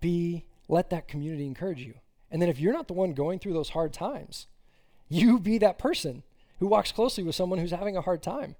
Be 0.00 0.44
let 0.68 0.90
that 0.90 1.08
community 1.08 1.46
encourage 1.46 1.80
you. 1.80 1.94
And 2.30 2.42
then 2.42 2.48
if 2.48 2.58
you're 2.58 2.72
not 2.72 2.88
the 2.88 2.94
one 2.94 3.12
going 3.12 3.38
through 3.38 3.52
those 3.52 3.70
hard 3.70 3.92
times, 3.92 4.46
you 5.08 5.38
be 5.38 5.58
that 5.58 5.78
person 5.78 6.22
who 6.58 6.66
walks 6.66 6.92
closely 6.92 7.22
with 7.22 7.34
someone 7.34 7.58
who's 7.58 7.70
having 7.70 7.96
a 7.96 8.02
hard 8.02 8.22
time. 8.22 8.56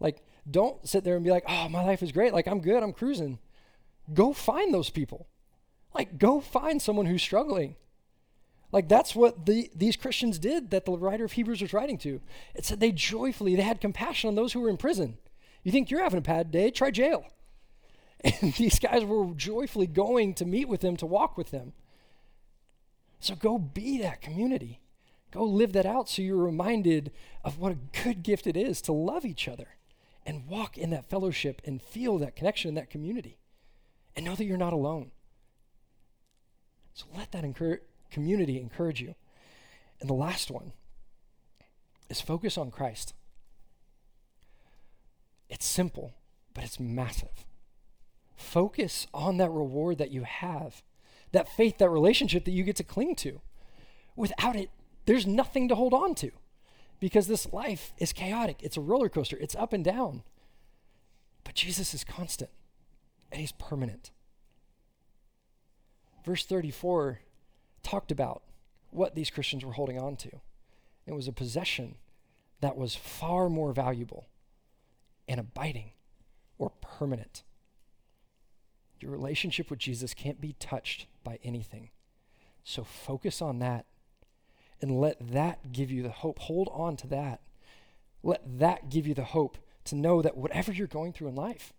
Like, 0.00 0.22
don't 0.50 0.86
sit 0.88 1.04
there 1.04 1.16
and 1.16 1.24
be 1.24 1.30
like, 1.30 1.44
oh, 1.48 1.68
my 1.68 1.84
life 1.84 2.02
is 2.02 2.12
great. 2.12 2.32
Like, 2.32 2.46
I'm 2.46 2.60
good. 2.60 2.82
I'm 2.82 2.92
cruising. 2.92 3.38
Go 4.12 4.32
find 4.32 4.72
those 4.72 4.90
people. 4.90 5.26
Like, 5.94 6.18
go 6.18 6.40
find 6.40 6.80
someone 6.80 7.06
who's 7.06 7.22
struggling. 7.22 7.76
Like, 8.72 8.88
that's 8.88 9.14
what 9.14 9.46
the, 9.46 9.70
these 9.74 9.96
Christians 9.96 10.38
did 10.38 10.70
that 10.70 10.84
the 10.84 10.92
writer 10.92 11.24
of 11.24 11.32
Hebrews 11.32 11.62
was 11.62 11.72
writing 11.72 11.96
to. 11.98 12.20
It 12.54 12.64
said 12.64 12.80
they 12.80 12.92
joyfully, 12.92 13.54
they 13.54 13.62
had 13.62 13.80
compassion 13.80 14.28
on 14.28 14.34
those 14.34 14.52
who 14.52 14.60
were 14.60 14.68
in 14.68 14.76
prison. 14.76 15.18
You 15.62 15.72
think 15.72 15.90
you're 15.90 16.02
having 16.02 16.18
a 16.18 16.22
bad 16.22 16.50
day? 16.50 16.70
Try 16.70 16.90
jail. 16.90 17.24
And 18.40 18.54
these 18.54 18.78
guys 18.78 19.04
were 19.04 19.34
joyfully 19.34 19.86
going 19.86 20.32
to 20.34 20.46
meet 20.46 20.66
with 20.66 20.80
them, 20.80 20.96
to 20.96 21.06
walk 21.06 21.36
with 21.36 21.50
them. 21.50 21.74
So 23.20 23.34
go 23.34 23.58
be 23.58 23.98
that 23.98 24.22
community. 24.22 24.80
Go 25.30 25.44
live 25.44 25.74
that 25.74 25.84
out 25.84 26.08
so 26.08 26.22
you're 26.22 26.36
reminded 26.36 27.12
of 27.44 27.58
what 27.58 27.72
a 27.72 28.02
good 28.02 28.22
gift 28.22 28.46
it 28.46 28.56
is 28.56 28.80
to 28.82 28.92
love 28.92 29.26
each 29.26 29.46
other 29.46 29.76
and 30.24 30.46
walk 30.46 30.78
in 30.78 30.88
that 30.90 31.10
fellowship 31.10 31.60
and 31.66 31.82
feel 31.82 32.16
that 32.18 32.34
connection 32.34 32.70
in 32.70 32.74
that 32.76 32.88
community 32.88 33.36
and 34.16 34.24
know 34.24 34.34
that 34.34 34.44
you're 34.44 34.56
not 34.56 34.72
alone. 34.72 35.10
So 36.94 37.04
let 37.14 37.32
that 37.32 37.44
community 38.10 38.58
encourage 38.58 39.02
you. 39.02 39.16
And 40.00 40.08
the 40.08 40.14
last 40.14 40.50
one, 40.50 40.72
is 42.08 42.20
focus 42.20 42.56
on 42.56 42.70
Christ. 42.70 43.14
It's 45.48 45.66
simple, 45.66 46.14
but 46.52 46.64
it's 46.64 46.80
massive. 46.80 47.44
Focus 48.36 49.06
on 49.14 49.36
that 49.38 49.50
reward 49.50 49.98
that 49.98 50.10
you 50.10 50.22
have, 50.22 50.82
that 51.32 51.48
faith, 51.48 51.78
that 51.78 51.88
relationship 51.88 52.44
that 52.44 52.52
you 52.52 52.64
get 52.64 52.76
to 52.76 52.84
cling 52.84 53.14
to. 53.16 53.40
Without 54.16 54.56
it, 54.56 54.70
there's 55.06 55.26
nothing 55.26 55.68
to 55.68 55.74
hold 55.74 55.92
on 55.92 56.14
to 56.16 56.30
because 57.00 57.26
this 57.26 57.52
life 57.52 57.92
is 57.98 58.12
chaotic. 58.12 58.62
It's 58.62 58.76
a 58.76 58.80
roller 58.80 59.08
coaster, 59.08 59.36
it's 59.40 59.54
up 59.54 59.72
and 59.72 59.84
down. 59.84 60.22
But 61.44 61.54
Jesus 61.54 61.94
is 61.94 62.04
constant 62.04 62.50
and 63.30 63.40
he's 63.40 63.52
permanent. 63.52 64.10
Verse 66.24 66.44
34 66.46 67.20
talked 67.82 68.10
about 68.10 68.42
what 68.90 69.14
these 69.14 69.30
Christians 69.30 69.64
were 69.64 69.72
holding 69.72 70.00
on 70.00 70.16
to. 70.16 70.30
It 71.06 71.12
was 71.12 71.28
a 71.28 71.32
possession 71.32 71.96
that 72.60 72.76
was 72.76 72.94
far 72.94 73.50
more 73.50 73.72
valuable 73.72 74.28
and 75.28 75.38
abiding 75.38 75.90
or 76.58 76.70
permanent. 76.80 77.42
Your 79.04 79.12
relationship 79.12 79.68
with 79.68 79.78
Jesus 79.78 80.14
can't 80.14 80.40
be 80.40 80.54
touched 80.58 81.06
by 81.22 81.38
anything. 81.44 81.90
So 82.64 82.84
focus 82.84 83.42
on 83.42 83.58
that 83.58 83.84
and 84.80 84.98
let 84.98 85.30
that 85.32 85.72
give 85.72 85.90
you 85.90 86.02
the 86.02 86.08
hope. 86.08 86.38
Hold 86.38 86.70
on 86.72 86.96
to 86.96 87.06
that. 87.08 87.42
Let 88.22 88.40
that 88.60 88.88
give 88.88 89.06
you 89.06 89.12
the 89.12 89.24
hope 89.24 89.58
to 89.84 89.94
know 89.94 90.22
that 90.22 90.38
whatever 90.38 90.72
you're 90.72 90.86
going 90.86 91.12
through 91.12 91.28
in 91.28 91.34
life, 91.34 91.74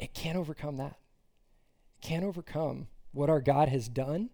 it 0.00 0.14
can't 0.14 0.36
overcome 0.36 0.78
that. 0.78 0.96
It 1.94 2.04
can't 2.04 2.24
overcome 2.24 2.88
what 3.12 3.30
our 3.30 3.40
God 3.40 3.68
has 3.68 3.88
done 3.88 4.30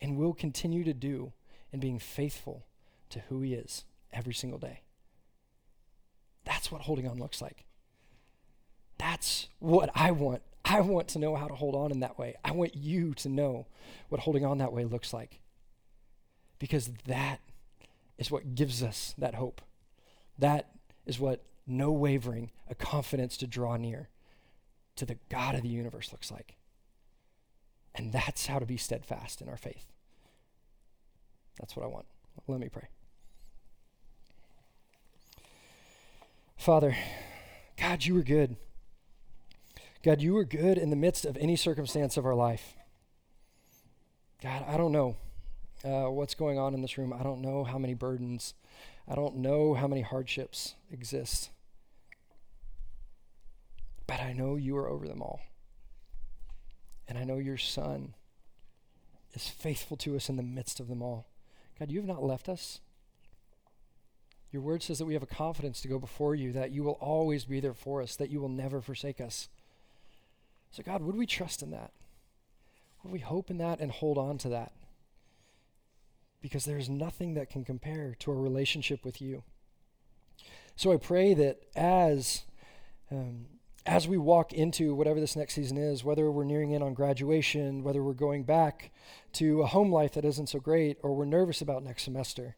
and 0.00 0.16
will 0.16 0.34
continue 0.34 0.82
to 0.82 0.92
do 0.92 1.32
in 1.72 1.78
being 1.78 2.00
faithful 2.00 2.66
to 3.10 3.20
who 3.28 3.42
He 3.42 3.54
is 3.54 3.84
every 4.12 4.34
single 4.34 4.58
day. 4.58 4.80
That's 6.44 6.72
what 6.72 6.82
holding 6.82 7.06
on 7.06 7.20
looks 7.20 7.40
like. 7.40 7.64
That's 9.02 9.48
what 9.58 9.90
I 9.96 10.12
want. 10.12 10.42
I 10.64 10.80
want 10.80 11.08
to 11.08 11.18
know 11.18 11.34
how 11.34 11.48
to 11.48 11.56
hold 11.56 11.74
on 11.74 11.90
in 11.90 11.98
that 12.00 12.20
way. 12.20 12.36
I 12.44 12.52
want 12.52 12.76
you 12.76 13.14
to 13.14 13.28
know 13.28 13.66
what 14.08 14.20
holding 14.20 14.44
on 14.44 14.58
that 14.58 14.72
way 14.72 14.84
looks 14.84 15.12
like. 15.12 15.40
Because 16.60 16.88
that 17.08 17.40
is 18.16 18.30
what 18.30 18.54
gives 18.54 18.80
us 18.80 19.12
that 19.18 19.34
hope. 19.34 19.60
That 20.38 20.70
is 21.04 21.18
what 21.18 21.42
no 21.66 21.90
wavering, 21.90 22.52
a 22.70 22.76
confidence 22.76 23.36
to 23.38 23.48
draw 23.48 23.76
near 23.76 24.08
to 24.94 25.04
the 25.04 25.18
God 25.28 25.56
of 25.56 25.62
the 25.62 25.68
universe 25.68 26.12
looks 26.12 26.30
like. 26.30 26.54
And 27.96 28.12
that's 28.12 28.46
how 28.46 28.60
to 28.60 28.66
be 28.66 28.76
steadfast 28.76 29.42
in 29.42 29.48
our 29.48 29.56
faith. 29.56 29.86
That's 31.58 31.74
what 31.74 31.84
I 31.84 31.88
want. 31.88 32.06
Let 32.46 32.60
me 32.60 32.68
pray. 32.68 32.86
Father, 36.56 36.96
God, 37.76 38.04
you 38.04 38.16
are 38.16 38.22
good. 38.22 38.54
God, 40.02 40.20
you 40.20 40.36
are 40.36 40.44
good 40.44 40.78
in 40.78 40.90
the 40.90 40.96
midst 40.96 41.24
of 41.24 41.36
any 41.36 41.54
circumstance 41.54 42.16
of 42.16 42.26
our 42.26 42.34
life. 42.34 42.74
God, 44.42 44.64
I 44.66 44.76
don't 44.76 44.90
know 44.90 45.16
uh, 45.84 46.10
what's 46.10 46.34
going 46.34 46.58
on 46.58 46.74
in 46.74 46.82
this 46.82 46.98
room. 46.98 47.12
I 47.12 47.22
don't 47.22 47.40
know 47.40 47.62
how 47.62 47.78
many 47.78 47.94
burdens, 47.94 48.54
I 49.06 49.14
don't 49.14 49.36
know 49.36 49.74
how 49.74 49.86
many 49.86 50.02
hardships 50.02 50.74
exist. 50.90 51.50
But 54.08 54.20
I 54.20 54.32
know 54.32 54.56
you 54.56 54.76
are 54.76 54.88
over 54.88 55.06
them 55.06 55.22
all. 55.22 55.40
And 57.06 57.16
I 57.16 57.22
know 57.22 57.38
your 57.38 57.56
Son 57.56 58.14
is 59.34 59.46
faithful 59.46 59.96
to 59.98 60.16
us 60.16 60.28
in 60.28 60.36
the 60.36 60.42
midst 60.42 60.80
of 60.80 60.88
them 60.88 61.00
all. 61.00 61.26
God, 61.78 61.92
you 61.92 62.00
have 62.00 62.08
not 62.08 62.24
left 62.24 62.48
us. 62.48 62.80
Your 64.50 64.62
word 64.62 64.82
says 64.82 64.98
that 64.98 65.06
we 65.06 65.14
have 65.14 65.22
a 65.22 65.26
confidence 65.26 65.80
to 65.80 65.88
go 65.88 65.98
before 65.98 66.34
you, 66.34 66.52
that 66.52 66.72
you 66.72 66.82
will 66.82 66.98
always 67.00 67.44
be 67.44 67.60
there 67.60 67.72
for 67.72 68.02
us, 68.02 68.16
that 68.16 68.30
you 68.30 68.40
will 68.40 68.48
never 68.48 68.80
forsake 68.80 69.20
us. 69.20 69.48
So, 70.72 70.82
God, 70.82 71.02
would 71.02 71.16
we 71.16 71.26
trust 71.26 71.62
in 71.62 71.70
that? 71.70 71.92
Would 73.02 73.12
we 73.12 73.18
hope 73.18 73.50
in 73.50 73.58
that 73.58 73.78
and 73.78 73.92
hold 73.92 74.18
on 74.18 74.38
to 74.38 74.48
that? 74.48 74.72
Because 76.40 76.64
there 76.64 76.78
is 76.78 76.88
nothing 76.88 77.34
that 77.34 77.50
can 77.50 77.64
compare 77.64 78.16
to 78.20 78.30
our 78.30 78.38
relationship 78.38 79.04
with 79.04 79.20
you. 79.20 79.44
So 80.74 80.92
I 80.92 80.96
pray 80.96 81.34
that 81.34 81.60
as 81.76 82.42
um, 83.10 83.46
as 83.84 84.08
we 84.08 84.16
walk 84.16 84.52
into 84.52 84.94
whatever 84.94 85.20
this 85.20 85.36
next 85.36 85.54
season 85.54 85.76
is, 85.76 86.04
whether 86.04 86.30
we're 86.30 86.44
nearing 86.44 86.70
in 86.70 86.82
on 86.82 86.94
graduation, 86.94 87.82
whether 87.82 88.02
we're 88.02 88.12
going 88.14 88.44
back 88.44 88.92
to 89.34 89.60
a 89.60 89.66
home 89.66 89.92
life 89.92 90.12
that 90.12 90.24
isn't 90.24 90.48
so 90.48 90.60
great, 90.60 90.98
or 91.02 91.14
we're 91.14 91.24
nervous 91.24 91.60
about 91.60 91.82
next 91.82 92.04
semester, 92.04 92.56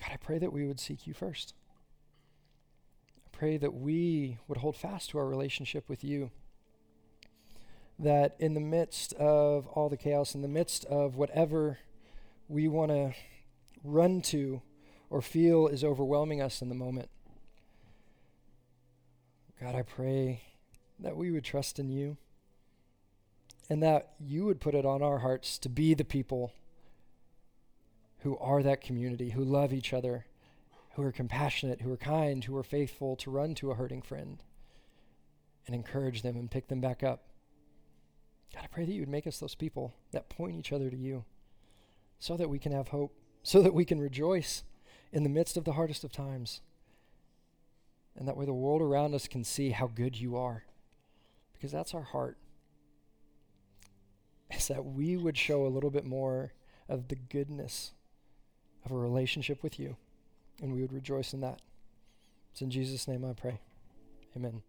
God, 0.00 0.10
I 0.12 0.16
pray 0.16 0.38
that 0.38 0.52
we 0.52 0.66
would 0.66 0.80
seek 0.80 1.06
you 1.06 1.14
first. 1.14 1.54
Pray 3.42 3.56
that 3.56 3.74
we 3.74 4.38
would 4.46 4.58
hold 4.58 4.76
fast 4.76 5.10
to 5.10 5.18
our 5.18 5.26
relationship 5.26 5.88
with 5.88 6.04
you. 6.04 6.30
That 7.98 8.36
in 8.38 8.54
the 8.54 8.60
midst 8.60 9.14
of 9.14 9.66
all 9.66 9.88
the 9.88 9.96
chaos, 9.96 10.36
in 10.36 10.42
the 10.42 10.46
midst 10.46 10.84
of 10.84 11.16
whatever 11.16 11.80
we 12.46 12.68
want 12.68 12.92
to 12.92 13.14
run 13.82 14.20
to 14.20 14.62
or 15.10 15.20
feel 15.20 15.66
is 15.66 15.82
overwhelming 15.82 16.40
us 16.40 16.62
in 16.62 16.68
the 16.68 16.76
moment, 16.76 17.08
God, 19.60 19.74
I 19.74 19.82
pray 19.82 20.42
that 21.00 21.16
we 21.16 21.32
would 21.32 21.42
trust 21.42 21.80
in 21.80 21.88
you 21.88 22.18
and 23.68 23.82
that 23.82 24.12
you 24.20 24.44
would 24.44 24.60
put 24.60 24.76
it 24.76 24.86
on 24.86 25.02
our 25.02 25.18
hearts 25.18 25.58
to 25.58 25.68
be 25.68 25.94
the 25.94 26.04
people 26.04 26.52
who 28.18 28.38
are 28.38 28.62
that 28.62 28.80
community, 28.80 29.30
who 29.30 29.42
love 29.42 29.72
each 29.72 29.92
other, 29.92 30.26
who 30.94 31.02
are 31.02 31.12
compassionate, 31.12 31.80
who 31.80 31.92
are 31.92 31.96
kind, 31.96 32.44
who 32.44 32.56
are 32.56 32.62
faithful 32.62 33.16
to 33.16 33.30
run 33.30 33.54
to 33.56 33.70
a 33.70 33.74
hurting 33.74 34.02
friend 34.02 34.42
and 35.66 35.74
encourage 35.74 36.22
them 36.22 36.36
and 36.36 36.50
pick 36.50 36.68
them 36.68 36.80
back 36.80 37.02
up. 37.02 37.24
God, 38.54 38.64
I 38.64 38.66
pray 38.66 38.84
that 38.84 38.92
you 38.92 39.00
would 39.00 39.08
make 39.08 39.26
us 39.26 39.38
those 39.38 39.54
people 39.54 39.94
that 40.12 40.28
point 40.28 40.56
each 40.56 40.72
other 40.72 40.90
to 40.90 40.96
you 40.96 41.24
so 42.18 42.36
that 42.36 42.50
we 42.50 42.58
can 42.58 42.72
have 42.72 42.88
hope, 42.88 43.14
so 43.42 43.62
that 43.62 43.74
we 43.74 43.84
can 43.84 44.00
rejoice 44.00 44.64
in 45.12 45.22
the 45.22 45.28
midst 45.28 45.56
of 45.56 45.64
the 45.64 45.72
hardest 45.72 46.04
of 46.04 46.12
times. 46.12 46.60
And 48.14 48.28
that 48.28 48.36
way 48.36 48.44
the 48.44 48.52
world 48.52 48.82
around 48.82 49.14
us 49.14 49.26
can 49.26 49.44
see 49.44 49.70
how 49.70 49.86
good 49.86 50.20
you 50.20 50.36
are. 50.36 50.64
Because 51.54 51.72
that's 51.72 51.94
our 51.94 52.02
heart. 52.02 52.36
Is 54.50 54.68
that 54.68 54.84
we 54.84 55.16
would 55.16 55.38
show 55.38 55.66
a 55.66 55.68
little 55.68 55.90
bit 55.90 56.04
more 56.04 56.52
of 56.88 57.08
the 57.08 57.16
goodness 57.16 57.92
of 58.84 58.90
a 58.90 58.96
relationship 58.96 59.62
with 59.62 59.78
you. 59.78 59.96
And 60.62 60.72
we 60.72 60.80
would 60.80 60.92
rejoice 60.92 61.34
in 61.34 61.40
that. 61.40 61.60
It's 62.52 62.62
in 62.62 62.70
Jesus' 62.70 63.06
name 63.08 63.24
I 63.24 63.34
pray. 63.34 63.60
Amen. 64.36 64.62